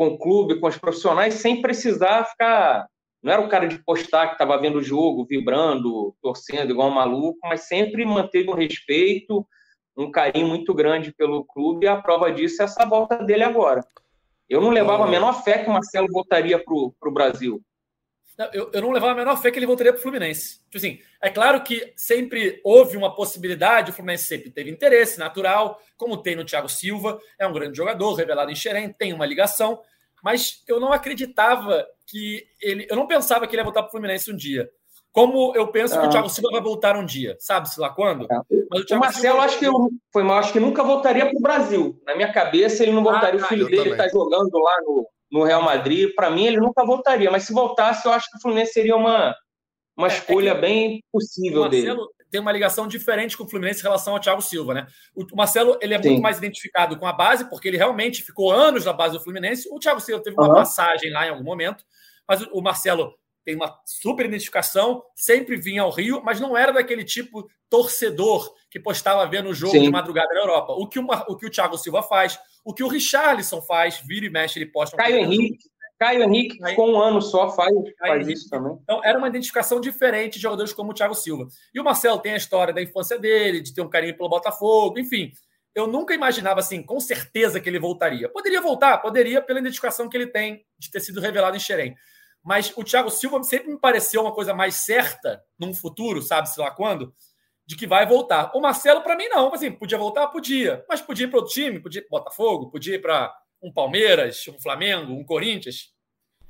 com 0.00 0.06
o 0.06 0.18
clube, 0.18 0.58
com 0.58 0.66
os 0.66 0.78
profissionais, 0.78 1.34
sem 1.34 1.60
precisar 1.60 2.24
ficar 2.24 2.88
não 3.22 3.34
era 3.34 3.42
o 3.42 3.50
cara 3.50 3.68
de 3.68 3.78
postar 3.84 4.28
que 4.28 4.32
estava 4.32 4.56
vendo 4.56 4.78
o 4.78 4.82
jogo, 4.82 5.26
vibrando, 5.26 6.16
torcendo 6.22 6.70
igual 6.70 6.88
um 6.88 6.94
maluco, 6.94 7.38
mas 7.42 7.68
sempre 7.68 8.02
manteve 8.06 8.48
um 8.48 8.54
respeito, 8.54 9.46
um 9.94 10.10
carinho 10.10 10.48
muito 10.48 10.72
grande 10.72 11.12
pelo 11.12 11.44
clube, 11.44 11.84
e 11.84 11.86
a 11.86 12.00
prova 12.00 12.32
disso 12.32 12.62
é 12.62 12.64
essa 12.64 12.86
volta 12.86 13.22
dele 13.22 13.42
agora. 13.42 13.84
Eu 14.48 14.62
não 14.62 14.70
levava 14.70 15.04
a 15.04 15.06
menor 15.06 15.44
fé 15.44 15.58
que 15.58 15.68
o 15.68 15.72
Marcelo 15.74 16.08
voltaria 16.10 16.58
para 16.58 16.74
o 16.74 17.12
Brasil. 17.12 17.62
Eu, 18.54 18.70
eu, 18.72 18.80
não 18.80 18.90
levava 18.90 19.12
a 19.12 19.16
menor 19.16 19.36
fé 19.36 19.50
que 19.50 19.58
ele 19.58 19.66
voltaria 19.66 19.92
para 19.92 19.98
o 19.98 20.02
Fluminense. 20.02 20.60
Tipo 20.64 20.78
assim, 20.78 20.98
é 21.20 21.28
claro 21.28 21.62
que 21.62 21.92
sempre 21.94 22.58
houve 22.64 22.96
uma 22.96 23.14
possibilidade, 23.14 23.90
o 23.90 23.94
Fluminense 23.94 24.24
sempre 24.24 24.50
teve 24.50 24.70
interesse 24.70 25.18
natural, 25.18 25.78
como 25.98 26.16
tem 26.16 26.34
no 26.34 26.44
Thiago 26.44 26.70
Silva, 26.70 27.20
é 27.38 27.46
um 27.46 27.52
grande 27.52 27.76
jogador, 27.76 28.14
revelado 28.14 28.50
em 28.50 28.56
Xerém, 28.56 28.90
tem 28.90 29.12
uma 29.12 29.26
ligação, 29.26 29.82
mas 30.22 30.62
eu 30.68 30.80
não 30.80 30.92
acreditava 30.92 31.86
que 32.06 32.46
ele. 32.60 32.86
Eu 32.88 32.96
não 32.96 33.06
pensava 33.06 33.46
que 33.46 33.54
ele 33.54 33.60
ia 33.60 33.64
voltar 33.64 33.82
para 33.82 33.88
o 33.88 33.90
Fluminense 33.92 34.30
um 34.30 34.36
dia. 34.36 34.68
Como 35.12 35.54
eu 35.56 35.68
penso 35.68 35.94
que 35.94 36.06
o 36.06 36.08
ah. 36.08 36.10
Thiago 36.10 36.28
Silva 36.28 36.50
vai 36.52 36.60
voltar 36.60 36.96
um 36.96 37.04
dia, 37.04 37.36
sabe-se 37.40 37.80
lá 37.80 37.90
quando? 37.90 38.26
É. 38.30 38.40
Mas 38.70 38.88
o, 38.88 38.94
o 38.94 38.98
Marcelo, 39.00 39.34
Silva... 39.34 39.44
acho 39.44 39.58
que 39.58 39.64
eu, 39.64 39.90
foi 40.12 40.22
mal, 40.22 40.38
acho 40.38 40.52
que 40.52 40.60
nunca 40.60 40.84
voltaria 40.84 41.26
para 41.26 41.36
o 41.36 41.42
Brasil. 41.42 42.00
Na 42.06 42.14
minha 42.14 42.32
cabeça, 42.32 42.82
ele 42.82 42.92
não 42.92 43.02
voltaria. 43.02 43.40
Ah, 43.40 43.44
o 43.44 43.48
filho 43.48 43.66
dele 43.66 43.90
está 43.90 44.08
jogando 44.08 44.56
lá 44.56 44.76
no, 44.82 45.08
no 45.32 45.42
Real 45.42 45.62
Madrid. 45.62 46.14
Para 46.14 46.30
mim, 46.30 46.46
ele 46.46 46.58
nunca 46.58 46.84
voltaria. 46.84 47.30
Mas 47.30 47.42
se 47.42 47.52
voltasse, 47.52 48.06
eu 48.06 48.12
acho 48.12 48.30
que 48.30 48.36
o 48.36 48.40
Fluminense 48.40 48.72
seria 48.72 48.94
uma, 48.94 49.34
uma 49.96 50.06
é, 50.06 50.10
escolha 50.12 50.50
é 50.50 50.54
que... 50.54 50.60
bem 50.60 51.04
possível 51.12 51.62
o 51.62 51.64
Marcelo 51.64 51.96
dele. 51.96 52.19
Tem 52.30 52.40
uma 52.40 52.52
ligação 52.52 52.86
diferente 52.86 53.36
com 53.36 53.44
o 53.44 53.48
Fluminense 53.48 53.80
em 53.80 53.82
relação 53.82 54.14
ao 54.14 54.20
Thiago 54.20 54.40
Silva, 54.40 54.74
né? 54.74 54.86
O 55.14 55.36
Marcelo 55.36 55.78
ele 55.80 55.94
é 55.94 56.02
Sim. 56.02 56.10
muito 56.10 56.22
mais 56.22 56.38
identificado 56.38 56.96
com 56.96 57.06
a 57.06 57.12
base, 57.12 57.48
porque 57.48 57.68
ele 57.68 57.76
realmente 57.76 58.22
ficou 58.22 58.52
anos 58.52 58.84
na 58.84 58.92
base 58.92 59.16
do 59.16 59.22
Fluminense. 59.22 59.68
O 59.70 59.78
Thiago 59.78 60.00
Silva 60.00 60.22
teve 60.22 60.36
uma 60.36 60.48
uhum. 60.48 60.54
passagem 60.54 61.10
lá 61.10 61.26
em 61.26 61.30
algum 61.30 61.44
momento, 61.44 61.84
mas 62.28 62.42
o 62.52 62.60
Marcelo 62.60 63.14
tem 63.44 63.56
uma 63.56 63.80
super 63.84 64.26
identificação, 64.26 65.02
sempre 65.14 65.56
vinha 65.56 65.82
ao 65.82 65.90
Rio, 65.90 66.22
mas 66.22 66.38
não 66.38 66.56
era 66.56 66.72
daquele 66.72 67.04
tipo 67.04 67.48
torcedor 67.68 68.54
que 68.70 68.78
postava 68.78 69.26
vendo 69.26 69.48
o 69.48 69.54
jogo 69.54 69.72
Sim. 69.72 69.82
de 69.82 69.90
madrugada 69.90 70.32
na 70.34 70.40
Europa. 70.40 70.72
O 70.74 70.86
que, 70.86 70.98
uma, 70.98 71.24
o 71.28 71.36
que 71.36 71.46
o 71.46 71.50
Thiago 71.50 71.78
Silva 71.78 72.02
faz, 72.02 72.38
o 72.64 72.74
que 72.74 72.84
o 72.84 72.88
Richarlison 72.88 73.62
faz, 73.62 74.00
vira 74.04 74.26
e 74.26 74.30
mexe, 74.30 74.58
ele 74.58 74.66
posta. 74.66 74.94
Um 74.94 74.98
Caio 74.98 75.16
Henrique. 75.16 75.70
Caio 76.00 76.22
Henrique, 76.22 76.58
com 76.76 76.92
um 76.92 76.98
ano 76.98 77.20
só, 77.20 77.50
faz, 77.50 77.70
faz 77.98 78.26
isso 78.26 78.48
também. 78.48 78.72
Então, 78.82 79.04
era 79.04 79.18
uma 79.18 79.28
identificação 79.28 79.78
diferente 79.78 80.36
de 80.36 80.40
jogadores 80.40 80.72
como 80.72 80.92
o 80.92 80.94
Thiago 80.94 81.14
Silva. 81.14 81.46
E 81.74 81.78
o 81.78 81.84
Marcelo 81.84 82.18
tem 82.18 82.32
a 82.32 82.38
história 82.38 82.72
da 82.72 82.80
infância 82.80 83.18
dele, 83.18 83.60
de 83.60 83.74
ter 83.74 83.82
um 83.82 83.90
carinho 83.90 84.16
pelo 84.16 84.30
Botafogo, 84.30 84.98
enfim. 84.98 85.30
Eu 85.74 85.86
nunca 85.86 86.14
imaginava, 86.14 86.60
assim, 86.60 86.82
com 86.82 86.98
certeza 86.98 87.60
que 87.60 87.68
ele 87.68 87.78
voltaria. 87.78 88.30
Poderia 88.30 88.62
voltar, 88.62 88.96
poderia, 88.96 89.42
pela 89.42 89.60
identificação 89.60 90.08
que 90.08 90.16
ele 90.16 90.28
tem 90.28 90.64
de 90.78 90.90
ter 90.90 91.00
sido 91.00 91.20
revelado 91.20 91.54
em 91.54 91.60
Xerém. 91.60 91.94
Mas 92.42 92.72
o 92.74 92.82
Thiago 92.82 93.10
Silva 93.10 93.42
sempre 93.42 93.70
me 93.70 93.78
pareceu 93.78 94.22
uma 94.22 94.32
coisa 94.32 94.54
mais 94.54 94.76
certa 94.76 95.44
num 95.58 95.74
futuro, 95.74 96.22
sabe-se 96.22 96.58
lá 96.58 96.70
quando, 96.70 97.14
de 97.66 97.76
que 97.76 97.86
vai 97.86 98.06
voltar. 98.06 98.50
O 98.54 98.60
Marcelo, 98.62 99.02
para 99.02 99.16
mim, 99.16 99.28
não. 99.28 99.52
Assim, 99.52 99.70
podia 99.70 99.98
voltar? 99.98 100.28
Podia. 100.28 100.82
Mas 100.88 101.02
podia 101.02 101.26
ir 101.26 101.28
para 101.28 101.40
outro 101.40 101.52
time, 101.52 101.78
podia 101.78 102.00
ir 102.00 102.08
para 102.08 102.18
Botafogo, 102.20 102.70
podia 102.70 102.94
ir 102.94 103.02
para 103.02 103.30
um 103.62 103.72
Palmeiras, 103.72 104.46
um 104.48 104.60
Flamengo, 104.60 105.12
um 105.12 105.24
Corinthians. 105.24 105.92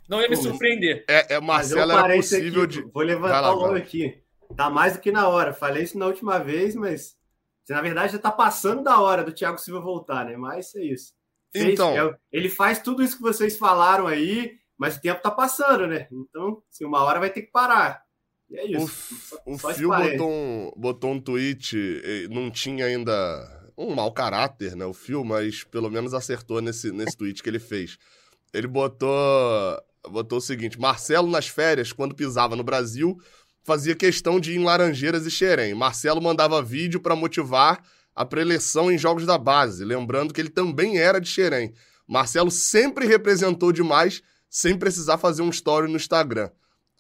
Não 0.09 0.21
ia 0.21 0.29
me 0.29 0.37
surpreender. 0.37 1.05
É, 1.09 1.35
é 1.35 1.41
Marcelo 1.41 1.93
era 1.93 2.15
possível 2.15 2.65
aqui, 2.65 2.83
de. 2.83 2.83
Vou 2.93 3.03
levantar 3.03 3.41
lá, 3.41 3.55
o 3.55 3.61
nome 3.61 3.79
aqui. 3.79 4.21
Tá 4.57 4.69
mais 4.69 4.95
do 4.95 5.01
que 5.01 5.13
na 5.13 5.29
hora. 5.29 5.53
Falei 5.53 5.85
isso 5.85 5.99
na 5.99 6.07
última 6.07 6.39
vez, 6.39 6.75
mas 6.75 7.17
na 7.69 7.81
verdade 7.81 8.15
já 8.15 8.19
tá 8.19 8.33
passando 8.33 8.83
da 8.83 9.01
hora 9.01 9.23
do 9.23 9.33
Thiago 9.33 9.59
Silva 9.59 9.81
voltar, 9.81 10.25
né? 10.25 10.37
Mas 10.37 10.75
é 10.75 10.83
isso. 10.83 11.13
Fez, 11.53 11.75
então, 11.75 11.97
é, 11.97 12.17
ele 12.33 12.49
faz 12.49 12.81
tudo 12.81 13.03
isso 13.03 13.17
que 13.17 13.23
vocês 13.23 13.57
falaram 13.57 14.07
aí, 14.07 14.59
mas 14.77 14.97
o 14.97 15.01
tempo 15.01 15.23
tá 15.23 15.31
passando, 15.31 15.87
né? 15.87 16.09
Então, 16.11 16.63
assim, 16.69 16.85
uma 16.85 17.03
hora 17.03 17.21
vai 17.21 17.31
ter 17.31 17.43
que 17.43 17.51
parar. 17.53 18.03
E 18.49 18.59
é 18.59 18.67
isso. 18.67 19.41
O, 19.47 19.57
só, 19.57 19.71
o 19.71 19.75
Phil 19.75 19.91
botou 19.91 20.31
um, 20.31 20.73
botou 20.77 21.11
um 21.13 21.21
tweet, 21.21 21.77
não 22.31 22.51
tinha 22.51 22.87
ainda 22.87 23.60
um 23.89 23.95
mau 23.95 24.13
caráter, 24.13 24.77
né? 24.77 24.85
O 24.85 24.93
Phil, 24.93 25.25
mas 25.25 25.65
pelo 25.65 25.91
menos 25.91 26.13
acertou 26.13 26.61
nesse, 26.61 26.93
nesse 26.93 27.17
tweet 27.17 27.43
que 27.43 27.49
ele 27.49 27.59
fez. 27.59 27.99
Ele 28.53 28.67
botou, 28.67 29.11
botou 30.09 30.39
o 30.39 30.43
seguinte: 30.43 30.79
Marcelo, 30.79 31.29
nas 31.29 31.49
férias, 31.49 31.93
quando 31.93 32.15
pisava 32.15 32.55
no 32.55 32.63
Brasil, 32.63 33.19
fazia 33.65 33.95
questão 33.95 34.39
de 34.39 34.53
ir 34.53 34.57
em 34.57 34.65
Laranjeiras 34.65 35.27
e 35.27 35.31
Xerém. 35.31 35.75
Marcelo 35.75 36.21
mandava 36.21 36.63
vídeo 36.63 37.01
para 37.01 37.17
motivar 37.17 37.83
a 38.15 38.25
preleção 38.25 38.91
em 38.91 38.99
jogos 38.99 39.25
da 39.25 39.39
base, 39.39 39.85
lembrando 39.85 40.35
que 40.35 40.41
ele 40.41 40.51
também 40.51 40.99
era 40.99 41.21
de 41.21 41.29
Xerém. 41.29 41.73
Marcelo 42.07 42.51
sempre 42.51 43.07
representou 43.07 43.73
demais 43.73 44.23
sem 44.49 44.77
precisar 44.77 45.17
fazer 45.17 45.43
um 45.43 45.51
story 45.51 45.89
no 45.89 45.97
Instagram. 45.97 46.51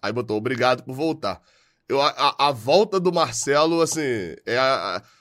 Aí 0.01 0.13
botou, 0.13 0.37
obrigado 0.37 0.85
por 0.85 0.95
voltar. 0.95 1.43
Eu, 1.89 2.01
a, 2.01 2.37
a 2.39 2.53
volta 2.53 3.01
do 3.01 3.13
Marcelo, 3.13 3.83
assim, 3.83 4.01
é 4.47 4.57
a, 4.57 5.03
é, 5.05 5.20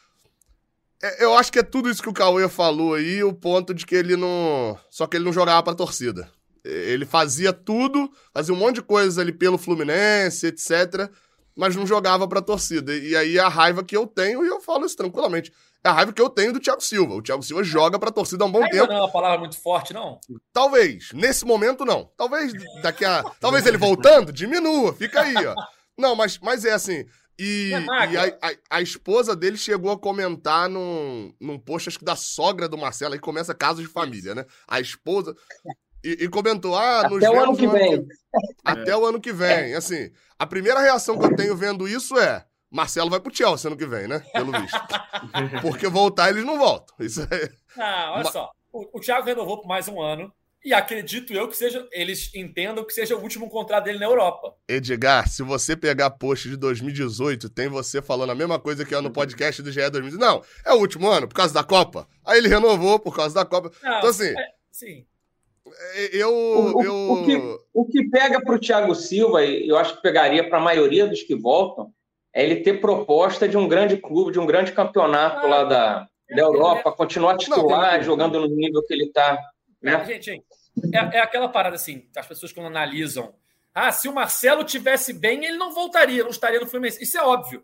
eu 1.20 1.34
acho 1.36 1.52
que 1.52 1.60
é 1.60 1.64
tudo 1.64 1.90
isso 1.90 2.02
que 2.02 2.10
o 2.10 2.14
Cauê 2.14 2.48
falou 2.50 2.94
aí, 2.94 3.24
o 3.24 3.34
ponto 3.34 3.74
de 3.74 3.86
que 3.86 3.96
ele 3.96 4.16
não. 4.16 4.78
Só 4.90 5.08
que 5.08 5.18
ele 5.18 5.26
não 5.26 5.34
jogava 5.34 5.64
pra 5.64 5.76
torcida. 5.76 6.30
Ele 6.64 7.06
fazia 7.06 7.54
tudo, 7.54 8.12
fazia 8.34 8.54
um 8.54 8.58
monte 8.58 8.76
de 8.76 8.82
coisas 8.82 9.18
ali 9.18 9.32
pelo 9.32 9.58
Fluminense, 9.58 10.48
etc. 10.48 11.10
Mas 11.56 11.76
não 11.76 11.88
jogava 11.88 12.28
pra 12.28 12.42
torcida. 12.42 12.96
E 12.96 13.16
aí 13.16 13.40
a 13.40 13.48
raiva 13.48 13.84
que 13.84 13.96
eu 13.96 14.06
tenho, 14.06 14.44
e 14.44 14.48
eu 14.48 14.60
falo 14.60 14.86
isso 14.86 14.96
tranquilamente. 14.96 15.52
É 15.84 15.90
a 15.90 15.94
raiva 15.94 16.12
que 16.12 16.22
eu 16.22 16.30
tenho 16.30 16.52
do 16.52 16.60
Thiago 16.60 16.82
Silva. 16.82 17.16
O 17.16 17.22
Thiago 17.22 17.42
Silva 17.42 17.64
joga 17.64 17.98
pra 17.98 18.12
torcida 18.12 18.44
há 18.44 18.48
um 18.48 18.52
bom 18.52 18.64
Ainda 18.64 18.72
tempo. 18.72 18.88
Não 18.88 18.98
é 18.98 19.02
uma 19.02 19.12
palavra 19.12 19.40
muito 19.40 19.58
forte, 19.58 19.94
não? 19.94 20.20
Talvez. 20.52 21.12
Nesse 21.14 21.46
momento, 21.46 21.86
não. 21.86 22.12
Talvez 22.18 22.52
daqui 22.82 23.06
a. 23.06 23.24
talvez 23.40 23.66
ele 23.66 23.78
voltando, 23.78 24.34
diminua. 24.34 24.94
Fica 24.94 25.22
aí, 25.22 25.36
ó. 25.46 25.56
Não, 26.00 26.16
mas, 26.16 26.40
mas 26.40 26.64
é 26.64 26.72
assim. 26.72 27.06
E, 27.39 27.71
é 27.73 28.12
e 28.12 28.17
a, 28.17 28.25
a, 28.25 28.78
a, 28.78 28.82
esposa 28.82 29.34
dele 29.34 29.56
chegou 29.56 29.91
a 29.91 29.97
comentar 29.97 30.67
num, 30.67 31.34
num 31.39 31.58
post, 31.58 31.88
acho 31.88 31.97
que 31.97 32.04
da 32.04 32.17
sogra 32.17 32.67
do 32.67 32.78
Marcelo, 32.78 33.13
aí 33.13 33.19
começa 33.19 33.56
casos 33.56 33.82
de 33.82 33.88
família, 33.88 34.36
né? 34.36 34.45
A 34.67 34.82
esposa. 34.82 35.34
E, 36.04 36.25
e 36.25 36.28
comentou: 36.28 36.75
ah, 36.75 37.08
nos 37.10 37.23
Até 37.23 37.32
o 37.32 37.41
ano 37.41 37.56
que 37.56 37.67
vem. 37.67 38.08
Até 38.63 38.97
o 38.97 39.06
ano 39.06 39.21
que 39.21 39.32
vem. 39.32 39.73
Assim, 39.73 40.12
a 40.38 40.45
primeira 40.45 40.82
reação 40.82 41.17
que 41.17 41.25
eu 41.25 41.36
tenho 41.36 41.56
vendo 41.56 41.88
isso 41.88 42.17
é: 42.19 42.45
Marcelo 42.69 43.10
vai 43.10 43.21
pro 43.21 43.34
Chelsea 43.34 43.69
ano 43.69 43.78
que 43.78 43.88
vem, 43.88 44.06
né? 44.06 44.19
Pelo 44.34 44.52
visto. 44.52 44.80
Porque 45.63 45.88
voltar 45.88 46.30
eles 46.30 46.43
não 46.43 46.58
voltam. 46.58 46.93
Isso 46.99 47.21
é... 47.21 47.49
Ah, 47.82 48.12
olha 48.15 48.23
Ma... 48.25 48.32
só. 48.32 48.52
O, 48.71 48.97
o 48.97 48.99
Thiago 48.99 49.25
renovou 49.25 49.62
por 49.62 49.67
mais 49.67 49.88
um 49.88 50.02
ano. 50.02 50.32
E 50.63 50.74
acredito 50.74 51.34
eu 51.34 51.48
que 51.48 51.56
seja, 51.56 51.88
eles 51.91 52.34
entendam 52.36 52.84
que 52.84 52.93
seja 52.93 53.15
o 53.15 53.22
último 53.22 53.50
contrato 53.50 53.86
dele 53.86 54.00
na 54.00 54.06
Europa. 54.06 54.54
Edgar, 54.67 55.30
se 55.30 55.41
você 55.41 55.76
pegar 55.76 56.10
post 56.10 56.50
de 56.50 56.58
2018, 56.58 57.50
tem 57.50 57.69
você 57.69 58.02
falando 58.02 58.32
a 58.32 58.36
mesma 58.36 58.60
coisa 58.60 58.84
que 58.84 58.93
é 58.93 59.00
no 59.00 59.12
podcast 59.12 59.62
do 59.62 59.72
GE 59.72 59.89
2018. 59.89 60.19
Não, 60.19 60.43
é 60.65 60.74
o 60.74 60.80
último 60.80 61.08
ano, 61.08 61.28
por 61.28 61.36
causa 61.36 61.54
da 61.54 61.63
Copa. 61.63 62.08
Aí 62.26 62.38
ele 62.38 62.50
renovou 62.50 63.00
por 63.00 63.15
causa 63.15 63.34
da 63.34 63.45
Copa. 63.45 63.72
Não, 63.82 63.98
então, 64.00 64.10
assim. 64.10 64.38
É, 64.38 64.48
sim. 64.69 65.06
É, 65.95 66.15
eu. 66.17 66.30
O, 66.30 66.84
eu... 66.84 67.12
o, 67.12 67.26
que, 67.26 67.60
o 67.74 67.86
que 67.86 68.10
pega 68.10 68.41
para 68.41 68.56
o 68.56 68.60
Thiago 68.60 68.93
Silva, 68.95 69.43
e 69.45 69.67
eu 69.67 69.78
acho 69.78 69.95
que 69.95 70.02
pegaria 70.02 70.48
para 70.48 70.58
a 70.58 70.62
maioria 70.62 71.08
dos 71.08 71.24
que 71.24 71.36
voltam, 71.36 71.93
é 72.34 72.43
ele 72.43 72.58
ter 72.58 72.82
proposta 72.82 73.48
de 73.48 73.58
um 73.58 73.67
grande 73.67 73.98
clube, 73.98 74.32
de 74.32 74.39
um 74.39 74.45
grande 74.45 74.72
campeonato 74.72 75.45
ah, 75.45 75.50
lá 75.50 75.63
da, 75.63 76.08
da 76.36 76.41
Europa, 76.41 76.91
continuar 76.91 77.38
titular, 77.38 77.98
não, 77.98 78.04
jogando 78.04 78.39
no 78.39 78.48
nível 78.48 78.84
que 78.84 78.93
ele 78.93 79.06
está. 79.06 79.38
Né? 79.82 80.06
Gente, 80.06 80.44
é, 80.94 81.18
é, 81.18 81.20
aquela 81.20 81.50
parada 81.50 81.76
assim, 81.76 82.08
as 82.15 82.28
pessoas 82.28 82.52
quando 82.52 82.68
analisam. 82.68 83.34
Ah, 83.74 83.92
se 83.92 84.08
o 84.08 84.13
Marcelo 84.13 84.63
tivesse 84.63 85.13
bem, 85.13 85.46
ele 85.46 85.58
não 85.58 85.72
voltaria, 85.74 86.24
não 86.24 86.32
estaria 86.32 86.60
no 86.60 86.68
Fluminense. 86.68 87.02
Isso 87.02 87.18
é 87.18 87.24
óbvio. 87.24 87.63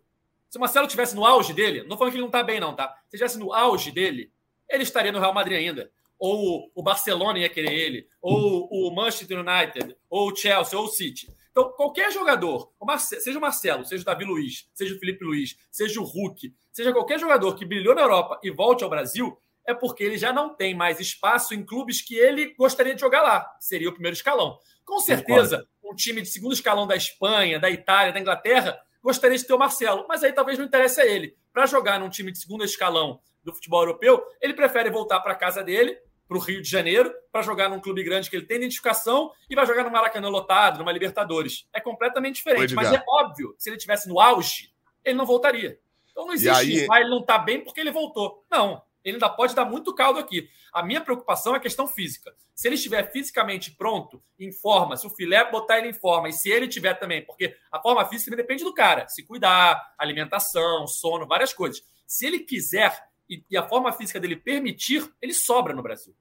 Se 0.49 0.57
o 0.57 0.61
Marcelo 0.61 0.87
tivesse 0.87 1.15
no 1.15 1.25
auge 1.25 1.53
dele, 1.53 1.83
não 1.83 1.97
falando 1.97 2.11
que 2.11 2.17
ele 2.17 2.21
não 2.21 2.29
está 2.29 2.43
bem, 2.43 2.59
não, 2.59 2.75
tá? 2.75 2.87
Se 3.09 3.15
estivesse 3.15 3.37
no 3.37 3.51
auge 3.51 3.91
dele, 3.91 4.31
ele 4.69 4.83
estaria 4.83 5.11
no 5.11 5.19
Real 5.19 5.33
Madrid 5.33 5.57
ainda. 5.57 5.91
Ou 6.17 6.71
o 6.73 6.81
Barcelona 6.81 7.39
ia 7.39 7.49
querer 7.49 7.73
ele, 7.73 8.07
ou 8.21 8.69
o 8.71 8.95
Manchester 8.95 9.39
United, 9.39 9.97
ou 10.09 10.31
o 10.31 10.35
Chelsea, 10.35 10.79
ou 10.79 10.85
o 10.85 10.89
City. 10.89 11.29
Então, 11.51 11.71
qualquer 11.71 12.11
jogador, 12.11 12.71
seja 12.99 13.37
o 13.37 13.41
Marcelo, 13.41 13.85
seja 13.85 14.01
o 14.01 14.05
Davi 14.05 14.25
Luiz, 14.25 14.69
seja 14.73 14.95
o 14.95 14.99
Felipe 14.99 15.23
Luiz, 15.23 15.57
seja 15.71 16.01
o 16.01 16.03
Hulk, 16.03 16.53
seja 16.71 16.91
qualquer 16.91 17.19
jogador 17.19 17.55
que 17.55 17.65
brilhou 17.65 17.95
na 17.95 18.01
Europa 18.01 18.39
e 18.43 18.51
volte 18.51 18.83
ao 18.83 18.89
Brasil, 18.89 19.37
é 19.65 19.73
porque 19.73 20.03
ele 20.03 20.17
já 20.17 20.31
não 20.31 20.53
tem 20.53 20.75
mais 20.75 20.99
espaço 20.99 21.53
em 21.53 21.65
clubes 21.65 22.01
que 22.01 22.15
ele 22.15 22.53
gostaria 22.55 22.93
de 22.93 23.01
jogar 23.01 23.21
lá. 23.21 23.55
Seria 23.59 23.89
o 23.89 23.93
primeiro 23.93 24.15
escalão. 24.15 24.59
Com 24.83 24.99
certeza, 24.99 25.67
um 25.83 25.95
time 25.95 26.21
de 26.21 26.29
segundo 26.29 26.53
escalão 26.53 26.85
da 26.85 26.95
Espanha, 26.95 27.59
da 27.59 27.69
Itália, 27.69 28.13
da 28.13 28.19
Inglaterra, 28.19 28.79
gostaria 29.01 29.37
de 29.37 29.45
ter 29.45 29.53
o 29.53 29.59
Marcelo, 29.59 30.05
mas 30.07 30.23
aí 30.23 30.31
talvez 30.31 30.57
não 30.57 30.65
interesse 30.65 31.01
a 31.01 31.05
ele. 31.05 31.35
Para 31.51 31.65
jogar 31.65 31.99
num 31.99 32.09
time 32.09 32.31
de 32.31 32.39
segundo 32.39 32.63
escalão 32.63 33.19
do 33.43 33.53
futebol 33.53 33.81
europeu, 33.81 34.23
ele 34.41 34.53
prefere 34.53 34.89
voltar 34.89 35.19
para 35.19 35.35
casa 35.35 35.63
dele, 35.63 35.97
para 36.27 36.37
o 36.37 36.39
Rio 36.39 36.61
de 36.61 36.69
Janeiro 36.69 37.13
para 37.31 37.41
jogar 37.41 37.69
num 37.69 37.79
clube 37.79 38.03
grande 38.03 38.29
que 38.29 38.35
ele 38.35 38.45
tem 38.45 38.57
identificação 38.57 39.31
e 39.49 39.55
vai 39.55 39.65
jogar 39.65 39.83
no 39.83 39.91
Maracanã 39.91 40.27
lotado, 40.29 40.79
numa 40.79 40.91
Libertadores. 40.91 41.67
É 41.73 41.79
completamente 41.79 42.35
diferente. 42.35 42.73
Mas 42.73 42.91
é 42.91 43.03
óbvio 43.07 43.53
se 43.57 43.69
ele 43.69 43.77
tivesse 43.77 44.09
no 44.09 44.19
auge, 44.19 44.73
ele 45.03 45.17
não 45.17 45.25
voltaria. 45.25 45.79
Então 46.11 46.25
não 46.25 46.33
existe 46.33 46.57
aí... 46.57 46.75
isso. 46.77 46.93
Ah, 46.93 46.99
ele 46.99 47.09
não 47.09 47.19
está 47.19 47.37
bem 47.37 47.63
porque 47.63 47.79
ele 47.79 47.91
voltou. 47.91 48.43
Não. 48.49 48.81
Ele 49.05 49.17
ainda 49.17 49.29
pode 49.29 49.53
dar 49.53 49.63
muito 49.63 49.93
caldo 49.93 50.19
aqui. 50.19 50.49
A 50.73 50.83
minha 50.83 50.99
preocupação 50.99 51.53
é 51.53 51.57
a 51.57 51.61
questão 51.61 51.87
física. 51.87 52.33
Se 52.55 52.67
ele 52.67 52.75
estiver 52.75 53.11
fisicamente 53.11 53.71
pronto, 53.71 54.21
em 54.39 54.51
forma, 54.51 54.97
se 54.97 55.05
o 55.05 55.09
filé 55.11 55.49
botar 55.49 55.77
ele 55.77 55.89
em 55.89 55.93
forma, 55.93 56.27
e 56.27 56.33
se 56.33 56.49
ele 56.49 56.67
tiver 56.67 56.95
também, 56.95 57.23
porque 57.23 57.55
a 57.71 57.79
forma 57.79 58.03
física 58.09 58.35
depende 58.35 58.63
do 58.63 58.73
cara, 58.73 59.07
se 59.07 59.23
cuidar, 59.23 59.93
alimentação, 59.97 60.87
sono, 60.87 61.27
várias 61.27 61.53
coisas. 61.53 61.83
Se 62.07 62.25
ele 62.25 62.39
quiser 62.39 62.91
e, 63.29 63.43
e 63.49 63.55
a 63.55 63.67
forma 63.67 63.93
física 63.93 64.19
dele 64.19 64.35
permitir, 64.35 65.07
ele 65.21 65.33
sobra 65.33 65.73
no 65.73 65.83
Brasil. 65.83 66.15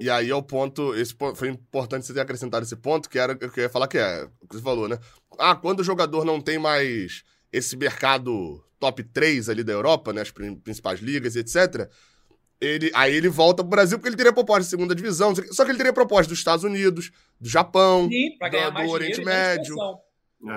E 0.00 0.08
aí 0.08 0.30
é 0.30 0.34
o 0.34 0.42
ponto, 0.42 0.94
esse 0.94 1.14
ponto, 1.14 1.36
foi 1.36 1.48
importante 1.48 2.06
você 2.06 2.14
ter 2.14 2.20
acrescentado 2.20 2.64
esse 2.64 2.76
ponto, 2.76 3.10
que 3.10 3.18
era 3.18 3.34
o 3.34 3.38
que 3.38 3.60
eu 3.60 3.64
ia 3.64 3.70
falar 3.70 3.86
que 3.86 3.98
é, 3.98 4.24
o 4.40 4.48
que 4.48 4.56
você 4.56 4.62
falou, 4.62 4.88
né? 4.88 4.98
Ah, 5.38 5.54
quando 5.54 5.80
o 5.80 5.84
jogador 5.84 6.24
não 6.24 6.40
tem 6.40 6.58
mais 6.58 7.22
esse 7.52 7.76
mercado 7.76 8.62
top 8.78 9.02
3 9.02 9.48
ali 9.48 9.64
da 9.64 9.72
Europa, 9.72 10.12
né, 10.12 10.22
as 10.22 10.30
principais 10.30 11.00
ligas, 11.00 11.36
etc., 11.36 11.90
ele, 12.58 12.90
aí 12.94 13.14
ele 13.14 13.28
volta 13.28 13.62
pro 13.62 13.70
Brasil 13.70 13.98
porque 13.98 14.08
ele 14.08 14.16
teria 14.16 14.32
proposta 14.32 14.62
de 14.62 14.70
segunda 14.70 14.94
divisão, 14.94 15.34
só 15.52 15.64
que 15.64 15.70
ele 15.70 15.78
teria 15.78 15.92
proposta 15.92 16.30
dos 16.30 16.38
Estados 16.38 16.64
Unidos, 16.64 17.12
do 17.38 17.48
Japão, 17.48 18.08
Sim, 18.08 18.30
do, 18.38 18.82
do 18.82 18.90
Oriente 18.90 19.22
Médio. 19.22 19.76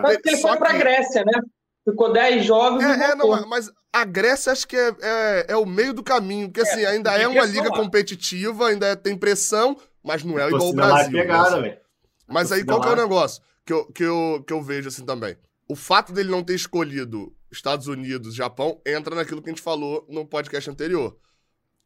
É. 0.05 0.17
que 0.17 0.29
ele 0.29 0.37
foi 0.37 0.57
pra 0.57 0.73
Grécia, 0.73 1.25
né? 1.25 1.41
Ficou 1.83 2.13
10 2.13 2.45
jogos 2.45 2.83
é, 2.83 3.11
é, 3.11 3.15
não, 3.15 3.47
mas 3.47 3.71
a 3.91 4.05
Grécia 4.05 4.51
acho 4.51 4.67
que 4.67 4.75
é, 4.75 4.95
é, 5.01 5.45
é, 5.49 5.57
o 5.57 5.65
meio 5.65 5.93
do 5.93 6.03
caminho, 6.03 6.47
porque 6.47 6.61
assim, 6.61 6.81
é, 6.81 6.87
ainda 6.87 7.11
é 7.17 7.27
uma 7.27 7.45
liga 7.45 7.69
lá. 7.69 7.75
competitiva, 7.75 8.67
ainda 8.67 8.95
tem 8.95 9.17
pressão, 9.17 9.75
mas 10.03 10.23
não 10.23 10.37
é 10.39 10.47
igual 10.47 10.69
o 10.69 10.73
Brasil. 10.73 11.11
Pegada, 11.11 11.61
né? 11.61 11.77
Mas 12.27 12.51
aí 12.51 12.63
qual 12.63 12.79
que 12.79 12.87
é 12.87 12.91
o 12.91 12.95
negócio 12.95 13.41
que 13.65 13.73
eu, 13.73 13.85
que, 13.91 14.03
eu, 14.03 14.43
que 14.45 14.53
eu 14.53 14.61
vejo 14.61 14.89
assim 14.89 15.05
também? 15.05 15.35
O 15.69 15.75
fato 15.75 16.11
dele 16.11 16.31
não 16.31 16.43
ter 16.43 16.55
escolhido 16.55 17.31
Estados 17.51 17.85
Unidos, 17.85 18.33
Japão, 18.33 18.81
entra 18.83 19.15
naquilo 19.15 19.39
que 19.39 19.49
a 19.49 19.53
gente 19.53 19.61
falou 19.61 20.03
no 20.09 20.25
podcast 20.25 20.67
anterior. 20.67 21.15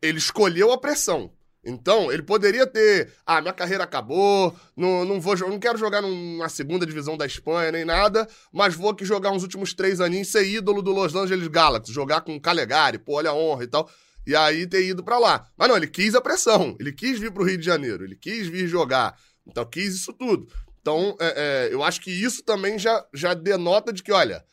Ele 0.01 0.17
escolheu 0.17 0.71
a 0.71 0.77
pressão. 0.77 1.33
Então, 1.65 2.11
ele 2.11 2.23
poderia 2.23 2.65
ter. 2.65 3.13
Ah, 3.25 3.41
minha 3.41 3.53
carreira 3.53 3.83
acabou, 3.83 4.55
não, 4.75 5.03
não, 5.03 5.19
vou, 5.19 5.37
não 5.37 5.59
quero 5.59 5.77
jogar 5.77 6.01
na 6.01 6.47
segunda 6.47 6.85
divisão 6.85 7.17
da 7.17 7.25
Espanha 7.25 7.71
nem 7.73 7.83
nada, 7.83 8.27
mas 8.53 8.73
vou 8.73 8.89
aqui 8.89 9.03
jogar 9.03 9.31
uns 9.31 9.43
últimos 9.43 9.73
três 9.73 9.99
aninhos, 9.99 10.29
ser 10.29 10.45
ídolo 10.45 10.81
do 10.81 10.91
Los 10.91 11.13
Angeles 11.13 11.47
Galaxy, 11.47 11.93
jogar 11.93 12.21
com 12.21 12.39
Calegari, 12.39 12.97
pô, 12.97 13.15
olha 13.15 13.31
a 13.31 13.35
honra 13.35 13.65
e 13.65 13.67
tal. 13.67 13.89
E 14.25 14.33
aí 14.33 14.65
ter 14.65 14.85
ido 14.85 15.03
para 15.03 15.19
lá. 15.19 15.47
Mas 15.57 15.67
não, 15.67 15.75
ele 15.75 15.87
quis 15.87 16.15
a 16.15 16.21
pressão, 16.21 16.75
ele 16.79 16.93
quis 16.93 17.19
vir 17.19 17.31
pro 17.31 17.43
Rio 17.43 17.57
de 17.57 17.65
Janeiro, 17.65 18.05
ele 18.05 18.15
quis 18.15 18.47
vir 18.47 18.67
jogar. 18.67 19.17
Então, 19.45 19.65
quis 19.65 19.95
isso 19.95 20.13
tudo. 20.13 20.47
Então, 20.83 21.15
é, 21.17 21.69
é, 21.69 21.73
eu 21.73 21.81
acho 21.81 22.01
que 22.01 22.11
isso 22.11 22.43
também 22.43 22.77
já, 22.77 23.07
já 23.13 23.33
denota 23.33 23.93
de 23.93 24.03
que, 24.03 24.11
olha, 24.11 24.43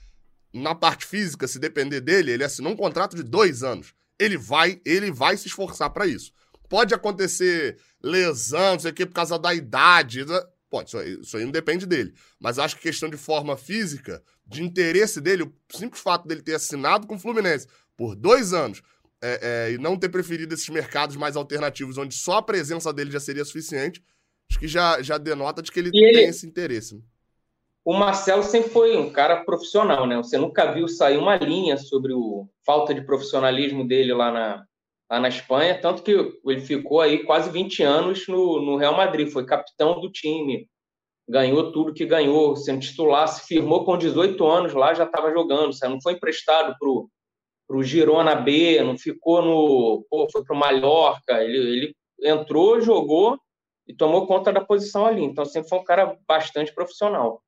na 0.54 0.76
parte 0.76 1.04
física, 1.04 1.48
se 1.48 1.58
depender 1.58 2.00
dele, 2.00 2.30
ele 2.30 2.44
assinou 2.44 2.72
um 2.72 2.76
contrato 2.76 3.16
de 3.16 3.24
dois 3.24 3.64
anos. 3.64 3.92
Ele 4.16 4.38
vai, 4.38 4.80
ele 4.84 5.10
vai 5.10 5.36
se 5.36 5.48
esforçar 5.48 5.90
para 5.90 6.06
isso. 6.06 6.32
Pode 6.68 6.94
acontecer 6.94 7.78
lesão, 8.00 8.74
não 8.74 8.78
sei 8.78 8.92
o 8.92 8.94
quê, 8.94 9.04
por 9.04 9.14
causa 9.14 9.36
da 9.40 9.52
idade. 9.52 10.24
Né? 10.24 10.40
Pode, 10.70 10.90
isso 10.90 10.98
aí, 10.98 11.20
isso 11.20 11.36
aí 11.36 11.44
não 11.44 11.50
depende 11.50 11.84
dele. 11.84 12.14
Mas 12.38 12.60
acho 12.60 12.76
que 12.76 12.82
questão 12.82 13.10
de 13.10 13.16
forma 13.16 13.56
física, 13.56 14.22
de 14.46 14.62
interesse 14.62 15.20
dele, 15.20 15.42
o 15.42 15.52
simples 15.76 16.00
fato 16.00 16.28
dele 16.28 16.42
ter 16.42 16.54
assinado 16.54 17.08
com 17.08 17.16
o 17.16 17.18
Fluminense 17.18 17.66
por 17.96 18.14
dois 18.14 18.52
anos 18.52 18.82
é, 19.20 19.66
é, 19.68 19.72
e 19.72 19.78
não 19.78 19.96
ter 19.96 20.10
preferido 20.10 20.54
esses 20.54 20.68
mercados 20.68 21.16
mais 21.16 21.34
alternativos, 21.34 21.98
onde 21.98 22.14
só 22.14 22.38
a 22.38 22.42
presença 22.42 22.92
dele 22.92 23.10
já 23.10 23.18
seria 23.18 23.44
suficiente, 23.44 24.00
acho 24.50 24.58
que 24.58 24.68
já, 24.68 25.00
já 25.00 25.16
denota 25.16 25.62
de 25.62 25.70
que 25.70 25.78
ele 25.78 25.90
tem 25.90 26.24
esse 26.24 26.46
interesse. 26.46 26.96
Né? 26.96 27.02
O 27.84 27.94
Marcelo 27.94 28.42
sempre 28.42 28.70
foi 28.70 28.96
um 28.96 29.10
cara 29.10 29.44
profissional, 29.44 30.06
né? 30.06 30.16
Você 30.16 30.36
nunca 30.36 30.70
viu 30.72 30.86
sair 30.86 31.16
uma 31.16 31.36
linha 31.36 31.76
sobre 31.78 32.12
o 32.12 32.46
falta 32.66 32.92
de 32.92 33.00
profissionalismo 33.00 33.86
dele 33.86 34.12
lá 34.12 34.30
na, 34.30 34.64
lá 35.10 35.20
na 35.20 35.28
Espanha, 35.28 35.80
tanto 35.80 36.02
que 36.02 36.12
ele 36.12 36.60
ficou 36.60 37.00
aí 37.00 37.24
quase 37.24 37.50
20 37.50 37.82
anos 37.82 38.28
no, 38.28 38.60
no 38.60 38.76
Real 38.76 38.94
Madrid, 38.94 39.28
foi 39.28 39.46
capitão 39.46 39.98
do 39.98 40.10
time, 40.10 40.68
ganhou 41.28 41.72
tudo 41.72 41.94
que 41.94 42.04
ganhou, 42.04 42.54
sendo 42.54 42.80
titular, 42.80 43.26
se 43.28 43.46
firmou 43.46 43.84
com 43.84 43.96
18 43.96 44.46
anos 44.46 44.74
lá, 44.74 44.92
já 44.92 45.04
estava 45.04 45.32
jogando, 45.32 45.72
sabe? 45.72 45.94
não 45.94 46.02
foi 46.02 46.14
emprestado 46.14 46.76
para 46.78 47.76
o 47.76 47.82
Girona 47.82 48.34
B, 48.34 48.82
não 48.82 48.98
ficou 48.98 49.40
no. 49.40 50.04
Pô, 50.10 50.28
foi 50.30 50.44
para 50.44 50.54
o 50.54 50.58
Mallorca, 50.58 51.42
ele, 51.42 51.56
ele 51.56 51.96
entrou, 52.22 52.80
jogou 52.80 53.38
e 53.90 53.94
tomou 53.94 54.24
conta 54.24 54.52
da 54.52 54.64
posição 54.64 55.04
ali. 55.04 55.24
Então 55.24 55.44
sempre 55.44 55.68
foi 55.68 55.80
um 55.80 55.84
cara 55.84 56.16
bastante 56.26 56.72
profissional. 56.72 57.42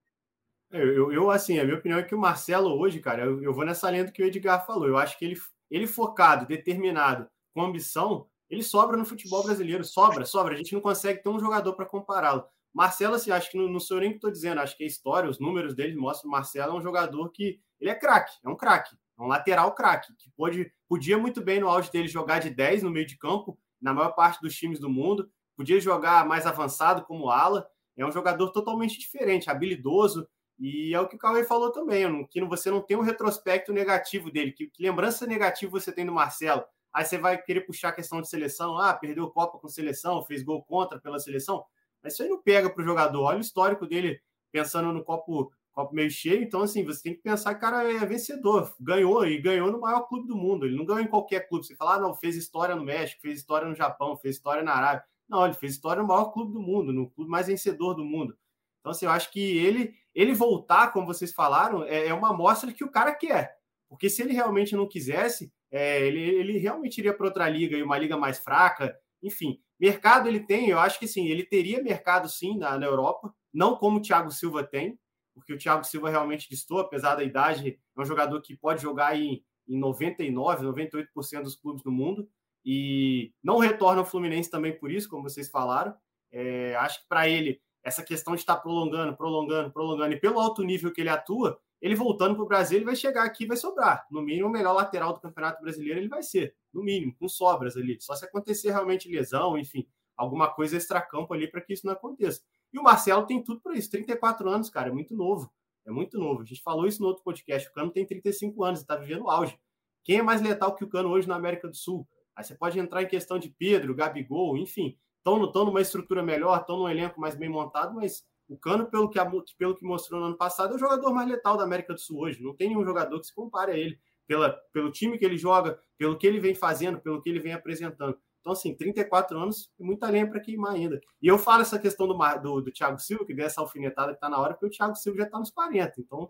Eu, 0.72 1.12
eu, 1.12 1.31
assim, 1.31 1.59
a 1.61 1.64
minha 1.64 1.76
opinião 1.76 2.00
é 2.00 2.02
que 2.02 2.14
o 2.14 2.18
Marcelo 2.18 2.76
hoje, 2.81 2.98
cara, 2.98 3.24
eu, 3.24 3.42
eu 3.42 3.55
vou 3.55 3.64
nessa 3.64 3.92
do 4.02 4.11
que 4.11 4.22
o 4.22 4.26
Edgar 4.26 4.66
falou. 4.66 4.88
Eu 4.88 4.96
acho 4.96 5.16
que 5.16 5.24
ele, 5.24 5.38
ele 5.70 5.87
focado, 5.87 6.46
determinado, 6.46 7.28
com 7.55 7.62
ambição, 7.62 8.26
ele 8.50 8.62
sobra 8.62 8.96
no 8.96 9.05
futebol 9.05 9.44
brasileiro. 9.44 9.85
Sobra, 9.85 10.24
sobra. 10.24 10.55
A 10.55 10.57
gente 10.57 10.72
não 10.72 10.81
consegue 10.81 11.22
ter 11.22 11.28
um 11.28 11.38
jogador 11.38 11.74
para 11.74 11.87
compará-lo. 11.87 12.44
Marcelo, 12.74 13.14
assim, 13.14 13.31
acho 13.31 13.50
que 13.50 13.59
não, 13.59 13.68
não 13.68 13.78
sou 13.78 14.00
nem 14.00 14.11
que 14.11 14.16
estou 14.16 14.31
dizendo, 14.31 14.61
acho 14.61 14.76
que 14.76 14.83
a 14.83 14.87
história, 14.87 15.31
os 15.31 15.38
números 15.38 15.74
dele 15.74 15.94
mostram 15.94 16.22
que 16.22 16.28
o 16.28 16.31
Marcelo 16.31 16.74
é 16.74 16.78
um 16.78 16.83
jogador 16.83 17.31
que 17.31 17.61
ele 17.78 17.90
é 17.90 17.94
craque, 17.94 18.33
é 18.42 18.48
um 18.48 18.57
craque, 18.57 18.96
é 19.18 19.22
um 19.22 19.26
lateral 19.26 19.74
craque, 19.74 20.14
que 20.16 20.31
pode, 20.31 20.72
podia 20.88 21.18
muito 21.18 21.42
bem 21.42 21.61
no 21.61 21.68
auge 21.68 21.92
dele 21.92 22.09
jogar 22.09 22.38
de 22.38 22.48
10 22.48 22.83
no 22.83 22.90
meio 22.90 23.07
de 23.07 23.18
campo, 23.18 23.59
na 23.78 23.92
maior 23.92 24.12
parte 24.12 24.40
dos 24.40 24.55
times 24.55 24.81
do 24.81 24.88
mundo, 24.88 25.31
podia 25.57 25.81
jogar 25.81 26.27
mais 26.27 26.47
avançado 26.47 27.05
como 27.05 27.31
ala, 27.31 27.67
é 27.97 28.05
um 28.05 28.12
jogador 28.12 28.51
totalmente 28.51 28.99
diferente, 28.99 29.51
habilidoso, 29.51 30.27
e 30.59 30.95
é 30.95 31.01
o 31.01 31.09
que 31.09 31.17
o 31.17 31.19
Cauê 31.19 31.45
falou 31.45 31.73
também, 31.73 32.27
que 32.27 32.43
você 32.45 32.71
não 32.71 32.81
tem 32.81 32.97
um 32.97 33.03
retrospecto 33.03 33.73
negativo 33.73 34.31
dele, 34.31 34.53
que, 34.53 34.69
que 34.69 34.83
lembrança 34.83 35.27
negativa 35.27 35.71
você 35.71 35.93
tem 35.93 36.07
do 36.07 36.12
Marcelo? 36.12 36.65
Aí 36.93 37.05
você 37.05 37.17
vai 37.17 37.41
querer 37.41 37.62
puxar 37.62 37.88
a 37.88 37.93
questão 37.93 38.21
de 38.21 38.29
seleção, 38.29 38.77
ah, 38.79 38.93
perdeu 38.93 39.31
Copa 39.31 39.59
com 39.59 39.69
seleção, 39.69 40.23
fez 40.25 40.43
gol 40.43 40.62
contra 40.62 41.01
pela 41.01 41.19
seleção. 41.19 41.65
Mas 42.03 42.12
isso 42.12 42.23
aí 42.23 42.29
não 42.29 42.43
pega 42.43 42.69
para 42.69 42.83
o 42.83 42.85
jogador. 42.85 43.23
Olha 43.23 43.38
o 43.38 43.41
histórico 43.41 43.87
dele 43.87 44.21
pensando 44.51 44.93
no 44.93 45.03
copo, 45.03 45.51
copo 45.73 45.95
meio 45.95 46.11
cheio. 46.11 46.43
Então, 46.43 46.62
assim, 46.62 46.85
você 46.85 47.03
tem 47.03 47.15
que 47.15 47.23
pensar 47.23 47.55
que 47.55 47.59
o 47.59 47.61
cara 47.61 47.91
é 47.91 48.05
vencedor. 48.05 48.75
Ganhou 48.79 49.25
e 49.25 49.41
ganhou 49.41 49.73
no 49.73 49.81
maior 49.81 50.03
clube 50.03 50.27
do 50.27 50.37
mundo. 50.37 50.67
Ele 50.67 50.77
não 50.77 50.85
ganhou 50.85 51.03
em 51.03 51.09
qualquer 51.09 51.49
clube. 51.49 51.65
Você 51.65 51.75
fala, 51.77 51.95
ah, 51.95 52.01
não, 52.01 52.15
fez 52.15 52.37
história 52.37 52.75
no 52.75 52.85
México, 52.85 53.23
fez 53.23 53.38
história 53.38 53.67
no 53.67 53.75
Japão, 53.75 54.17
fez 54.19 54.37
história 54.37 54.62
na 54.62 54.75
Arábia. 54.75 55.05
Não, 55.33 55.47
ele 55.47 55.55
fez 55.55 55.73
história 55.73 56.03
no 56.03 56.09
maior 56.09 56.27
clube 56.27 56.53
do 56.53 56.61
mundo, 56.61 56.92
no 56.92 57.09
clube 57.09 57.31
mais 57.31 57.47
vencedor 57.47 57.95
do 57.95 58.05
mundo. 58.05 58.37
Então, 58.81 58.92
assim, 58.92 59.07
eu 59.07 59.11
acho 59.11 59.33
que 59.33 59.40
ele, 59.40 59.95
ele 60.14 60.35
voltar, 60.35 60.92
como 60.92 61.07
vocês 61.07 61.33
falaram, 61.33 61.85
é, 61.85 62.09
é 62.09 62.12
uma 62.12 62.33
amostra 62.33 62.71
que 62.71 62.85
o 62.85 62.90
cara 62.90 63.14
quer. 63.14 63.57
Porque 63.88 64.11
se 64.11 64.21
ele 64.21 64.35
realmente 64.35 64.77
não 64.77 64.87
quisesse, 64.87 65.51
é, 65.71 66.07
ele, 66.07 66.21
ele 66.21 66.59
realmente 66.59 66.99
iria 66.99 67.14
para 67.14 67.25
outra 67.25 67.49
liga 67.49 67.79
e 67.79 67.83
uma 67.83 67.97
liga 67.97 68.14
mais 68.14 68.40
fraca. 68.40 68.95
Enfim, 69.23 69.59
mercado 69.81 70.29
ele 70.29 70.40
tem, 70.40 70.68
eu 70.68 70.79
acho 70.79 70.99
que 70.99 71.09
sim, 71.09 71.29
ele 71.29 71.45
teria 71.45 71.83
mercado 71.83 72.29
sim 72.29 72.59
na, 72.59 72.79
na 72.79 72.85
Europa, 72.85 73.35
não 73.51 73.77
como 73.77 73.97
o 73.97 74.03
Thiago 74.03 74.31
Silva 74.31 74.62
tem, 74.62 74.99
porque 75.33 75.55
o 75.55 75.59
Thiago 75.59 75.85
Silva 75.85 76.11
realmente 76.11 76.47
distou, 76.47 76.79
apesar 76.79 77.14
da 77.14 77.25
idade, 77.25 77.81
é 77.97 78.01
um 78.01 78.05
jogador 78.05 78.38
que 78.42 78.55
pode 78.55 78.83
jogar 78.83 79.18
em, 79.18 79.42
em 79.66 79.79
99, 79.79 80.66
98% 80.66 81.42
dos 81.42 81.57
clubes 81.57 81.83
do 81.83 81.90
mundo 81.90 82.29
e 82.64 83.33
não 83.42 83.59
retorna 83.59 84.01
ao 84.01 84.07
Fluminense 84.07 84.51
também 84.51 84.77
por 84.77 84.90
isso, 84.90 85.09
como 85.09 85.22
vocês 85.22 85.51
falaram. 85.51 85.94
É, 86.31 86.75
acho 86.77 87.03
que 87.03 87.09
para 87.09 87.29
ele, 87.29 87.61
essa 87.83 88.03
questão 88.03 88.35
de 88.35 88.40
estar 88.40 88.57
prolongando, 88.57 89.16
prolongando, 89.16 89.70
prolongando, 89.70 90.14
e 90.14 90.20
pelo 90.20 90.40
alto 90.40 90.62
nível 90.62 90.92
que 90.92 91.01
ele 91.01 91.11
atua, 91.11 91.59
ele 91.81 91.96
voltando 91.96 92.35
para 92.37 92.44
o 92.44 92.48
Brasil, 92.48 92.79
ele 92.79 92.85
vai 92.85 92.94
chegar 92.94 93.25
aqui 93.25 93.44
e 93.44 93.46
vai 93.46 93.57
sobrar. 93.57 94.07
No 94.11 94.22
mínimo, 94.22 94.48
o 94.48 94.53
melhor 94.53 94.72
lateral 94.72 95.12
do 95.12 95.20
Campeonato 95.20 95.61
Brasileiro 95.61 95.98
ele 95.98 96.09
vai 96.09 96.22
ser, 96.22 96.55
no 96.72 96.83
mínimo, 96.83 97.14
com 97.18 97.29
sobras 97.29 97.77
ali. 97.77 98.01
Só 98.01 98.14
se 98.14 98.25
acontecer 98.25 98.70
realmente 98.70 99.11
lesão, 99.11 99.59
enfim, 99.59 99.87
alguma 100.16 100.48
coisa 100.48 100.77
extracampo 100.77 101.35
ali 101.35 101.48
para 101.48 101.61
que 101.61 101.72
isso 101.72 101.85
não 101.85 101.92
aconteça. 101.92 102.40
E 102.72 102.79
o 102.79 102.83
Marcelo 102.83 103.27
tem 103.27 103.42
tudo 103.42 103.61
para 103.61 103.75
isso. 103.75 103.90
34 103.90 104.48
anos, 104.48 104.70
cara, 104.70 104.88
é 104.88 104.92
muito 104.92 105.14
novo. 105.16 105.53
É 105.85 105.90
muito 105.90 106.18
novo. 106.18 106.42
A 106.42 106.44
gente 106.44 106.62
falou 106.62 106.87
isso 106.87 107.03
no 107.03 107.09
outro 107.09 107.25
podcast. 107.25 107.68
O 107.68 107.72
Cano 107.72 107.90
tem 107.90 108.07
35 108.07 108.62
anos 108.62 108.81
e 108.81 108.83
está 108.85 108.96
vivendo 108.96 109.25
o 109.25 109.31
auge. 109.31 109.59
Quem 110.05 110.18
é 110.18 110.22
mais 110.22 110.40
letal 110.40 110.75
que 110.75 110.85
o 110.85 110.88
Cano 110.88 111.11
hoje 111.11 111.29
na 111.29 111.35
América 111.35 111.68
do 111.68 111.77
Sul? 111.77 112.07
Aí 112.37 112.45
você 112.45 112.55
pode 112.55 112.79
entrar 112.79 113.03
em 113.03 113.09
questão 113.09 113.38
de 113.38 113.49
Pedro, 113.51 113.95
Gabigol, 113.95 114.57
enfim. 114.57 114.97
Estão 115.18 115.64
numa 115.64 115.81
estrutura 115.81 116.23
melhor, 116.23 116.61
estão 116.61 116.77
num 116.77 116.88
elenco 116.88 117.21
mais 117.21 117.37
bem 117.37 117.49
montado, 117.49 117.95
mas 117.95 118.25
o 118.49 118.59
Cano, 118.59 118.87
pelo 118.90 119.09
que, 119.09 119.18
pelo 119.57 119.75
que 119.75 119.85
mostrou 119.85 120.21
no 120.21 120.27
ano 120.27 120.37
passado, 120.37 120.73
é 120.73 120.77
o 120.77 120.79
jogador 120.79 121.12
mais 121.12 121.29
letal 121.29 121.57
da 121.57 121.64
América 121.64 121.95
do 121.95 122.01
Sul 122.01 122.21
hoje. 122.21 122.42
Não 122.42 122.55
tem 122.55 122.68
nenhum 122.68 122.85
jogador 122.85 123.18
que 123.21 123.27
se 123.27 123.35
compare 123.35 123.73
a 123.73 123.77
ele, 123.77 123.99
pela, 124.27 124.51
pelo 124.73 124.90
time 124.90 125.16
que 125.16 125.25
ele 125.25 125.38
joga, 125.38 125.79
pelo 125.97 126.18
que 126.18 126.27
ele 126.27 126.40
vem 126.40 126.55
fazendo, 126.55 127.01
pelo 127.01 127.23
que 127.23 127.31
ele 127.31 127.40
vem 127.40 127.53
apresentando. 127.53 128.18
Então, 128.40 128.53
assim, 128.53 128.77
34 128.77 129.38
anos, 129.38 129.71
tem 129.79 129.87
muita 129.87 130.11
lenha 130.11 130.29
para 130.29 130.40
queimar 130.40 130.75
ainda. 130.75 131.01
E 131.23 131.29
eu 131.29 131.38
falo 131.38 131.62
essa 131.62 131.79
questão 131.79 132.09
do, 132.09 132.14
do, 132.14 132.61
do 132.61 132.73
Thiago 132.73 132.99
Silva, 132.99 133.25
que 133.25 133.33
deu 133.33 133.47
essa 133.47 133.61
alfinetada 133.61 134.09
que 134.09 134.16
está 134.16 134.28
na 134.28 134.39
hora, 134.39 134.55
porque 134.55 134.66
o 134.66 134.70
Thiago 134.70 134.97
Silva 134.97 135.18
já 135.18 135.24
está 135.24 135.39
nos 135.39 135.51
40. 135.51 136.01
Então, 136.01 136.28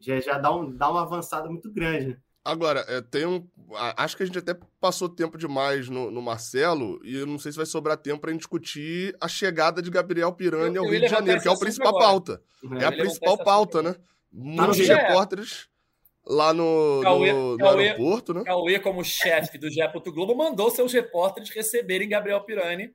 já, 0.00 0.20
já 0.20 0.36
dá, 0.36 0.52
um, 0.54 0.76
dá 0.76 0.90
uma 0.90 1.02
avançada 1.02 1.48
muito 1.48 1.72
grande, 1.72 2.08
né? 2.08 2.20
Agora, 2.44 2.84
é, 2.88 3.00
tem 3.00 3.24
um. 3.24 3.48
Acho 3.96 4.16
que 4.16 4.22
a 4.22 4.26
gente 4.26 4.38
até 4.38 4.54
passou 4.78 5.08
tempo 5.08 5.38
demais 5.38 5.88
no, 5.88 6.10
no 6.10 6.20
Marcelo, 6.20 7.00
e 7.02 7.16
eu 7.16 7.26
não 7.26 7.38
sei 7.38 7.50
se 7.50 7.56
vai 7.56 7.64
sobrar 7.64 7.96
tempo 7.96 8.20
para 8.20 8.32
discutir 8.32 9.16
a 9.18 9.26
chegada 9.26 9.80
de 9.80 9.90
Gabriel 9.90 10.30
Piranha 10.32 10.78
ao 10.78 10.86
Rio 10.86 11.00
de 11.00 11.08
Janeiro, 11.08 11.40
que 11.40 11.48
é 11.48 11.52
a 11.52 11.56
principal 11.56 11.88
agora. 11.88 12.04
pauta. 12.04 12.42
É, 12.78 12.82
é 12.82 12.86
a 12.86 12.92
principal 12.92 13.38
pauta, 13.38 13.82
né? 13.82 13.96
Muitos 14.30 14.78
repórteres. 14.78 15.68
lá 16.26 16.52
no, 16.52 17.00
Cauê, 17.02 17.32
no, 17.32 17.52
no 17.52 17.58
Cauê, 17.58 17.88
aeroporto, 17.88 18.34
né? 18.34 18.42
Cauê, 18.44 18.78
como 18.78 19.02
chefe 19.02 19.56
do 19.56 19.70
GE. 19.70 19.80
Globo, 20.12 20.36
mandou 20.36 20.70
seus 20.70 20.92
repórteres 20.92 21.48
receberem 21.48 22.10
Gabriel 22.10 22.42
Pirani, 22.42 22.90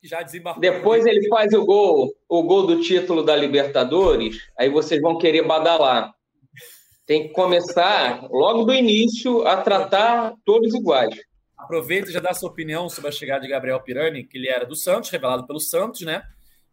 que 0.00 0.08
já 0.08 0.22
desembarcou. 0.22 0.60
Depois 0.60 1.06
ele 1.06 1.28
faz 1.28 1.52
o 1.52 1.64
gol, 1.64 2.12
o 2.28 2.42
gol 2.42 2.66
do 2.66 2.80
título 2.80 3.22
da 3.22 3.36
Libertadores, 3.36 4.38
aí 4.58 4.68
vocês 4.68 5.00
vão 5.00 5.18
querer 5.18 5.46
badalar. 5.46 6.17
Tem 7.08 7.26
que 7.26 7.32
começar 7.32 8.28
logo 8.30 8.64
do 8.64 8.74
início 8.74 9.40
a 9.48 9.62
tratar 9.62 10.34
todos 10.44 10.74
iguais. 10.74 11.18
Aproveita 11.56 12.10
e 12.10 12.12
já 12.12 12.20
dá 12.20 12.34
sua 12.34 12.50
opinião 12.50 12.86
sobre 12.90 13.08
a 13.08 13.12
chegada 13.12 13.40
de 13.40 13.48
Gabriel 13.48 13.80
Pirani, 13.80 14.24
que 14.24 14.36
ele 14.36 14.46
era 14.46 14.66
do 14.66 14.76
Santos, 14.76 15.08
revelado 15.08 15.46
pelo 15.46 15.58
Santos, 15.58 16.02
né? 16.02 16.22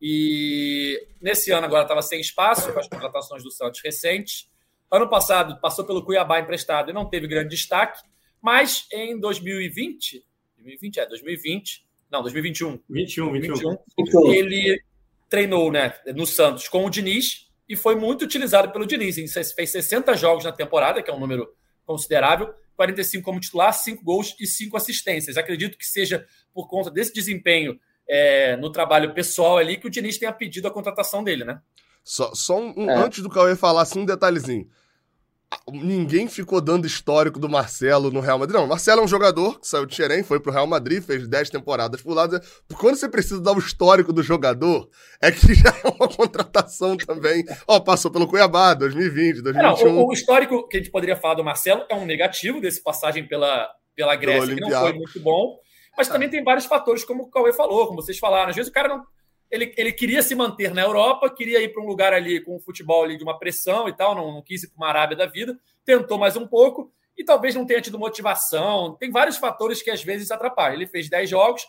E 0.02 1.08
nesse 1.22 1.52
ano 1.52 1.66
agora 1.66 1.84
estava 1.84 2.02
sem 2.02 2.20
espaço 2.20 2.74
com 2.74 2.78
as 2.78 2.90
contratações 2.90 3.44
do 3.44 3.50
Santos 3.50 3.80
recentes. 3.82 4.50
Ano 4.92 5.10
passado 5.10 5.58
passou 5.62 5.86
pelo 5.86 6.04
Cuiabá 6.04 6.38
emprestado 6.38 6.90
e 6.90 6.94
não 6.94 7.10
teve 7.10 7.28
grande 7.28 7.56
destaque, 7.56 8.02
mas 8.42 8.90
em 8.92 9.18
2020, 9.18 10.22
2020 10.58 11.00
é 11.00 11.06
2020, 11.06 11.88
não, 12.12 12.22
2021. 12.22 12.78
21, 12.90 13.32
21. 13.32 13.78
21 13.98 14.34
ele 14.34 14.84
treinou, 15.30 15.72
né, 15.72 15.94
no 16.14 16.26
Santos 16.26 16.68
com 16.68 16.86
o 16.86 16.90
Diniz 16.90 17.45
e 17.68 17.76
foi 17.76 17.96
muito 17.96 18.24
utilizado 18.24 18.72
pelo 18.72 18.86
Diniz. 18.86 19.18
Ele 19.18 19.28
fez 19.28 19.72
60 19.72 20.16
jogos 20.16 20.44
na 20.44 20.52
temporada, 20.52 21.02
que 21.02 21.10
é 21.10 21.14
um 21.14 21.20
número 21.20 21.48
considerável, 21.86 22.54
45 22.76 23.24
como 23.24 23.40
titular, 23.40 23.74
5 23.74 24.04
gols 24.04 24.36
e 24.40 24.46
5 24.46 24.76
assistências. 24.76 25.38
Acredito 25.38 25.78
que 25.78 25.86
seja 25.86 26.26
por 26.54 26.68
conta 26.68 26.92
desse 26.92 27.14
desempenho 27.14 27.80
é, 28.08 28.56
no 28.58 28.72
trabalho 28.72 29.14
pessoal 29.14 29.58
ali 29.58 29.78
que 29.78 29.88
o 29.88 29.90
Diniz 29.90 30.18
tenha 30.18 30.34
pedido 30.34 30.68
a 30.68 30.72
contratação 30.72 31.24
dele, 31.24 31.44
né? 31.44 31.60
Só, 32.04 32.34
só 32.36 32.60
um, 32.60 32.90
é. 32.90 32.96
antes 32.96 33.24
do 33.24 33.30
Cauê 33.30 33.56
falar 33.56 33.82
assim, 33.82 34.02
um 34.02 34.06
detalhezinho. 34.06 34.70
Ninguém 35.72 36.28
ficou 36.28 36.62
dando 36.62 36.86
histórico 36.86 37.40
do 37.40 37.50
Marcelo 37.50 38.12
no 38.12 38.20
Real 38.20 38.38
Madrid. 38.38 38.58
Não, 38.58 38.66
o 38.66 38.70
Marcelo 38.70 39.02
é 39.02 39.04
um 39.04 39.08
jogador 39.08 39.60
que 39.60 39.68
saiu 39.68 39.86
de 39.86 39.96
Xerém, 39.96 40.24
foi 40.24 40.40
pro 40.40 40.52
Real 40.52 40.68
Madrid, 40.68 41.04
fez 41.04 41.28
10 41.28 41.50
temporadas 41.50 42.02
por 42.02 42.14
lá. 42.14 42.28
Quando 42.78 42.96
você 42.96 43.10
precisa 43.10 43.42
dar 43.42 43.54
o 43.54 43.60
histórico 43.60 44.14
do 44.14 44.24
jogador, 44.24 44.90
é 45.22 45.32
que 45.32 45.54
já 45.56 45.70
é 45.84 45.88
uma 45.88 46.08
contratação 46.08 46.96
também. 46.98 47.44
Ó, 47.68 47.80
passou 47.80 48.12
pelo 48.12 48.28
Cuiabá, 48.28 48.74
2020, 48.74 49.42
2021. 49.42 49.86
Não, 49.86 50.02
o, 50.02 50.10
o, 50.10 50.14
histórico 50.14 50.68
que 50.68 50.78
a 50.78 50.80
gente 50.80 50.92
poderia 50.92 51.16
falar 51.16 51.36
do 51.36 51.44
Marcelo 51.44 51.84
é 51.90 51.96
um 51.96 52.06
negativo 52.06 52.62
desse 52.62 52.82
passagem 52.82 53.28
pela, 53.28 53.68
pela 53.96 54.16
Grécia, 54.16 54.54
que 54.54 54.62
não 54.62 54.70
foi 54.70 54.94
muito 54.94 55.20
bom. 55.20 55.58
Mas 55.98 56.08
também 56.08 56.30
tem 56.30 56.44
vários 56.44 56.66
fatores, 56.66 57.04
como 57.04 57.24
o 57.24 57.30
Cauê 57.30 57.54
falou, 57.54 57.88
como 57.88 58.02
vocês 58.02 58.20
falaram. 58.20 58.50
Às 58.50 58.56
vezes 58.56 58.70
o 58.70 58.74
cara 58.74 58.90
não. 58.90 59.04
Ele, 59.56 59.74
ele 59.78 59.92
queria 59.92 60.22
se 60.22 60.36
manter 60.36 60.74
na 60.74 60.82
Europa, 60.82 61.30
queria 61.30 61.62
ir 61.62 61.70
para 61.70 61.82
um 61.82 61.88
lugar 61.88 62.14
ali 62.14 62.42
com 62.42 62.56
um 62.56 62.60
futebol 62.60 63.04
ali 63.04 63.18
de 63.18 63.24
uma 63.24 63.40
pressão 63.40 63.88
e 63.88 63.94
tal, 63.96 64.14
não, 64.14 64.32
não 64.32 64.42
quis 64.42 64.64
ir 64.64 64.68
para 64.68 64.78
uma 64.78 64.88
Arábia 64.90 65.18
da 65.18 65.26
vida, 65.26 65.58
tentou 65.86 66.18
mais 66.18 66.36
um 66.36 66.46
pouco 66.46 66.92
e 67.18 67.24
talvez 67.24 67.56
não 67.56 67.66
tenha 67.66 67.82
tido 67.82 67.98
motivação. 67.98 68.96
Tem 69.00 69.10
vários 69.10 69.38
fatores 69.38 69.82
que 69.82 69.90
às 69.90 70.04
vezes 70.04 70.30
atrapalham. 70.32 70.76
Ele 70.76 70.88
fez 70.88 71.10
10 71.10 71.30
jogos, 71.30 71.66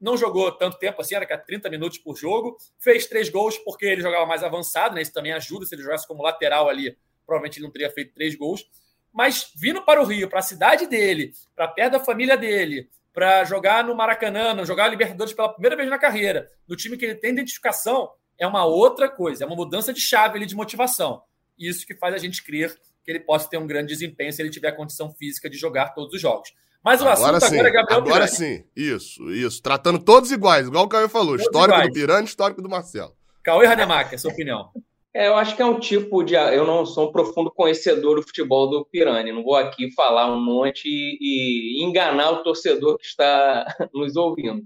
não 0.00 0.16
jogou 0.16 0.50
tanto 0.52 0.78
tempo 0.78 1.00
assim, 1.00 1.14
era 1.14 1.26
que 1.26 1.36
30 1.36 1.68
minutos 1.68 1.98
por 1.98 2.16
jogo, 2.16 2.56
fez 2.78 3.06
três 3.06 3.28
gols 3.28 3.58
porque 3.58 3.84
ele 3.84 4.00
jogava 4.00 4.24
mais 4.26 4.42
avançado, 4.42 4.94
né? 4.94 5.02
Isso 5.02 5.12
também 5.12 5.32
ajuda. 5.32 5.66
Se 5.66 5.74
ele 5.74 5.82
jogasse 5.82 6.06
como 6.06 6.22
lateral 6.22 6.68
ali, 6.68 6.96
provavelmente 7.26 7.58
ele 7.58 7.66
não 7.66 7.72
teria 7.72 7.90
feito 7.90 8.14
três 8.14 8.34
gols. 8.34 8.66
Mas 9.12 9.50
vindo 9.56 9.82
para 9.82 10.00
o 10.00 10.04
Rio, 10.04 10.28
para 10.28 10.40
a 10.40 10.42
cidade 10.42 10.86
dele, 10.86 11.32
para 11.54 11.68
perto 11.68 11.92
da 11.92 12.00
família 12.00 12.36
dele, 12.36 12.88
para 13.16 13.42
jogar 13.44 13.82
no 13.82 13.96
Maracanã, 13.96 14.62
jogar 14.62 14.84
a 14.84 14.88
Libertadores 14.88 15.32
pela 15.32 15.48
primeira 15.48 15.74
vez 15.74 15.88
na 15.88 15.98
carreira, 15.98 16.50
no 16.68 16.76
time 16.76 16.98
que 16.98 17.06
ele 17.06 17.14
tem 17.14 17.32
identificação, 17.32 18.10
é 18.38 18.46
uma 18.46 18.66
outra 18.66 19.08
coisa, 19.08 19.42
é 19.42 19.46
uma 19.46 19.56
mudança 19.56 19.90
de 19.90 20.02
chave 20.02 20.36
ali 20.36 20.44
de 20.44 20.54
motivação. 20.54 21.22
Isso 21.58 21.86
que 21.86 21.94
faz 21.94 22.14
a 22.14 22.18
gente 22.18 22.44
crer 22.44 22.76
que 23.02 23.10
ele 23.10 23.20
possa 23.20 23.48
ter 23.48 23.56
um 23.56 23.66
grande 23.66 23.88
desempenho 23.88 24.30
se 24.34 24.42
ele 24.42 24.50
tiver 24.50 24.68
a 24.68 24.76
condição 24.76 25.10
física 25.14 25.48
de 25.48 25.56
jogar 25.56 25.94
todos 25.94 26.12
os 26.12 26.20
jogos. 26.20 26.52
Mas 26.84 27.00
o 27.00 27.08
agora 27.08 27.38
assunto 27.38 27.48
sim, 27.48 27.54
agora 27.58 27.68
é 27.70 27.72
Gabriel 27.72 28.00
Agora 28.02 28.28
Pirani. 28.28 28.36
sim, 28.36 28.64
isso, 28.76 29.32
isso. 29.32 29.62
Tratando 29.62 29.98
todos 29.98 30.30
iguais, 30.30 30.66
igual 30.66 30.84
o 30.84 30.88
Caio 30.88 31.08
falou. 31.08 31.38
Todos 31.38 31.46
histórico 31.46 31.78
iguais. 31.78 31.88
do 31.88 31.94
Pirani, 31.94 32.26
histórico 32.26 32.60
do 32.60 32.68
Marcelo. 32.68 33.16
Cauê 33.42 33.66
Rademacher, 33.66 34.20
sua 34.20 34.30
opinião. 34.30 34.70
É, 35.16 35.28
eu 35.28 35.34
acho 35.34 35.56
que 35.56 35.62
é 35.62 35.64
um 35.64 35.80
tipo 35.80 36.22
de. 36.22 36.34
Eu 36.34 36.66
não 36.66 36.84
sou 36.84 37.08
um 37.08 37.12
profundo 37.12 37.50
conhecedor 37.50 38.16
do 38.16 38.22
futebol 38.22 38.68
do 38.68 38.84
Pirani. 38.84 39.32
Não 39.32 39.42
vou 39.42 39.56
aqui 39.56 39.90
falar 39.94 40.30
um 40.30 40.38
monte 40.38 40.86
e, 40.86 41.80
e 41.80 41.82
enganar 41.82 42.32
o 42.32 42.42
torcedor 42.42 42.98
que 42.98 43.06
está 43.06 43.64
nos 43.94 44.14
ouvindo. 44.14 44.62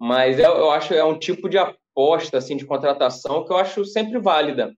Mas 0.00 0.38
eu, 0.38 0.52
eu 0.52 0.70
acho 0.70 0.94
é 0.94 1.02
um 1.02 1.18
tipo 1.18 1.48
de 1.48 1.58
aposta 1.58 2.38
assim 2.38 2.56
de 2.56 2.64
contratação 2.64 3.44
que 3.44 3.52
eu 3.52 3.56
acho 3.56 3.84
sempre 3.84 4.20
válida. 4.20 4.72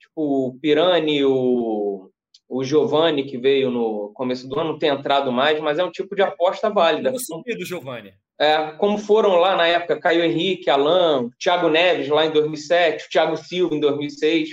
Tipo, 0.00 0.48
o 0.48 0.58
Pirani, 0.60 1.24
o, 1.24 2.10
o 2.48 2.64
Giovani, 2.64 3.26
que 3.26 3.38
veio 3.38 3.70
no 3.70 4.12
começo 4.14 4.48
do 4.48 4.58
ano, 4.58 4.72
não 4.72 4.78
tem 4.80 4.90
entrado 4.90 5.30
mais, 5.30 5.60
mas 5.60 5.78
é 5.78 5.84
um 5.84 5.92
tipo 5.92 6.16
de 6.16 6.22
aposta 6.22 6.68
válida. 6.70 7.10
Eu 7.10 7.20
sentido 7.20 7.58
do 7.58 7.64
Giovani 7.64 8.12
é, 8.40 8.72
como 8.78 8.96
foram 8.96 9.36
lá 9.36 9.54
na 9.54 9.66
época 9.66 10.00
Caio 10.00 10.24
Henrique, 10.24 10.70
Alain, 10.70 11.28
Thiago 11.38 11.68
Neves 11.68 12.08
lá 12.08 12.24
em 12.24 12.30
2007, 12.30 13.10
Thiago 13.10 13.36
Silva 13.36 13.74
em 13.74 13.80
2006. 13.80 14.48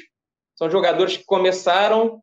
São 0.57 0.69
jogadores 0.69 1.15
que 1.15 1.23
começaram, 1.23 2.21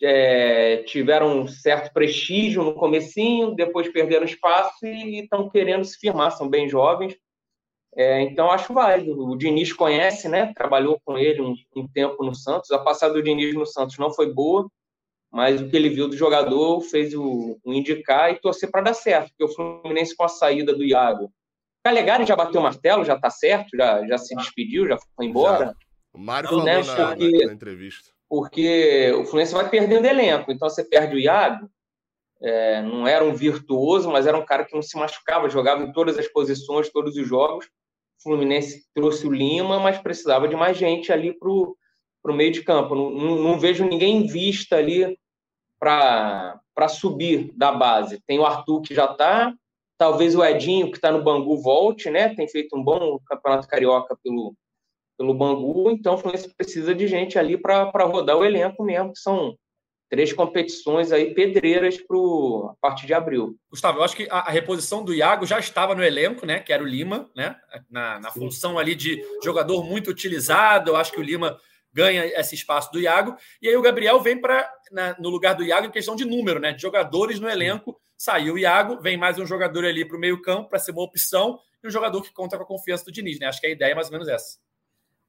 é, 0.00 0.84
tiveram 0.84 1.40
um 1.40 1.48
certo 1.48 1.92
prestígio 1.92 2.62
no 2.62 2.74
comecinho, 2.74 3.56
depois 3.56 3.88
perderam 3.88 4.24
espaço 4.24 4.86
e 4.86 5.22
estão 5.22 5.50
querendo 5.50 5.84
se 5.84 5.98
firmar, 5.98 6.30
são 6.30 6.48
bem 6.48 6.68
jovens. 6.68 7.16
É, 7.96 8.20
então, 8.22 8.48
acho 8.50 8.72
válido. 8.72 9.26
O 9.26 9.36
Diniz 9.36 9.72
conhece, 9.72 10.28
né? 10.28 10.52
trabalhou 10.54 11.00
com 11.04 11.18
ele 11.18 11.42
um, 11.42 11.54
um 11.74 11.88
tempo 11.88 12.24
no 12.24 12.36
Santos. 12.36 12.70
A 12.70 12.78
passada 12.78 13.14
do 13.14 13.22
Diniz 13.22 13.52
no 13.54 13.66
Santos 13.66 13.98
não 13.98 14.12
foi 14.12 14.32
boa, 14.32 14.68
mas 15.34 15.60
o 15.60 15.68
que 15.68 15.76
ele 15.76 15.88
viu 15.88 16.06
do 16.06 16.16
jogador 16.16 16.80
fez 16.80 17.12
o, 17.12 17.58
o 17.64 17.72
indicar 17.74 18.30
e 18.30 18.38
torcer 18.40 18.70
para 18.70 18.82
dar 18.82 18.94
certo, 18.94 19.30
porque 19.30 19.42
o 19.42 19.48
Fluminense 19.48 20.14
com 20.14 20.22
a 20.22 20.28
saída 20.28 20.72
do 20.72 20.84
Iago. 20.84 21.28
Calegari 21.82 22.24
já 22.24 22.36
bateu 22.36 22.60
o 22.60 22.62
martelo, 22.62 23.04
já 23.04 23.16
está 23.16 23.28
certo, 23.28 23.76
já, 23.76 24.06
já 24.06 24.16
se 24.16 24.36
despediu, 24.36 24.86
já 24.86 24.96
foi 25.16 25.26
embora. 25.26 25.66
Já. 25.66 25.74
O 26.14 26.18
Mário 26.20 26.48
falou 26.48 26.64
né, 26.64 26.80
na, 26.84 27.08
porque, 27.08 27.46
na, 27.46 27.52
entrevista. 27.52 28.10
Porque 28.28 29.12
o 29.18 29.24
Fluminense 29.24 29.54
vai 29.54 29.68
perdendo 29.68 30.06
elenco, 30.06 30.52
então 30.52 30.70
você 30.70 30.84
perde 30.84 31.16
o 31.16 31.18
Iago, 31.18 31.68
é, 32.40 32.80
não 32.82 33.08
era 33.08 33.24
um 33.24 33.34
virtuoso, 33.34 34.08
mas 34.12 34.28
era 34.28 34.38
um 34.38 34.46
cara 34.46 34.64
que 34.64 34.74
não 34.74 34.82
se 34.82 34.96
machucava, 34.96 35.50
jogava 35.50 35.82
em 35.82 35.92
todas 35.92 36.16
as 36.16 36.28
posições, 36.28 36.90
todos 36.90 37.16
os 37.16 37.26
jogos. 37.26 37.66
O 38.20 38.22
Fluminense 38.22 38.84
trouxe 38.94 39.26
o 39.26 39.32
Lima, 39.32 39.80
mas 39.80 39.98
precisava 39.98 40.46
de 40.46 40.54
mais 40.54 40.76
gente 40.76 41.12
ali 41.12 41.36
para 41.36 41.50
o 41.50 41.76
meio 42.28 42.52
de 42.52 42.62
campo. 42.62 42.94
Não, 42.94 43.10
não, 43.10 43.36
não, 43.42 43.58
vejo 43.58 43.84
ninguém 43.84 44.18
em 44.18 44.26
vista 44.28 44.76
ali 44.76 45.18
para 45.78 46.88
subir 46.88 47.52
da 47.56 47.72
base. 47.72 48.20
Tem 48.26 48.38
o 48.38 48.46
Arthur 48.46 48.82
que 48.82 48.94
já 48.94 49.06
está, 49.06 49.54
talvez 49.98 50.34
o 50.34 50.44
Edinho 50.44 50.90
que 50.90 50.96
está 50.96 51.10
no 51.10 51.22
Bangu 51.22 51.56
volte, 51.62 52.10
né? 52.10 52.34
Tem 52.34 52.48
feito 52.48 52.76
um 52.76 52.82
bom 52.82 53.18
campeonato 53.26 53.68
carioca 53.68 54.16
pelo, 54.22 54.54
pelo 55.16 55.34
Bangu, 55.34 55.90
então 55.90 56.14
o 56.14 56.18
Fluminense 56.18 56.54
precisa 56.54 56.94
de 56.94 57.06
gente 57.06 57.38
ali 57.38 57.56
para 57.56 58.04
rodar 58.04 58.36
o 58.36 58.44
elenco 58.44 58.82
mesmo, 58.82 59.12
que 59.12 59.18
são 59.18 59.56
três 60.10 60.32
competições 60.32 61.10
aí 61.10 61.34
pedreiras 61.34 61.96
pro, 62.00 62.70
a 62.72 62.76
partir 62.80 63.06
de 63.06 63.14
abril. 63.14 63.56
Gustavo, 63.70 63.98
eu 63.98 64.04
acho 64.04 64.14
que 64.14 64.28
a, 64.30 64.40
a, 64.40 64.50
reposição 64.50 65.04
do 65.04 65.14
Iago 65.14 65.46
já 65.46 65.58
estava 65.58 65.94
no 65.94 66.04
elenco, 66.04 66.46
né? 66.46 66.60
Que 66.60 66.72
era 66.72 66.82
o 66.82 66.86
Lima, 66.86 67.28
né? 67.34 67.56
Na, 67.90 68.20
na 68.20 68.30
função 68.30 68.78
ali 68.78 68.94
de 68.94 69.20
jogador 69.42 69.82
muito 69.84 70.10
utilizado. 70.10 70.90
Eu 70.90 70.96
acho 70.96 71.10
que 71.10 71.18
o 71.18 71.22
Lima 71.22 71.58
ganha 71.94 72.26
esse 72.38 72.56
espaço 72.56 72.90
do 72.92 73.00
Iago. 73.00 73.36
E 73.62 73.68
aí 73.68 73.76
o 73.76 73.82
Gabriel 73.82 74.20
vem 74.20 74.38
para 74.38 74.68
no 75.18 75.30
lugar 75.30 75.54
do 75.54 75.62
Iago 75.62 75.86
em 75.86 75.90
questão 75.90 76.16
de 76.16 76.24
número, 76.24 76.58
né? 76.58 76.72
De 76.72 76.82
jogadores 76.82 77.38
no 77.38 77.48
elenco. 77.48 77.98
Saiu 78.16 78.54
o 78.54 78.58
Iago, 78.58 79.00
vem 79.00 79.16
mais 79.16 79.38
um 79.38 79.46
jogador 79.46 79.84
ali 79.84 80.04
para 80.04 80.16
o 80.16 80.20
meio-campo 80.20 80.68
para 80.68 80.78
ser 80.78 80.90
uma 80.90 81.02
opção 81.02 81.58
e 81.82 81.86
um 81.86 81.90
jogador 81.90 82.20
que 82.22 82.32
conta 82.32 82.56
com 82.56 82.64
a 82.64 82.66
confiança 82.66 83.04
do 83.04 83.12
Diniz, 83.12 83.38
né? 83.38 83.46
Acho 83.46 83.60
que 83.60 83.66
a 83.68 83.70
ideia 83.70 83.92
é 83.92 83.94
mais 83.94 84.08
ou 84.08 84.12
menos 84.12 84.28
essa. 84.28 84.58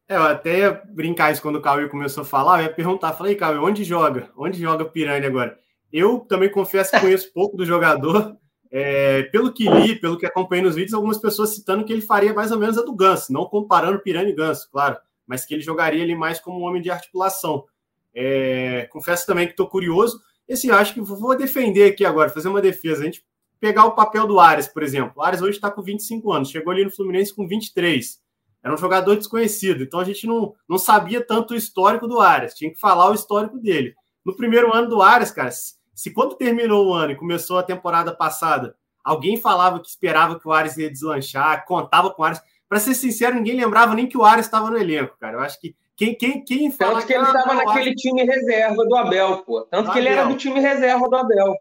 É, 0.07 0.15
eu 0.15 0.23
até 0.23 0.59
ia 0.59 0.71
brincar 0.89 1.31
isso 1.31 1.41
quando 1.41 1.57
o 1.57 1.61
Cauê 1.61 1.87
começou 1.87 2.21
a 2.21 2.25
falar, 2.25 2.59
eu 2.59 2.65
ia 2.65 2.73
perguntar, 2.73 3.13
falei, 3.13 3.35
Cauê, 3.35 3.57
onde 3.57 3.83
joga? 3.83 4.29
Onde 4.37 4.59
joga 4.59 4.85
Piranha 4.85 5.27
agora? 5.27 5.57
Eu 5.91 6.19
também 6.19 6.49
confesso 6.49 6.91
que 6.91 6.99
conheço 6.99 7.31
pouco 7.33 7.57
do 7.57 7.65
jogador. 7.65 8.37
É, 8.71 9.23
pelo 9.23 9.53
que 9.53 9.69
li, 9.69 9.95
pelo 9.95 10.17
que 10.17 10.25
acompanhei 10.25 10.63
nos 10.63 10.75
vídeos, 10.75 10.93
algumas 10.93 11.17
pessoas 11.17 11.55
citando 11.55 11.85
que 11.85 11.93
ele 11.93 12.01
faria 12.01 12.33
mais 12.33 12.51
ou 12.51 12.59
menos 12.59 12.77
a 12.77 12.81
do 12.81 12.93
Ganso, 12.93 13.31
não 13.31 13.45
comparando 13.45 13.99
Piranha 13.99 14.29
e 14.29 14.33
Ganso, 14.33 14.69
claro 14.69 14.97
mas 15.27 15.45
que 15.45 15.53
ele 15.53 15.61
jogaria 15.61 16.03
ali 16.03 16.15
mais 16.15 16.39
como 16.39 16.59
um 16.59 16.63
homem 16.63 16.81
de 16.81 16.89
articulação. 16.89 17.65
É, 18.13 18.87
confesso 18.91 19.25
também 19.25 19.45
que 19.45 19.53
estou 19.53 19.67
curioso. 19.67 20.21
E 20.47 20.53
assim, 20.53 20.69
acho 20.69 20.93
que 20.93 21.01
vou 21.01 21.35
defender 21.35 21.91
aqui 21.91 22.05
agora, 22.05 22.29
fazer 22.29 22.47
uma 22.47 22.61
defesa. 22.61 23.01
A 23.01 23.05
gente 23.05 23.25
pegar 23.59 23.85
o 23.85 23.95
papel 23.95 24.27
do 24.27 24.39
Ares, 24.39 24.67
por 24.67 24.83
exemplo. 24.83 25.13
O 25.17 25.21
Ares 25.23 25.41
hoje 25.41 25.57
está 25.57 25.71
com 25.71 25.81
25 25.81 26.31
anos, 26.31 26.49
chegou 26.49 26.71
ali 26.71 26.83
no 26.83 26.91
Fluminense 26.91 27.33
com 27.33 27.47
23. 27.47 28.19
Era 28.63 28.73
um 28.73 28.77
jogador 28.77 29.15
desconhecido, 29.15 29.83
então 29.83 29.99
a 29.99 30.03
gente 30.03 30.25
não, 30.25 30.55
não 30.67 30.77
sabia 30.79 31.23
tanto 31.23 31.53
o 31.53 31.57
histórico 31.57 32.07
do 32.07 32.19
Ares, 32.19 32.55
tinha 32.55 32.71
que 32.71 32.79
falar 32.79 33.11
o 33.11 33.13
histórico 33.13 33.59
dele. 33.59 33.93
No 34.25 34.35
primeiro 34.35 34.73
ano 34.73 34.89
do 34.89 35.03
Ares, 35.03 35.29
cara, 35.29 35.51
se, 35.51 35.75
se 35.93 36.11
quando 36.11 36.35
terminou 36.35 36.87
o 36.87 36.93
ano 36.93 37.11
e 37.11 37.15
começou 37.15 37.59
a 37.59 37.63
temporada 37.63 38.11
passada, 38.11 38.75
alguém 39.03 39.37
falava 39.37 39.79
que 39.79 39.87
esperava 39.87 40.39
que 40.39 40.47
o 40.47 40.51
Ares 40.51 40.77
ia 40.77 40.89
deslanchar, 40.89 41.63
contava 41.65 42.09
com 42.09 42.23
o 42.23 42.25
Ares 42.25 42.41
para 42.75 42.81
ser 42.81 42.93
sincero, 42.93 43.35
ninguém 43.35 43.55
lembrava 43.55 43.95
nem 43.95 44.05
que 44.05 44.17
o 44.17 44.25
Ares 44.25 44.45
estava 44.45 44.69
no 44.69 44.77
elenco, 44.77 45.15
cara. 45.17 45.37
Eu 45.37 45.39
acho 45.39 45.57
que 45.61 45.73
Quem, 45.95 46.13
quem, 46.13 46.43
quem 46.43 46.69
fala 46.69 46.95
Tanto 46.95 47.07
que 47.07 47.13
ele 47.13 47.23
estava 47.23 47.53
naquele 47.53 47.91
acho... 47.91 47.95
time 47.95 48.23
reserva 48.25 48.83
do 48.83 48.95
Abel, 48.97 49.37
pô. 49.43 49.61
Tanto 49.61 49.93
que 49.93 49.97
ele 49.97 50.09
era 50.09 50.25
do 50.25 50.35
time 50.35 50.59
reserva 50.59 51.07
do 51.07 51.15
Abel. 51.15 51.55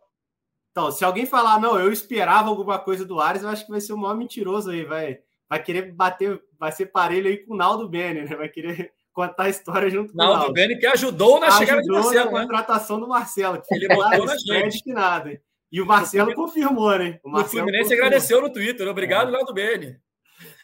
Então, 0.72 0.90
se 0.90 1.04
alguém 1.04 1.24
falar, 1.24 1.60
não, 1.60 1.78
eu 1.78 1.92
esperava 1.92 2.48
alguma 2.48 2.80
coisa 2.80 3.04
do 3.04 3.20
Ares, 3.20 3.44
eu 3.44 3.48
acho 3.48 3.64
que 3.64 3.70
vai 3.70 3.80
ser 3.80 3.92
o 3.92 3.96
maior 3.96 4.16
mentiroso 4.16 4.72
aí, 4.72 4.84
vai, 4.84 5.20
vai 5.48 5.62
querer 5.62 5.92
bater, 5.92 6.42
vai 6.58 6.72
ser 6.72 6.86
parelho 6.86 7.28
aí 7.28 7.36
com 7.36 7.54
o 7.54 7.56
Naldo 7.56 7.88
Bene, 7.88 8.22
né? 8.22 8.34
Vai 8.34 8.48
querer 8.48 8.90
contar 9.14 9.44
a 9.44 9.48
história 9.48 9.88
junto 9.88 10.10
com 10.10 10.18
Naldo 10.18 10.34
o 10.34 10.38
Naldo. 10.38 10.52
Bene, 10.52 10.76
que 10.76 10.86
ajudou 10.86 11.38
na 11.38 11.46
ajudou 11.46 11.60
chegada 11.60 11.82
do 11.82 11.92
Marcelo, 11.92 12.24
na 12.24 12.24
né? 12.24 12.40
contratação 12.40 12.98
do 12.98 13.06
Marcelo. 13.06 13.62
Que 13.62 13.72
ele 13.72 13.86
botou 13.86 14.26
na 14.26 14.36
gente. 14.36 14.82
Que 14.82 14.92
nada, 14.92 15.30
hein? 15.30 15.40
E 15.70 15.80
o 15.80 15.86
Marcelo 15.86 16.32
o 16.32 16.34
confirmou, 16.34 16.98
né? 16.98 17.20
O, 17.22 17.30
Marcelo 17.30 17.46
o 17.46 17.50
Fluminense 17.50 17.84
confirmou. 17.84 18.06
agradeceu 18.06 18.42
no 18.42 18.52
Twitter. 18.52 18.88
Obrigado, 18.88 19.28
é. 19.28 19.30
Naldo 19.30 19.54
Bene. 19.54 20.02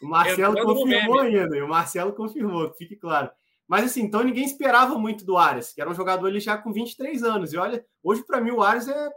O 0.02 0.06
Marcelo 0.06 0.62
confirmou 0.62 1.20
ainda. 1.20 1.64
O 1.64 1.68
Marcelo 1.68 2.12
confirmou, 2.12 2.72
fique 2.72 2.96
claro. 2.96 3.30
Mas 3.68 3.84
assim, 3.84 4.02
então 4.02 4.24
ninguém 4.24 4.44
esperava 4.44 4.98
muito 4.98 5.24
do 5.24 5.36
Arias, 5.36 5.72
que 5.72 5.80
era 5.80 5.88
um 5.88 5.94
jogador 5.94 6.26
ele 6.28 6.40
já 6.40 6.58
com 6.58 6.72
23 6.72 7.22
anos. 7.22 7.52
E 7.52 7.56
olha, 7.56 7.84
hoje 8.02 8.24
para 8.24 8.40
mim 8.40 8.50
o 8.50 8.62
Arias 8.62 8.88
é 8.88 9.08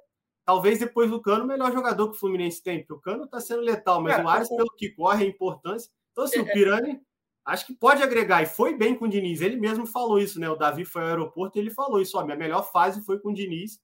talvez 0.45 0.79
depois 0.79 1.09
do 1.09 1.21
Cano 1.21 1.43
o 1.43 1.47
melhor 1.47 1.71
jogador 1.71 2.09
que 2.09 2.15
o 2.15 2.19
Fluminense 2.19 2.61
tem, 2.61 2.79
porque 2.79 2.93
o 2.93 2.99
Cano 2.99 3.23
está 3.23 3.39
sendo 3.39 3.61
letal, 3.61 4.01
mas 4.01 4.23
o 4.23 4.27
Arias, 4.27 4.49
pelo 4.49 4.69
que 4.77 4.89
corre, 4.91 5.25
a 5.25 5.27
importância. 5.27 5.89
Então, 6.11 6.25
assim, 6.25 6.39
é, 6.39 6.41
o 6.41 6.47
é. 6.47 6.53
Pirani 6.53 7.01
acho 7.45 7.65
que 7.65 7.73
pode 7.73 8.01
agregar, 8.01 8.41
e 8.41 8.45
foi 8.45 8.75
bem 8.77 8.95
com 8.95 9.05
o 9.05 9.09
Diniz. 9.09 9.41
Ele 9.41 9.55
mesmo 9.55 9.85
falou 9.85 10.19
isso, 10.19 10.39
né? 10.39 10.49
O 10.49 10.55
Davi 10.55 10.85
foi 10.85 11.01
ao 11.01 11.07
aeroporto 11.09 11.57
e 11.57 11.61
ele 11.61 11.71
falou 11.71 12.01
isso: 12.01 12.17
ó, 12.17 12.23
minha 12.23 12.37
melhor 12.37 12.63
fase 12.71 13.03
foi 13.03 13.19
com 13.19 13.29
o 13.29 13.33
Diniz. 13.33 13.79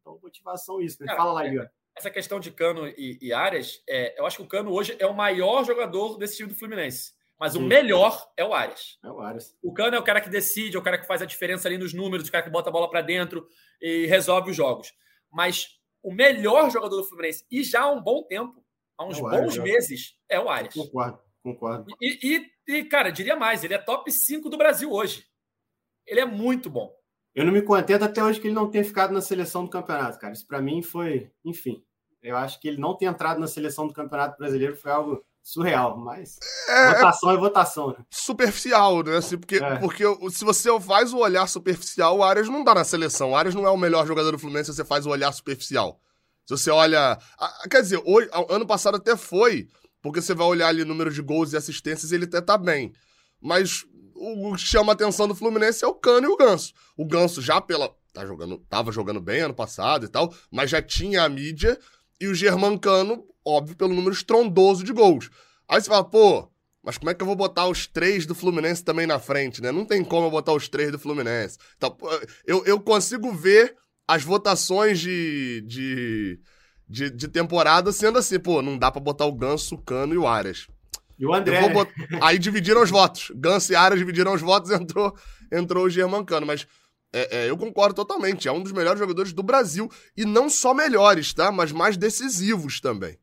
Então, 0.00 0.18
motivação 0.22 0.80
isso, 0.80 1.02
né? 1.02 1.14
Fala 1.14 1.32
lá, 1.32 1.46
Igor. 1.46 1.68
Essa 1.96 2.10
questão 2.10 2.40
de 2.40 2.50
Cano 2.50 2.88
e, 2.88 3.18
e 3.22 3.32
Arias, 3.32 3.82
é, 3.88 4.18
eu 4.18 4.26
acho 4.26 4.38
que 4.38 4.42
o 4.42 4.48
Cano 4.48 4.72
hoje 4.72 4.96
é 4.98 5.06
o 5.06 5.14
maior 5.14 5.64
jogador 5.64 6.18
desse 6.18 6.36
time 6.36 6.48
do 6.48 6.58
Fluminense. 6.58 7.12
Mas 7.38 7.52
Sim. 7.52 7.58
o 7.58 7.62
melhor 7.62 8.32
é 8.36 8.44
o 8.44 8.54
Arias. 8.54 8.98
É 9.02 9.10
o 9.10 9.20
Arias. 9.20 9.56
O 9.62 9.72
Cano 9.72 9.96
é 9.96 9.98
o 9.98 10.04
cara 10.04 10.20
que 10.20 10.30
decide, 10.30 10.76
é 10.76 10.78
o 10.78 10.82
cara 10.82 10.98
que 10.98 11.06
faz 11.06 11.22
a 11.22 11.26
diferença 11.26 11.68
ali 11.68 11.78
nos 11.78 11.92
números, 11.92 12.28
o 12.28 12.32
cara 12.32 12.44
que 12.44 12.50
bota 12.50 12.68
a 12.68 12.72
bola 12.72 12.88
para 12.88 13.02
dentro 13.02 13.46
e 13.80 14.06
resolve 14.06 14.50
os 14.50 14.56
jogos. 14.56 14.92
Mas 15.32 15.78
o 16.02 16.12
melhor 16.12 16.70
jogador 16.70 16.96
do 16.96 17.04
Fluminense, 17.04 17.46
e 17.50 17.62
já 17.62 17.82
há 17.82 17.90
um 17.90 18.02
bom 18.02 18.22
tempo, 18.22 18.64
há 18.96 19.04
uns 19.04 19.18
é 19.18 19.20
bons 19.20 19.32
Arias, 19.32 19.58
meses, 19.58 20.16
é 20.28 20.38
o 20.38 20.48
Arias. 20.48 20.74
Concordo, 20.74 21.18
concordo. 21.42 21.96
E, 22.00 22.46
e, 22.68 22.76
e, 22.76 22.84
cara, 22.84 23.10
diria 23.10 23.36
mais, 23.36 23.64
ele 23.64 23.74
é 23.74 23.78
top 23.78 24.10
5 24.10 24.48
do 24.48 24.56
Brasil 24.56 24.92
hoje. 24.92 25.26
Ele 26.06 26.20
é 26.20 26.26
muito 26.26 26.68
bom. 26.68 26.94
Eu 27.34 27.44
não 27.44 27.52
me 27.52 27.62
contento 27.62 28.04
até 28.04 28.22
hoje 28.22 28.40
que 28.40 28.46
ele 28.46 28.54
não 28.54 28.70
tenha 28.70 28.84
ficado 28.84 29.12
na 29.12 29.20
seleção 29.20 29.64
do 29.64 29.70
campeonato, 29.70 30.18
cara. 30.18 30.32
Isso 30.32 30.46
para 30.46 30.62
mim 30.62 30.82
foi, 30.82 31.30
enfim. 31.44 31.82
Eu 32.22 32.36
acho 32.36 32.60
que 32.60 32.68
ele 32.68 32.78
não 32.78 32.96
ter 32.96 33.06
entrado 33.06 33.40
na 33.40 33.46
seleção 33.46 33.86
do 33.86 33.92
campeonato 33.92 34.38
brasileiro 34.38 34.76
foi 34.76 34.92
algo 34.92 35.24
surreal, 35.42 35.98
mas 35.98 36.38
é, 36.66 36.94
votação 36.94 37.30
é 37.30 37.36
votação. 37.36 37.88
Né? 37.88 37.96
Superficial, 38.08 39.02
né? 39.02 39.18
Assim, 39.18 39.36
porque, 39.36 39.56
é. 39.56 39.76
porque 39.76 40.04
se 40.30 40.42
você 40.44 40.70
faz 40.80 41.12
o 41.12 41.18
olhar 41.18 41.46
superficial, 41.46 42.16
o 42.16 42.22
Arias 42.22 42.48
não 42.48 42.64
dá 42.64 42.74
na 42.74 42.84
seleção. 42.84 43.32
O 43.32 43.36
Arias 43.36 43.54
não 43.54 43.66
é 43.66 43.70
o 43.70 43.76
melhor 43.76 44.06
jogador 44.06 44.32
do 44.32 44.38
Fluminense 44.38 44.70
se 44.70 44.76
você 44.76 44.84
faz 44.84 45.04
o 45.04 45.10
olhar 45.10 45.30
superficial. 45.32 46.00
Se 46.46 46.56
você 46.56 46.70
olha. 46.70 47.18
Quer 47.70 47.82
dizer, 47.82 48.00
hoje, 48.06 48.28
ano 48.48 48.66
passado 48.66 48.96
até 48.96 49.16
foi, 49.16 49.68
porque 50.00 50.22
você 50.22 50.34
vai 50.34 50.46
olhar 50.46 50.68
ali 50.68 50.82
o 50.82 50.86
número 50.86 51.10
de 51.10 51.20
gols 51.20 51.52
e 51.52 51.56
assistências 51.56 52.10
ele 52.10 52.24
até 52.24 52.40
tá 52.40 52.56
bem. 52.56 52.92
Mas 53.40 53.84
o 54.24 54.54
que 54.54 54.62
chama 54.62 54.92
a 54.92 54.94
atenção 54.94 55.28
do 55.28 55.34
Fluminense 55.34 55.84
é 55.84 55.88
o 55.88 55.94
Cano 55.94 56.26
e 56.26 56.30
o 56.30 56.36
Ganso. 56.36 56.72
O 56.96 57.04
Ganso 57.04 57.42
já 57.42 57.60
pela. 57.60 57.94
Tá 58.12 58.24
jogando, 58.24 58.58
tava 58.68 58.92
jogando 58.92 59.20
bem 59.20 59.40
ano 59.40 59.54
passado 59.54 60.06
e 60.06 60.08
tal, 60.08 60.32
mas 60.50 60.70
já 60.70 60.80
tinha 60.80 61.24
a 61.24 61.28
mídia. 61.28 61.78
E 62.20 62.28
o 62.28 62.34
Germancano, 62.34 63.26
óbvio, 63.44 63.76
pelo 63.76 63.92
número 63.92 64.14
estrondoso 64.14 64.84
de 64.84 64.92
gols. 64.92 65.30
Aí 65.68 65.80
você 65.80 65.88
fala, 65.88 66.04
pô, 66.04 66.48
mas 66.82 66.98
como 66.98 67.10
é 67.10 67.14
que 67.14 67.22
eu 67.22 67.26
vou 67.26 67.34
botar 67.34 67.66
os 67.66 67.86
três 67.86 68.26
do 68.26 68.34
Fluminense 68.34 68.84
também 68.84 69.06
na 69.06 69.18
frente, 69.18 69.62
né? 69.62 69.72
Não 69.72 69.84
tem 69.84 70.04
como 70.04 70.26
eu 70.26 70.30
botar 70.30 70.52
os 70.52 70.68
três 70.68 70.92
do 70.92 70.98
Fluminense. 70.98 71.58
Então, 71.76 71.96
eu, 72.46 72.64
eu 72.66 72.78
consigo 72.78 73.32
ver 73.32 73.74
as 74.06 74.22
votações 74.22 75.00
de, 75.00 75.64
de, 75.66 76.40
de, 76.86 77.10
de 77.10 77.28
temporada 77.28 77.90
sendo 77.90 78.18
assim, 78.18 78.38
pô, 78.38 78.60
não 78.60 78.78
dá 78.78 78.90
para 78.90 79.00
botar 79.00 79.24
o 79.24 79.32
Ganso, 79.32 79.74
o 79.74 79.82
Cano 79.82 80.14
e 80.14 80.18
o 80.18 80.26
Arias. 80.26 80.68
E 81.18 81.26
o 81.26 81.34
André. 81.34 81.68
Botar... 81.68 81.92
Aí 82.20 82.38
dividiram 82.38 82.82
os 82.82 82.90
votos. 82.90 83.30
Ganso 83.34 83.72
e 83.72 83.76
Arias 83.76 83.98
dividiram 83.98 84.32
os 84.32 84.40
votos 84.40 84.70
entrou, 84.72 85.16
entrou 85.52 85.84
o 85.84 85.90
Germancano. 85.90 86.46
Mas 86.46 86.66
é, 87.12 87.44
é, 87.44 87.50
eu 87.50 87.56
concordo 87.56 87.94
totalmente. 87.94 88.48
É 88.48 88.52
um 88.52 88.62
dos 88.62 88.72
melhores 88.72 88.98
jogadores 88.98 89.32
do 89.32 89.42
Brasil. 89.42 89.90
E 90.16 90.24
não 90.24 90.50
só 90.50 90.74
melhores, 90.74 91.32
tá? 91.32 91.52
Mas 91.52 91.72
mais 91.72 91.96
decisivos 91.96 92.80
também. 92.80 93.18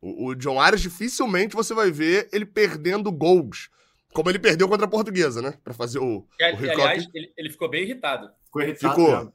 O, 0.00 0.28
o 0.28 0.34
John 0.34 0.60
Arias 0.60 0.80
dificilmente 0.80 1.56
você 1.56 1.74
vai 1.74 1.90
ver 1.90 2.28
ele 2.32 2.46
perdendo 2.46 3.10
gols. 3.10 3.70
Como 4.12 4.28
ele 4.28 4.38
perdeu 4.38 4.68
contra 4.68 4.86
a 4.86 4.90
Portuguesa, 4.90 5.40
né? 5.40 5.54
Pra 5.62 5.72
fazer 5.72 6.00
o. 6.00 6.18
O 6.18 6.26
aliás, 6.40 7.06
ele, 7.14 7.32
ele, 7.36 7.50
ficou 7.50 7.70
bem 7.70 7.84
irritado. 7.84 8.30
Ficou 8.44 8.62
irritado. 8.62 8.94
Ficou. 8.94 9.16
Mesmo. 9.16 9.32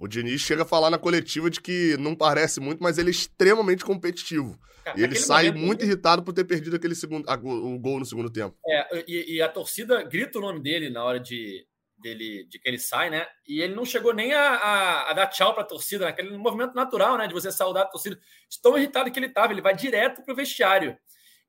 O 0.00 0.08
Diniz 0.08 0.40
chega 0.40 0.62
a 0.62 0.66
falar 0.66 0.88
na 0.88 0.96
coletiva 0.96 1.50
de 1.50 1.60
que 1.60 1.94
não 1.98 2.16
parece 2.16 2.58
muito, 2.58 2.82
mas 2.82 2.96
ele 2.96 3.08
é 3.08 3.10
extremamente 3.10 3.84
competitivo. 3.84 4.58
Cara, 4.82 4.98
e 4.98 5.02
ele 5.02 5.14
sai 5.14 5.48
momento, 5.48 5.66
muito 5.66 5.82
ele... 5.82 5.92
irritado 5.92 6.22
por 6.22 6.32
ter 6.32 6.44
perdido 6.44 6.74
aquele 6.74 6.94
segundo, 6.94 7.30
o 7.30 7.78
gol 7.78 7.98
no 7.98 8.06
segundo 8.06 8.30
tempo. 8.30 8.56
É, 8.66 9.04
e, 9.06 9.36
e, 9.36 9.42
a 9.42 9.48
torcida 9.48 10.02
grita 10.02 10.38
o 10.38 10.40
nome 10.40 10.62
dele 10.62 10.88
na 10.88 11.04
hora 11.04 11.20
de, 11.20 11.66
dele, 11.98 12.46
de 12.48 12.58
que 12.58 12.66
ele 12.66 12.78
sai, 12.78 13.10
né? 13.10 13.26
E 13.46 13.60
ele 13.60 13.74
não 13.74 13.84
chegou 13.84 14.14
nem 14.14 14.32
a, 14.32 14.54
a, 14.54 15.10
a 15.10 15.12
dar 15.12 15.26
tchau 15.26 15.52
para 15.52 15.64
a 15.64 15.66
torcida, 15.66 16.06
naquele 16.06 16.34
movimento 16.34 16.74
natural, 16.74 17.18
né? 17.18 17.26
De 17.26 17.34
você 17.34 17.52
saudar 17.52 17.82
a 17.82 17.86
torcida. 17.86 18.18
Tão 18.62 18.78
irritado 18.78 19.12
que 19.12 19.18
ele 19.18 19.26
estava, 19.26 19.52
ele 19.52 19.60
vai 19.60 19.76
direto 19.76 20.24
para 20.24 20.32
o 20.32 20.36
vestiário. 20.36 20.96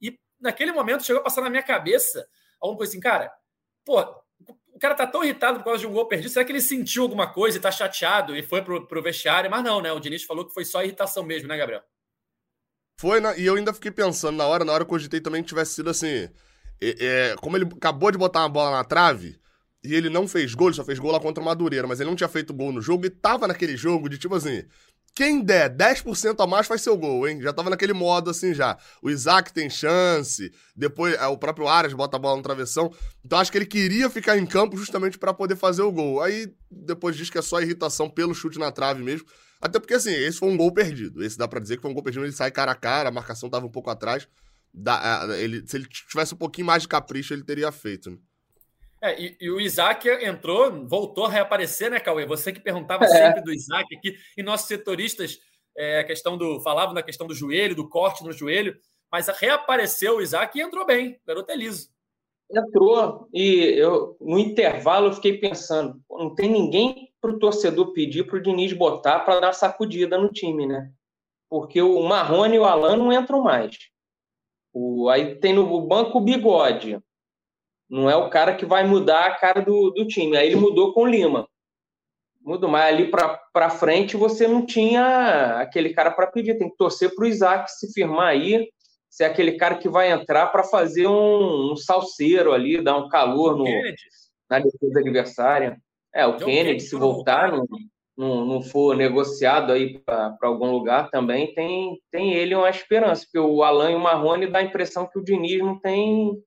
E 0.02 0.20
naquele 0.42 0.74
momento 0.74 1.06
chegou 1.06 1.22
a 1.22 1.24
passar 1.24 1.42
na 1.42 1.50
minha 1.50 1.64
cabeça 1.64 2.28
alguma 2.60 2.80
coisa 2.80 2.92
assim, 2.92 3.00
cara, 3.00 3.32
pô, 3.86 4.21
cara 4.82 4.96
tá 4.96 5.08
tão 5.08 5.24
irritado 5.24 5.60
por 5.60 5.66
causa 5.66 5.80
de 5.80 5.88
um 5.88 5.94
gol 5.94 6.08
perdido, 6.08 6.32
será 6.32 6.44
que 6.44 6.52
ele 6.52 6.60
sentiu 6.60 7.04
alguma 7.04 7.32
coisa 7.32 7.58
e 7.58 7.62
tá 7.62 7.72
chateado 7.72 8.36
e 8.36 8.42
foi 8.42 8.64
pro, 8.64 8.88
pro 8.88 9.02
vestiário? 9.02 9.50
Mas 9.50 9.64
não, 9.64 9.80
né? 9.80 9.92
O 9.92 10.00
Diniz 10.00 10.24
falou 10.24 10.46
que 10.46 10.54
foi 10.54 10.66
só 10.66 10.84
irritação 10.84 11.24
mesmo, 11.24 11.48
né, 11.48 11.56
Gabriel? 11.56 11.84
Foi, 13.00 13.20
né? 13.22 13.34
e 13.40 13.46
eu 13.46 13.56
ainda 13.56 13.74
fiquei 13.74 13.92
pensando 13.92 14.38
na 14.38 14.46
hora, 14.46 14.66
na 14.66 14.74
hora 14.74 14.84
eu 14.84 14.88
cogitei 14.88 15.22
também 15.22 15.42
que 15.44 15.50
tivesse 15.50 15.76
sido 15.76 15.90
assim. 15.90 16.30
É, 16.82 17.32
é, 17.32 17.36
como 17.38 17.56
ele 17.56 17.66
acabou 17.66 18.12
de 18.12 18.18
botar 18.18 18.40
uma 18.40 18.50
bola 18.50 18.72
na 18.72 18.84
trave, 18.84 19.40
e 19.84 19.94
ele 19.94 20.10
não 20.10 20.28
fez 20.28 20.54
gol, 20.54 20.68
ele 20.68 20.76
só 20.76 20.84
fez 20.84 21.00
gol 21.00 21.12
lá 21.12 21.20
contra 21.20 21.42
o 21.42 21.46
Madureira, 21.46 21.88
mas 21.88 22.00
ele 22.00 22.10
não 22.10 22.16
tinha 22.16 22.30
feito 22.30 22.54
gol 22.54 22.72
no 22.72 22.82
jogo 22.82 23.06
e 23.06 23.10
tava 23.10 23.48
naquele 23.48 23.78
jogo 23.78 24.10
de 24.10 24.18
tipo 24.18 24.36
assim. 24.36 24.64
Quem 25.14 25.44
der 25.44 25.70
10% 25.76 26.36
a 26.40 26.48
mais 26.48 26.68
faz 26.68 26.82
seu 26.82 26.98
gol, 26.98 27.28
hein? 27.28 27.42
Já 27.42 27.52
tava 27.52 27.70
naquele 27.70 27.92
modo 27.92 28.30
assim 28.30 28.54
já. 28.54 28.78
O 29.02 29.10
Isaac 29.10 29.52
tem 29.52 29.70
chance, 29.70 30.52
depois 30.76 31.16
é, 31.16 31.28
o 31.28 31.38
próprio 31.38 31.68
Arias 31.68 31.94
bota 31.94 32.16
a 32.16 32.20
bola 32.20 32.38
no 32.38 32.44
travessão. 32.44 32.94
Então 33.24 33.38
acho 33.38 33.52
que 33.52 33.58
ele 33.58 33.66
queria 33.66 34.10
ficar 34.10 34.38
em 34.38 34.46
campo 34.46 34.78
justamente 34.78 35.20
para 35.20 35.34
poder 35.34 35.58
fazer 35.58 35.82
o 35.82 35.92
gol. 35.92 36.22
Aí 36.22 36.54
depois 36.70 37.18
diz 37.18 37.30
que 37.30 37.38
é 37.38 37.42
só 37.42 37.60
irritação 37.62 38.10
pelo 38.10 38.34
chute 38.34 38.58
na 38.58 38.72
trave 38.72 39.04
mesmo. 39.04 39.28
Até 39.60 39.80
porque 39.80 39.94
assim, 39.94 40.14
esse 40.14 40.40
foi 40.40 40.50
um 40.50 40.56
gol 40.58 40.72
perdido. 40.72 41.22
Esse 41.24 41.38
dá 41.38 41.48
para 41.48 41.60
dizer 41.60 41.76
que 41.76 41.82
foi 41.82 41.92
um 41.92 41.94
gol 41.94 42.04
perdido, 42.04 42.26
ele 42.26 42.32
sai 42.32 42.50
cara 42.50 42.72
a 42.72 42.76
cara, 42.76 43.10
a 43.10 43.12
marcação 43.12 43.50
tava 43.50 43.66
um 43.66 43.72
pouco 43.72 43.90
atrás. 43.90 44.28
Da, 44.74 45.28
ele, 45.38 45.68
se 45.68 45.76
ele 45.76 45.86
tivesse 45.86 46.34
um 46.34 46.38
pouquinho 46.38 46.68
mais 46.68 46.84
de 46.84 46.88
capricho, 46.88 47.34
ele 47.34 47.44
teria 47.44 47.70
feito, 47.72 48.10
né? 48.10 48.18
É, 49.04 49.20
e, 49.20 49.38
e, 49.42 49.50
o 49.50 49.60
Isaac 49.60 50.08
entrou, 50.08 50.88
voltou 50.88 51.26
a 51.26 51.30
reaparecer, 51.30 51.90
né, 51.90 52.00
Cauê? 52.00 52.26
Você 52.26 52.54
que 52.54 52.60
perguntava 52.60 53.06
é. 53.06 53.08
sempre 53.08 53.42
do 53.42 53.52
Isaac 53.52 53.96
aqui, 53.96 54.16
e 54.38 54.44
nossos 54.44 54.68
setoristas 54.68 55.40
é, 55.76 56.00
a 56.00 56.04
questão 56.04 56.38
do, 56.38 56.62
falavam 56.62 56.94
da 56.94 57.02
questão 57.02 57.26
do 57.26 57.34
joelho, 57.34 57.76
do 57.76 57.90
corte 57.90 58.24
no 58.24 58.32
joelho, 58.32 58.78
mas 59.12 59.28
reapareceu 59.28 60.18
o 60.18 60.22
Isaac 60.22 60.58
e 60.58 60.62
entrou 60.62 60.86
bem, 60.86 61.14
o 61.14 61.28
garoto 61.28 61.52
é 61.52 61.56
liso. 61.56 61.90
Entrou, 62.50 63.30
e 63.34 63.76
eu 63.78 64.18
no 64.20 64.38
intervalo 64.38 65.08
eu 65.08 65.14
fiquei 65.14 65.38
pensando, 65.38 66.02
não 66.10 66.36
tem 66.36 66.50
ninguém 66.50 67.12
para 67.20 67.32
o 67.32 67.40
torcedor 67.40 67.94
pedir 67.94 68.26
para 68.26 68.38
o 68.38 68.42
Diniz 68.42 68.74
botar 68.74 69.22
para 69.22 69.40
dar 69.40 69.54
sacudida 69.54 70.18
no 70.18 70.30
time, 70.30 70.68
né? 70.68 70.92
Porque 71.50 71.82
o 71.82 72.02
Marrone 72.04 72.56
e 72.56 72.60
o 72.60 72.66
Alan 72.66 72.98
não 72.98 73.12
entram 73.12 73.42
mais. 73.42 73.78
O, 74.74 75.10
aí 75.10 75.36
tem 75.36 75.54
no 75.54 75.82
banco 75.88 76.18
o 76.18 76.22
Bigode, 76.22 77.00
não 77.92 78.10
é 78.10 78.16
o 78.16 78.30
cara 78.30 78.56
que 78.56 78.66
vai 78.66 78.88
mudar 78.88 79.26
a 79.26 79.36
cara 79.36 79.62
do, 79.62 79.92
do 79.92 80.08
time. 80.08 80.38
Aí 80.38 80.48
ele 80.48 80.56
mudou 80.56 80.94
com 80.94 81.02
o 81.02 81.06
Lima. 81.06 81.46
Mudou, 82.40 82.70
mas 82.70 82.86
ali 82.86 83.12
para 83.12 83.70
frente 83.70 84.16
você 84.16 84.48
não 84.48 84.66
tinha 84.66 85.58
aquele 85.60 85.90
cara 85.94 86.10
para 86.10 86.26
pedir. 86.28 86.58
Tem 86.58 86.70
que 86.70 86.78
torcer 86.78 87.14
para 87.14 87.26
o 87.26 87.28
Isaac 87.28 87.70
se 87.70 87.92
firmar 87.92 88.30
aí, 88.30 88.70
ser 89.10 89.26
aquele 89.26 89.58
cara 89.58 89.76
que 89.76 89.90
vai 89.90 90.10
entrar 90.10 90.48
para 90.48 90.64
fazer 90.64 91.06
um, 91.06 91.74
um, 91.74 91.76
salseiro 91.76 92.54
ali, 92.54 92.82
dar 92.82 92.96
um 92.96 93.10
calor 93.10 93.58
no, 93.58 93.66
na 94.50 94.60
defesa 94.60 95.00
adversária. 95.00 95.78
É, 96.16 96.26
o 96.26 96.32
John 96.32 96.46
Kennedy, 96.46 96.64
Kennedy, 96.64 96.84
se 96.84 96.96
voltar, 96.96 97.52
não, 97.52 97.68
não, 98.18 98.46
não 98.46 98.62
for 98.62 98.96
negociado 98.96 99.74
aí 99.74 100.00
para 100.00 100.38
algum 100.44 100.72
lugar 100.72 101.10
também, 101.12 101.54
tem, 101.54 102.00
tem 102.10 102.34
ele 102.34 102.56
uma 102.56 102.70
esperança, 102.70 103.24
porque 103.26 103.40
o 103.40 103.64
Alan 103.64 103.92
e 103.92 103.96
o 103.96 104.00
Marrone 104.00 104.48
dá 104.48 104.60
a 104.60 104.64
impressão 104.64 105.08
que 105.08 105.20
o 105.20 105.24
Diniz 105.24 105.60
não 105.60 105.78
tem 105.80 106.42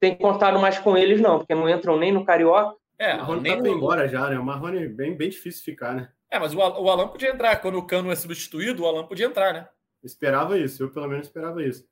tem 0.00 0.16
contado 0.16 0.58
mais 0.58 0.78
com 0.78 0.96
eles, 0.96 1.20
não, 1.20 1.38
porque 1.38 1.54
não 1.54 1.68
entram 1.68 1.98
nem 1.98 2.12
no 2.12 2.24
Carioca. 2.24 2.76
É, 2.98 3.14
o 3.14 3.18
Marrone 3.18 3.62
tá 3.62 3.68
embora 3.68 4.08
já, 4.08 4.28
né? 4.28 4.38
O 4.38 4.44
Marrone 4.44 4.84
é 4.84 4.88
bem, 4.88 5.16
bem 5.16 5.30
difícil 5.30 5.64
ficar, 5.64 5.94
né? 5.94 6.08
É, 6.30 6.38
mas 6.38 6.52
o, 6.52 6.58
o 6.58 6.90
Alan 6.90 7.08
podia 7.08 7.30
entrar. 7.30 7.56
Quando 7.56 7.78
o 7.78 7.86
Cano 7.86 8.10
é 8.10 8.16
substituído, 8.16 8.82
o 8.82 8.86
Alan 8.86 9.06
podia 9.06 9.26
entrar, 9.26 9.52
né? 9.52 9.68
esperava 10.02 10.56
isso, 10.58 10.82
eu 10.82 10.90
pelo 10.90 11.08
menos 11.08 11.26
esperava 11.26 11.62
isso. 11.62 11.84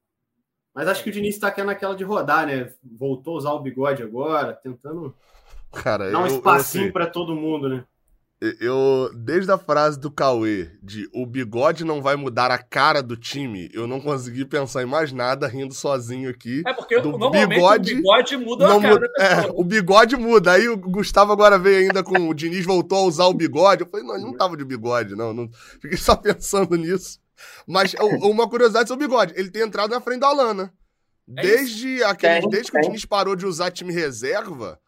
Mas 0.75 0.89
acho 0.89 1.03
que 1.03 1.11
o 1.11 1.13
Diniz 1.13 1.35
está 1.35 1.49
aqui 1.49 1.63
naquela 1.63 1.97
de 1.97 2.05
rodar, 2.05 2.47
né? 2.47 2.73
Voltou 2.85 3.35
a 3.35 3.39
usar 3.39 3.53
o 3.53 3.61
bigode 3.61 4.03
agora, 4.03 4.53
tentando. 4.53 5.15
Cara, 5.73 6.11
Dá 6.11 6.19
um 6.19 6.27
eu, 6.27 6.37
espacinho 6.37 6.83
eu, 6.83 6.85
assim, 6.85 6.93
para 6.93 7.07
todo 7.07 7.35
mundo, 7.35 7.69
né? 7.69 7.85
Eu, 8.39 9.11
desde 9.15 9.51
a 9.51 9.57
frase 9.57 9.99
do 9.99 10.11
Cauê 10.11 10.71
de 10.83 11.09
o 11.15 11.25
bigode 11.25 11.85
não 11.85 12.03
vai 12.03 12.17
mudar 12.17 12.51
a 12.51 12.59
cara 12.59 13.03
do 13.03 13.17
time, 13.17 13.71
eu 13.73 13.87
não 13.87 13.99
consegui 13.99 14.45
pensar 14.45 14.83
em 14.83 14.87
mais 14.87 15.11
nada 15.11 15.47
rindo 15.47 15.73
sozinho 15.73 16.29
aqui. 16.29 16.63
É 16.67 16.75
porque 16.75 17.01
do 17.01 17.13
normalmente 17.13 17.49
bigode, 17.49 17.95
o 17.95 17.97
bigode 17.97 18.37
muda 18.37 18.69
não 18.69 18.79
a 18.79 18.83
cara 18.83 19.11
É, 19.19 19.51
o 19.55 19.65
bigode 19.65 20.17
muda. 20.17 20.53
Aí 20.53 20.69
o 20.69 20.77
Gustavo 20.77 21.33
agora 21.33 21.59
veio 21.59 21.87
ainda 21.87 22.05
com 22.05 22.29
o 22.29 22.35
Diniz 22.35 22.67
voltou 22.67 22.99
a 22.99 23.07
usar 23.07 23.25
o 23.25 23.33
bigode. 23.33 23.83
Eu 23.83 23.89
falei, 23.89 24.05
não, 24.07 24.15
ele 24.15 24.25
não 24.25 24.37
tava 24.37 24.55
de 24.55 24.67
bigode, 24.67 25.17
não. 25.17 25.33
não. 25.33 25.49
Fiquei 25.81 25.97
só 25.97 26.15
pensando 26.15 26.77
nisso. 26.77 27.19
Mas 27.67 27.95
uma 28.21 28.47
curiosidade 28.47 28.89
sobre 28.89 29.07
o 29.07 29.09
bigode, 29.09 29.33
ele 29.35 29.51
tem 29.51 29.63
entrado 29.63 29.91
na 29.91 30.01
frente 30.01 30.21
da 30.21 30.29
Alana. 30.29 30.71
É 31.39 31.43
desde, 31.43 32.05
aquele, 32.05 32.49
desde 32.49 32.71
que 32.71 32.79
o 32.79 32.81
Diniz 32.83 33.07
parou 33.07 33.35
de 33.35 33.47
usar 33.47 33.71
time 33.71 33.95
reserva. 33.95 34.79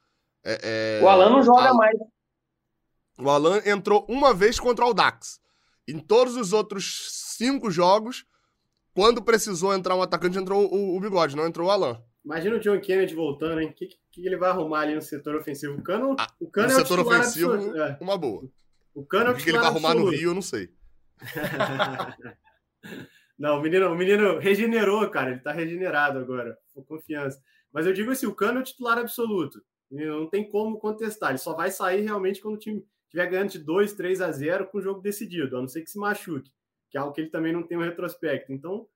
É, 0.44 0.98
é, 1.00 1.02
o 1.02 1.08
Alan 1.08 1.30
não 1.30 1.42
joga 1.42 1.70
a... 1.70 1.74
mais. 1.74 1.96
O 3.18 3.28
Alan 3.28 3.60
entrou 3.66 4.06
uma 4.08 4.32
vez 4.32 4.60
contra 4.60 4.86
o 4.86 4.94
Dax. 4.94 5.40
Em 5.88 5.98
todos 5.98 6.36
os 6.36 6.52
outros 6.52 7.34
cinco 7.36 7.70
jogos, 7.70 8.24
quando 8.94 9.22
precisou 9.22 9.74
entrar 9.74 9.96
um 9.96 10.02
atacante, 10.02 10.38
entrou 10.38 10.72
o, 10.72 10.96
o 10.96 11.00
Bigode, 11.00 11.36
não 11.36 11.46
entrou 11.46 11.68
o 11.68 11.70
Alan. 11.70 12.00
Imagina 12.24 12.56
o 12.56 12.60
John 12.60 12.80
Kennedy 12.80 13.14
voltando, 13.14 13.60
hein? 13.60 13.70
O 13.70 13.72
que, 13.72 13.88
que, 14.10 14.26
ele 14.26 14.36
vai 14.36 14.50
arrumar 14.50 14.80
ali 14.80 14.94
no 14.94 15.02
setor 15.02 15.34
ofensivo? 15.34 15.74
O 15.74 15.82
Cano, 15.82 16.14
ah, 16.18 16.28
o 16.38 16.50
Cano 16.50 16.68
no 16.68 16.74
é 16.74 16.76
setor 16.76 17.00
ofensivo, 17.00 17.76
é. 17.76 17.98
uma 18.00 18.18
boa. 18.18 18.48
O 18.94 19.04
Cano 19.04 19.28
é 19.28 19.30
o, 19.30 19.36
que, 19.36 19.44
que 19.44 19.50
ele 19.50 19.58
vai 19.58 19.68
arrumar 19.68 19.94
no 19.94 20.10
Rio, 20.10 20.30
eu 20.30 20.34
não 20.34 20.42
sei. 20.42 20.70
não, 23.38 23.58
o 23.58 23.62
menino, 23.62 23.92
o 23.92 23.96
menino 23.96 24.38
regenerou, 24.38 25.08
cara. 25.10 25.30
Ele 25.30 25.40
tá 25.40 25.52
regenerado 25.52 26.18
agora. 26.18 26.58
Com 26.74 26.82
confiança. 26.82 27.40
Mas 27.72 27.86
eu 27.86 27.92
digo 27.92 28.10
assim, 28.10 28.26
o 28.26 28.34
Cano 28.34 28.58
é 28.58 28.60
o 28.60 28.64
titular 28.64 28.98
absoluto. 28.98 29.62
Não 29.90 30.28
tem 30.28 30.48
como 30.48 30.78
contestar. 30.78 31.30
Ele 31.30 31.38
só 31.38 31.54
vai 31.54 31.70
sair 31.70 32.02
realmente 32.02 32.40
quando 32.40 32.56
o 32.56 32.58
time 32.58 32.84
estiver 33.08 33.26
ganhando 33.26 33.50
de 33.50 33.58
2, 33.58 33.94
3 33.94 34.20
a 34.20 34.30
0 34.30 34.66
com 34.68 34.78
o 34.78 34.82
jogo 34.82 35.00
decidido, 35.00 35.56
a 35.56 35.60
não 35.60 35.68
ser 35.68 35.82
que 35.82 35.90
se 35.90 35.98
machuque, 35.98 36.52
que 36.90 36.96
é 36.96 37.00
algo 37.00 37.12
que 37.12 37.22
ele 37.22 37.30
também 37.30 37.52
não 37.52 37.62
tem 37.62 37.76
um 37.76 37.82
retrospecto. 37.82 38.52
Então, 38.52 38.86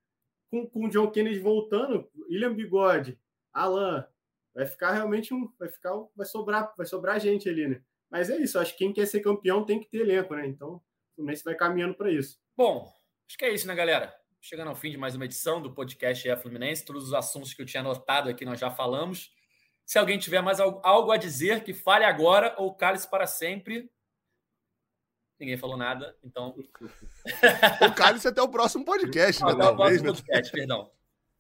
com, 0.51 0.67
com 0.67 0.87
o 0.87 0.89
John 0.89 1.11
Kennedy 1.11 1.39
voltando, 1.39 2.09
William 2.29 2.55
Bigode, 2.55 3.19
Alan, 3.53 4.07
vai 4.55 4.67
ficar 4.67 4.93
realmente 4.93 5.33
um. 5.33 5.51
Vai 5.59 5.69
ficar. 5.69 5.93
Vai 6.15 6.27
sobrar, 6.27 6.75
vai 6.77 6.87
sobrar 6.87 7.19
gente 7.19 7.49
ali, 7.49 7.67
né? 7.67 7.83
Mas 8.11 8.29
é 8.29 8.37
isso, 8.37 8.59
acho 8.59 8.73
que 8.73 8.85
quem 8.85 8.93
quer 8.93 9.07
ser 9.07 9.21
campeão 9.21 9.65
tem 9.65 9.81
que 9.81 9.89
ter 9.89 10.01
elenco, 10.01 10.35
né? 10.35 10.47
Então, 10.47 10.75
o 10.75 10.83
Fluminense 11.15 11.43
vai 11.43 11.55
caminhando 11.55 11.95
para 11.95 12.11
isso. 12.11 12.39
Bom, 12.55 12.93
acho 13.27 13.39
que 13.39 13.45
é 13.47 13.55
isso, 13.55 13.67
né, 13.67 13.75
galera? 13.75 14.15
Chegando 14.39 14.69
ao 14.69 14.77
fim 14.77 14.91
de 14.91 14.99
mais 14.99 15.15
uma 15.15 15.25
edição 15.25 15.63
do 15.63 15.73
podcast 15.73 16.29
é 16.29 16.37
Fluminense, 16.37 16.85
todos 16.85 17.05
os 17.05 17.15
assuntos 17.15 17.55
que 17.55 17.63
eu 17.63 17.67
tinha 17.67 17.81
anotado 17.81 18.29
aqui 18.29 18.45
nós 18.45 18.61
já 18.61 18.71
falamos. 18.71 19.33
Se 19.87 19.99
alguém 19.99 20.19
tiver 20.19 20.43
mais 20.43 20.61
algo 20.61 21.11
a 21.11 21.17
dizer, 21.17 21.65
que 21.65 21.73
fale 21.73 22.05
agora 22.05 22.55
ou 22.59 22.75
cale-se 22.75 23.09
para 23.09 23.27
sempre. 23.27 23.91
Ninguém 25.43 25.57
falou 25.57 25.77
nada, 25.77 26.17
então. 26.23 26.55
o 27.85 27.95
cálice 27.97 28.29
até 28.29 28.41
o 28.41 28.49
próximo 28.49 28.85
podcast, 28.85 29.43
né? 29.43 29.51
Até 29.51 29.65
o 29.65 29.75
próximo 29.75 30.05
né? 30.05 30.13
podcast, 30.13 30.53
perdão. 30.53 30.93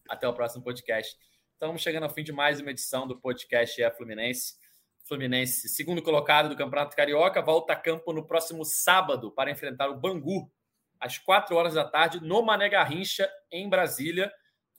Até 0.08 0.26
o 0.26 0.34
próximo 0.34 0.64
podcast. 0.64 1.16
Estamos 1.52 1.80
chegando 1.80 2.02
ao 2.02 2.10
fim 2.10 2.24
de 2.24 2.32
mais 2.32 2.58
uma 2.60 2.72
edição 2.72 3.06
do 3.06 3.20
podcast 3.20 3.80
É 3.80 3.88
Fluminense. 3.92 4.56
Fluminense, 5.04 5.68
segundo 5.68 6.02
colocado 6.02 6.48
do 6.48 6.56
Campeonato 6.56 6.96
Carioca, 6.96 7.40
volta 7.40 7.74
a 7.74 7.76
campo 7.76 8.12
no 8.12 8.26
próximo 8.26 8.64
sábado 8.64 9.30
para 9.30 9.52
enfrentar 9.52 9.88
o 9.88 9.94
Bangu, 9.94 10.50
às 10.98 11.16
4 11.18 11.54
horas 11.54 11.74
da 11.74 11.84
tarde, 11.84 12.20
no 12.20 12.42
Mané 12.42 12.68
Garrincha, 12.68 13.30
em 13.52 13.68
Brasília. 13.68 14.32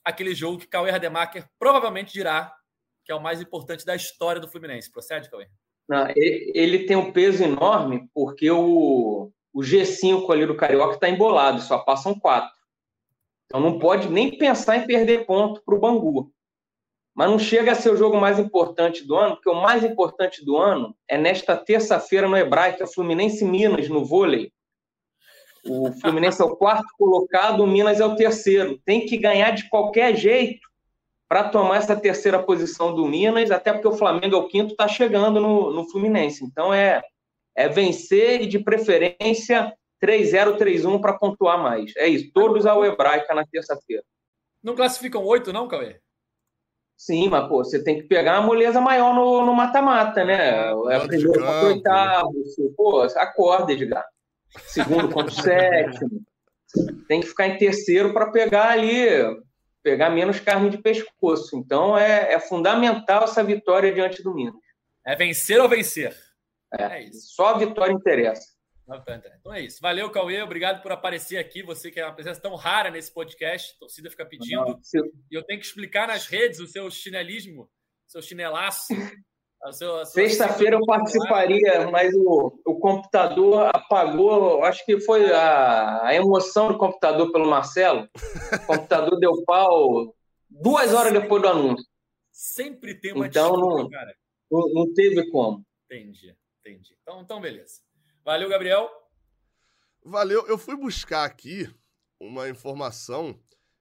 Aquele 0.04 0.34
jogo 0.34 0.58
que 0.58 0.66
Cauê 0.66 0.90
Rademacher 0.90 1.48
provavelmente 1.58 2.12
dirá 2.12 2.54
que 3.02 3.10
é 3.10 3.14
o 3.14 3.22
mais 3.22 3.40
importante 3.40 3.86
da 3.86 3.96
história 3.96 4.38
do 4.38 4.48
Fluminense. 4.48 4.92
Procede, 4.92 5.30
Cauê? 5.30 5.48
Não, 5.88 6.08
ele 6.16 6.86
tem 6.86 6.96
um 6.96 7.12
peso 7.12 7.42
enorme 7.42 8.08
porque 8.14 8.50
o, 8.50 9.30
o 9.52 9.60
G5 9.60 10.30
ali 10.30 10.46
do 10.46 10.56
Carioca 10.56 10.94
está 10.94 11.08
embolado, 11.08 11.60
só 11.60 11.78
passam 11.78 12.18
quatro. 12.18 12.54
Então 13.46 13.60
não 13.60 13.78
pode 13.78 14.08
nem 14.08 14.36
pensar 14.36 14.78
em 14.78 14.86
perder 14.86 15.26
ponto 15.26 15.62
para 15.64 15.74
o 15.74 15.78
Bangu. 15.78 16.32
Mas 17.14 17.30
não 17.30 17.38
chega 17.38 17.72
a 17.72 17.74
ser 17.74 17.90
o 17.90 17.96
jogo 17.96 18.16
mais 18.16 18.38
importante 18.38 19.06
do 19.06 19.14
ano, 19.14 19.36
porque 19.36 19.48
o 19.48 19.62
mais 19.62 19.84
importante 19.84 20.44
do 20.44 20.56
ano 20.56 20.96
é 21.06 21.16
nesta 21.16 21.56
terça-feira 21.56 22.28
no 22.28 22.36
Hebraica, 22.36 22.86
Fluminense 22.86 23.44
Minas 23.44 23.88
no 23.88 24.04
vôlei. 24.04 24.52
O 25.64 25.92
Fluminense 26.00 26.42
é 26.42 26.44
o 26.44 26.56
quarto 26.56 26.88
colocado, 26.98 27.62
o 27.62 27.66
Minas 27.66 28.00
é 28.00 28.04
o 28.04 28.16
terceiro. 28.16 28.80
Tem 28.84 29.06
que 29.06 29.16
ganhar 29.16 29.52
de 29.52 29.68
qualquer 29.68 30.16
jeito 30.16 30.68
para 31.34 31.48
tomar 31.48 31.78
essa 31.78 31.96
terceira 31.96 32.40
posição 32.40 32.94
do 32.94 33.04
Minas, 33.08 33.50
até 33.50 33.72
porque 33.72 33.88
o 33.88 33.96
Flamengo 33.96 34.36
é 34.36 34.38
o 34.38 34.46
quinto, 34.46 34.70
está 34.70 34.86
chegando 34.86 35.40
no, 35.40 35.72
no 35.72 35.90
Fluminense. 35.90 36.44
Então 36.44 36.72
é, 36.72 37.02
é 37.56 37.68
vencer 37.68 38.42
e 38.42 38.46
de 38.46 38.60
preferência 38.60 39.74
3-0, 40.00 40.56
3-1 40.56 41.00
para 41.00 41.18
pontuar 41.18 41.60
mais. 41.60 41.92
É 41.96 42.06
isso, 42.06 42.30
todos 42.32 42.66
ao 42.66 42.84
Hebraica 42.84 43.34
na 43.34 43.44
terça-feira. 43.44 44.04
Não 44.62 44.76
classificam 44.76 45.24
oito, 45.24 45.52
não, 45.52 45.66
Cauê? 45.66 45.98
Sim, 46.96 47.28
mas 47.28 47.48
pô, 47.48 47.64
você 47.64 47.82
tem 47.82 47.96
que 47.96 48.04
pegar 48.04 48.38
uma 48.38 48.46
moleza 48.46 48.80
maior 48.80 49.12
no 49.12 49.52
mata-mata, 49.52 50.24
né? 50.24 50.70
É 50.88 51.00
primeiro 51.00 51.32
contra 51.32 51.66
oitavo. 51.66 52.32
Pô, 52.76 53.02
acorda, 53.16 53.72
Edgar. 53.72 54.06
Segundo 54.66 55.08
contra 55.08 55.32
o 55.32 55.34
sétimo. 55.42 56.22
Tem 57.08 57.20
que 57.20 57.26
ficar 57.26 57.48
em 57.48 57.58
terceiro 57.58 58.12
para 58.12 58.30
pegar 58.30 58.70
ali 58.70 59.43
pegar 59.84 60.10
menos 60.10 60.40
carne 60.40 60.70
de 60.70 60.78
pescoço. 60.78 61.56
Então 61.56 61.96
é, 61.96 62.32
é 62.32 62.40
fundamental 62.40 63.24
essa 63.24 63.44
vitória 63.44 63.92
diante 63.92 64.22
do 64.22 64.34
Minas. 64.34 64.54
É 65.06 65.14
vencer 65.14 65.60
ou 65.60 65.68
vencer? 65.68 66.16
É, 66.72 66.84
é 66.84 67.02
isso. 67.04 67.34
Só 67.34 67.48
a 67.48 67.58
vitória 67.58 67.92
interessa. 67.92 68.54
Então 69.38 69.52
é 69.52 69.60
isso. 69.60 69.78
Valeu, 69.80 70.10
Cauê. 70.10 70.42
Obrigado 70.42 70.82
por 70.82 70.92
aparecer 70.92 71.36
aqui. 71.38 71.62
Você 71.62 71.90
que 71.90 72.00
é 72.00 72.04
uma 72.04 72.14
presença 72.14 72.40
tão 72.40 72.54
rara 72.54 72.90
nesse 72.90 73.12
podcast. 73.12 73.74
A 73.76 73.78
torcida 73.80 74.10
fica 74.10 74.26
pedindo. 74.26 74.78
E 75.30 75.34
eu 75.34 75.42
tenho 75.42 75.60
que 75.60 75.66
explicar 75.66 76.08
nas 76.08 76.26
redes 76.26 76.60
o 76.60 76.66
seu 76.66 76.90
chinelismo, 76.90 77.70
seu 78.06 78.22
chinelaço. 78.22 78.88
Sexta-feira 80.04 80.76
eu 80.76 80.84
participaria, 80.84 81.90
mas 81.90 82.14
o, 82.14 82.60
o 82.66 82.78
computador 82.78 83.70
apagou. 83.74 84.62
Acho 84.62 84.84
que 84.84 85.00
foi 85.00 85.32
a, 85.32 86.06
a 86.06 86.14
emoção 86.14 86.68
do 86.68 86.78
computador 86.78 87.32
pelo 87.32 87.48
Marcelo. 87.48 88.06
O 88.52 88.66
computador 88.66 89.18
deu 89.18 89.42
pau 89.44 90.14
duas 90.50 90.92
horas 90.92 91.12
depois 91.12 91.40
do 91.40 91.48
anúncio. 91.48 91.86
Sempre 92.30 92.94
tem 92.94 93.12
uma 93.12 93.26
então, 93.26 93.52
desculpa, 93.52 93.82
não, 93.82 93.90
cara. 93.90 94.14
Não, 94.50 94.68
não 94.72 94.92
teve 94.92 95.30
como. 95.30 95.64
Entendi, 95.86 96.36
entendi. 96.60 96.98
Então, 97.00 97.22
então, 97.22 97.40
beleza. 97.40 97.80
Valeu, 98.22 98.48
Gabriel. 98.48 98.90
Valeu. 100.04 100.46
Eu 100.46 100.58
fui 100.58 100.76
buscar 100.76 101.24
aqui 101.24 101.72
uma 102.20 102.48
informação 102.48 103.38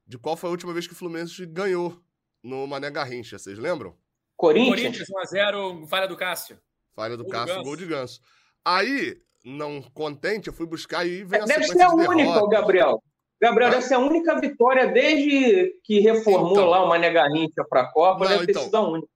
de 0.08 0.18
qual 0.18 0.38
foi 0.38 0.50
a 0.50 0.52
última 0.52 0.72
vez 0.72 0.88
que 0.88 0.94
o 0.94 0.96
Fluminense 0.96 1.46
ganhou 1.46 2.02
no 2.42 2.66
Mané 2.68 2.90
Garrincha. 2.90 3.38
Vocês 3.38 3.58
lembram? 3.58 3.98
Corinthians. 4.44 5.08
Corinthians 5.08 5.32
1x0, 5.32 5.88
falha 5.88 6.06
do 6.06 6.18
Cássio. 6.18 6.60
Falha 6.94 7.16
do 7.16 7.24
gol 7.24 7.32
Cássio, 7.32 7.56
do 7.56 7.64
gol 7.64 7.78
de 7.78 7.86
ganso. 7.86 8.20
Aí, 8.66 9.18
não 9.46 9.82
contente, 9.82 10.50
eu 10.50 10.54
fui 10.54 10.66
buscar 10.66 11.06
e 11.06 11.24
veio 11.24 11.46
Deve 11.46 11.64
ser 11.66 11.82
a 11.82 11.94
única, 11.94 12.48
Gabriel. 12.48 13.02
Gabriel, 13.42 13.70
ah? 13.70 13.72
deve 13.72 13.84
ser 13.84 13.94
a 13.94 14.00
única 14.00 14.38
vitória 14.40 14.88
desde 14.88 15.74
que 15.84 16.02
reformou 16.02 16.52
então, 16.52 16.66
lá 16.66 16.84
o 16.84 16.90
Mané 16.90 17.10
Garrincha 17.10 17.64
para 17.70 17.84
a 17.84 17.92
Copa, 17.92 18.26
não, 18.26 18.32
deve 18.32 18.46
ter 18.48 18.52
então, 18.52 18.64
sido 18.64 18.76
a 18.76 18.82
única. 18.82 19.08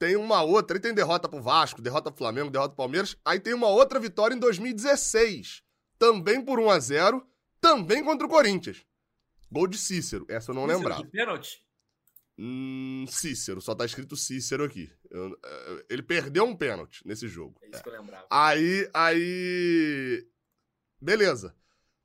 Tem 0.00 0.16
uma 0.16 0.42
outra, 0.42 0.76
aí 0.76 0.80
tem 0.80 0.92
derrota 0.92 1.28
pro 1.28 1.40
Vasco, 1.40 1.80
derrota 1.80 2.10
pro 2.10 2.18
Flamengo, 2.18 2.50
derrota 2.50 2.70
pro 2.70 2.84
Palmeiras. 2.84 3.16
Aí 3.24 3.38
tem 3.38 3.54
uma 3.54 3.68
outra 3.68 4.00
vitória 4.00 4.34
em 4.34 4.38
2016, 4.38 5.62
também 5.96 6.44
por 6.44 6.58
1 6.58 6.70
a 6.70 6.78
0 6.80 7.26
também 7.60 8.04
contra 8.04 8.26
o 8.26 8.30
Corinthians. 8.30 8.84
Gol 9.50 9.68
de 9.68 9.78
Cícero, 9.78 10.26
essa 10.28 10.50
eu 10.50 10.54
não 10.54 10.62
Cícero 10.62 10.78
lembrava. 10.78 11.02
De 11.02 11.10
pênalti? 11.10 11.65
Hum, 12.38 13.06
Cícero, 13.08 13.60
só 13.62 13.74
tá 13.74 13.84
escrito 13.84 14.16
Cícero 14.16 14.64
aqui. 14.64 14.92
Eu, 15.10 15.38
é, 15.44 15.84
ele 15.88 16.02
perdeu 16.02 16.44
um 16.44 16.54
pênalti 16.54 17.00
nesse 17.06 17.26
jogo. 17.28 17.58
É 17.62 17.70
isso 17.70 17.82
que 17.82 17.88
eu 17.88 17.92
lembrava. 17.92 18.26
Aí, 18.30 18.88
aí. 18.92 20.26
Beleza. 21.00 21.54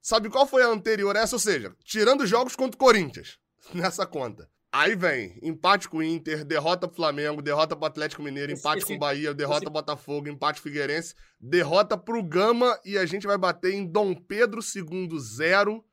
Sabe 0.02 0.30
qual 0.30 0.48
foi 0.48 0.64
a 0.64 0.68
anterior 0.68 1.16
essa? 1.16 1.36
Ou 1.36 1.40
seja, 1.40 1.76
tirando 1.84 2.26
jogos 2.26 2.56
contra 2.56 2.76
o 2.76 2.80
Corinthians, 2.80 3.38
nessa 3.74 4.06
conta. 4.06 4.50
Aí 4.74 4.96
vem 4.96 5.38
empate 5.44 5.90
com 5.90 5.98
o 5.98 6.04
Inter, 6.04 6.46
derrota 6.46 6.88
pro 6.88 6.96
Flamengo, 6.96 7.42
derrota 7.42 7.76
pro 7.76 7.86
Atlético 7.86 8.24
Mineiro, 8.24 8.54
empate 8.54 8.78
esse, 8.78 8.88
com 8.88 8.96
o 8.96 9.00
Bahia, 9.00 9.34
derrota 9.34 9.64
pro 9.64 9.72
Botafogo, 9.72 10.30
empate 10.30 10.62
Figueirense, 10.62 11.14
derrota 11.38 11.98
pro 11.98 12.24
Gama 12.24 12.80
e 12.86 12.98
a 12.98 13.06
gente 13.06 13.28
vai 13.28 13.38
bater 13.38 13.74
em 13.74 13.86
Dom 13.86 14.16
Pedro 14.16 14.62
II 14.62 15.10
0, 15.20 15.84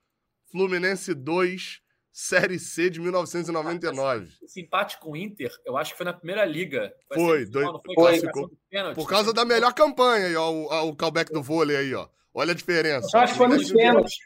Fluminense 0.52 1.12
2, 1.12 1.80
Série 2.12 2.58
C 2.58 2.90
de 2.90 3.00
1999. 3.00 4.28
Esse 4.42 4.60
empate 4.60 4.98
com 4.98 5.12
o 5.12 5.16
Inter, 5.16 5.50
eu 5.64 5.76
acho 5.76 5.92
que 5.92 5.96
foi 5.98 6.06
na 6.06 6.12
primeira 6.12 6.44
liga. 6.44 6.92
Foi, 7.08 7.16
foi, 7.16 7.46
dois, 7.46 7.66
foi, 7.84 7.94
classificou. 7.94 8.50
Por 8.94 9.08
causa 9.08 9.32
da 9.32 9.44
melhor 9.44 9.72
campanha 9.72 10.26
aí, 10.26 10.36
ó, 10.36 10.50
o, 10.50 10.88
o 10.88 10.96
callback 10.96 11.32
do 11.32 11.42
vôlei 11.42 11.76
aí, 11.76 11.94
ó. 11.94 12.08
Olha 12.34 12.52
a 12.52 12.54
diferença. 12.54 13.08
Eu 13.12 13.20
acho 13.20 13.32
que 13.32 13.38
foi 13.38 13.48
nos 13.48 13.72
pênaltis. 13.72 14.18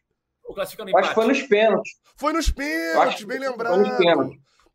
Acho 0.59 0.77
que 0.77 1.15
foi 1.15 1.27
nos 1.27 1.43
pênaltis. 1.43 1.93
Foi 2.17 2.33
nos 2.33 2.51
pênaltis, 2.51 3.25
bem 3.25 3.39
lembrado. 3.39 3.83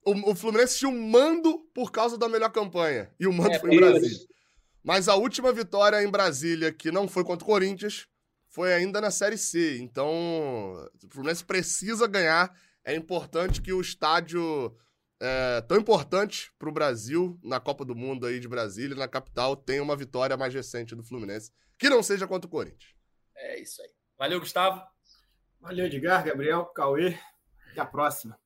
O, 0.03 0.31
o, 0.31 0.35
Fluminense 0.35 0.79
tinha 0.79 0.89
um 0.89 1.09
mando 1.09 1.59
por 1.73 1.91
causa 1.91 2.17
da 2.17 2.29
melhor 2.29 2.49
campanha. 2.49 3.11
E 3.19 3.27
o 3.27 3.33
mando 3.33 3.51
é, 3.51 3.59
foi 3.59 3.75
em 3.75 3.79
Brasília. 3.79 4.17
Mas 4.83 5.09
a 5.09 5.15
última 5.15 5.51
vitória 5.51 6.01
em 6.01 6.09
Brasília, 6.09 6.71
que 6.71 6.91
não 6.91 7.07
foi 7.07 7.25
contra 7.25 7.43
o 7.43 7.47
Corinthians, 7.47 8.07
foi 8.47 8.73
ainda 8.73 9.01
na 9.01 9.11
Série 9.11 9.37
C. 9.37 9.77
Então, 9.79 10.09
o 10.09 11.09
Fluminense 11.09 11.43
precisa 11.43 12.07
ganhar. 12.07 12.51
É 12.87 12.95
importante 12.95 13.61
que 13.61 13.73
o 13.73 13.81
estádio 13.81 14.73
é, 15.19 15.59
tão 15.67 15.75
importante 15.75 16.53
para 16.57 16.69
o 16.69 16.71
Brasil, 16.71 17.37
na 17.43 17.59
Copa 17.59 17.83
do 17.83 17.93
Mundo 17.93 18.25
aí 18.25 18.39
de 18.39 18.47
Brasília, 18.47 18.95
na 18.95 19.09
capital, 19.09 19.57
tenha 19.57 19.83
uma 19.83 19.93
vitória 19.93 20.37
mais 20.37 20.53
recente 20.53 20.95
do 20.95 21.03
Fluminense, 21.03 21.51
que 21.77 21.89
não 21.89 22.01
seja 22.01 22.25
contra 22.25 22.47
o 22.47 22.49
Corinthians. 22.49 22.95
É 23.35 23.59
isso 23.59 23.81
aí. 23.81 23.89
Valeu, 24.17 24.39
Gustavo. 24.39 24.81
Valeu, 25.59 25.85
Edgar, 25.85 26.23
Gabriel, 26.23 26.65
Cauê. 26.67 27.19
Até 27.71 27.81
a 27.81 27.85
próxima. 27.85 28.39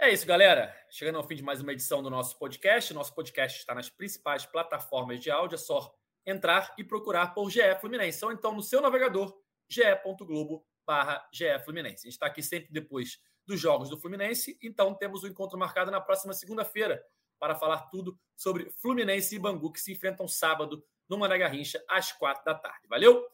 É 0.00 0.12
isso, 0.12 0.24
galera. 0.24 0.72
Chegando 0.88 1.16
ao 1.16 1.26
fim 1.26 1.34
de 1.34 1.42
mais 1.42 1.60
uma 1.60 1.72
edição 1.72 2.04
do 2.04 2.10
nosso 2.10 2.38
podcast. 2.38 2.94
Nosso 2.94 3.12
podcast 3.16 3.58
está 3.58 3.74
nas 3.74 3.90
principais 3.90 4.46
plataformas 4.46 5.20
de 5.20 5.28
áudio. 5.32 5.56
É 5.56 5.58
só 5.58 5.92
entrar 6.24 6.72
e 6.78 6.84
procurar 6.84 7.34
por 7.34 7.50
GE 7.50 7.60
Fluminense. 7.80 8.24
Ou 8.24 8.30
então 8.30 8.54
no 8.54 8.62
seu 8.62 8.80
navegador, 8.80 9.36
ge.globo 9.68 10.64
barra 10.86 11.26
GE 11.32 11.58
Fluminense. 11.64 12.06
A 12.06 12.10
gente 12.10 12.12
está 12.12 12.26
aqui 12.26 12.42
sempre 12.42 12.72
depois 12.72 13.20
dos 13.46 13.60
jogos 13.60 13.88
do 13.88 13.98
Fluminense. 13.98 14.58
Então 14.62 14.94
temos 14.94 15.22
o 15.22 15.26
um 15.26 15.30
encontro 15.30 15.58
marcado 15.58 15.90
na 15.90 16.00
próxima 16.00 16.32
segunda-feira 16.32 17.02
para 17.38 17.54
falar 17.54 17.88
tudo 17.90 18.18
sobre 18.36 18.70
Fluminense 18.80 19.34
e 19.34 19.38
Bangu, 19.38 19.72
que 19.72 19.80
se 19.80 19.92
enfrentam 19.92 20.26
sábado 20.26 20.84
no 21.08 21.18
Mané 21.18 21.36
Garrincha, 21.36 21.82
às 21.88 22.12
quatro 22.12 22.44
da 22.44 22.54
tarde. 22.54 22.86
Valeu? 22.88 23.26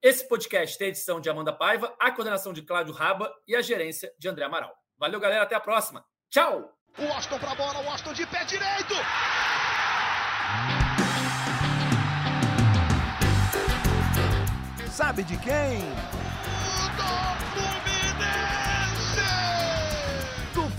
Esse 0.00 0.26
podcast 0.28 0.78
tem 0.78 0.86
a 0.86 0.90
edição 0.90 1.20
de 1.20 1.28
Amanda 1.28 1.52
Paiva, 1.52 1.94
a 1.98 2.10
coordenação 2.10 2.52
de 2.52 2.62
Cláudio 2.62 2.94
Raba 2.94 3.34
e 3.46 3.56
a 3.56 3.60
gerência 3.60 4.14
de 4.18 4.28
André 4.28 4.44
Amaral. 4.44 4.74
Valeu, 4.96 5.20
galera. 5.20 5.42
Até 5.42 5.54
a 5.54 5.60
próxima. 5.60 6.04
Tchau! 6.30 6.72
O 6.96 7.02
Washington 7.04 7.38
pra 7.38 7.54
bola, 7.54 7.80
o 7.80 7.84
Washington 7.84 8.12
de 8.12 8.26
pé 8.26 8.44
direito! 8.44 8.94
Sabe 14.90 15.22
de 15.22 15.36
quem? 15.38 16.17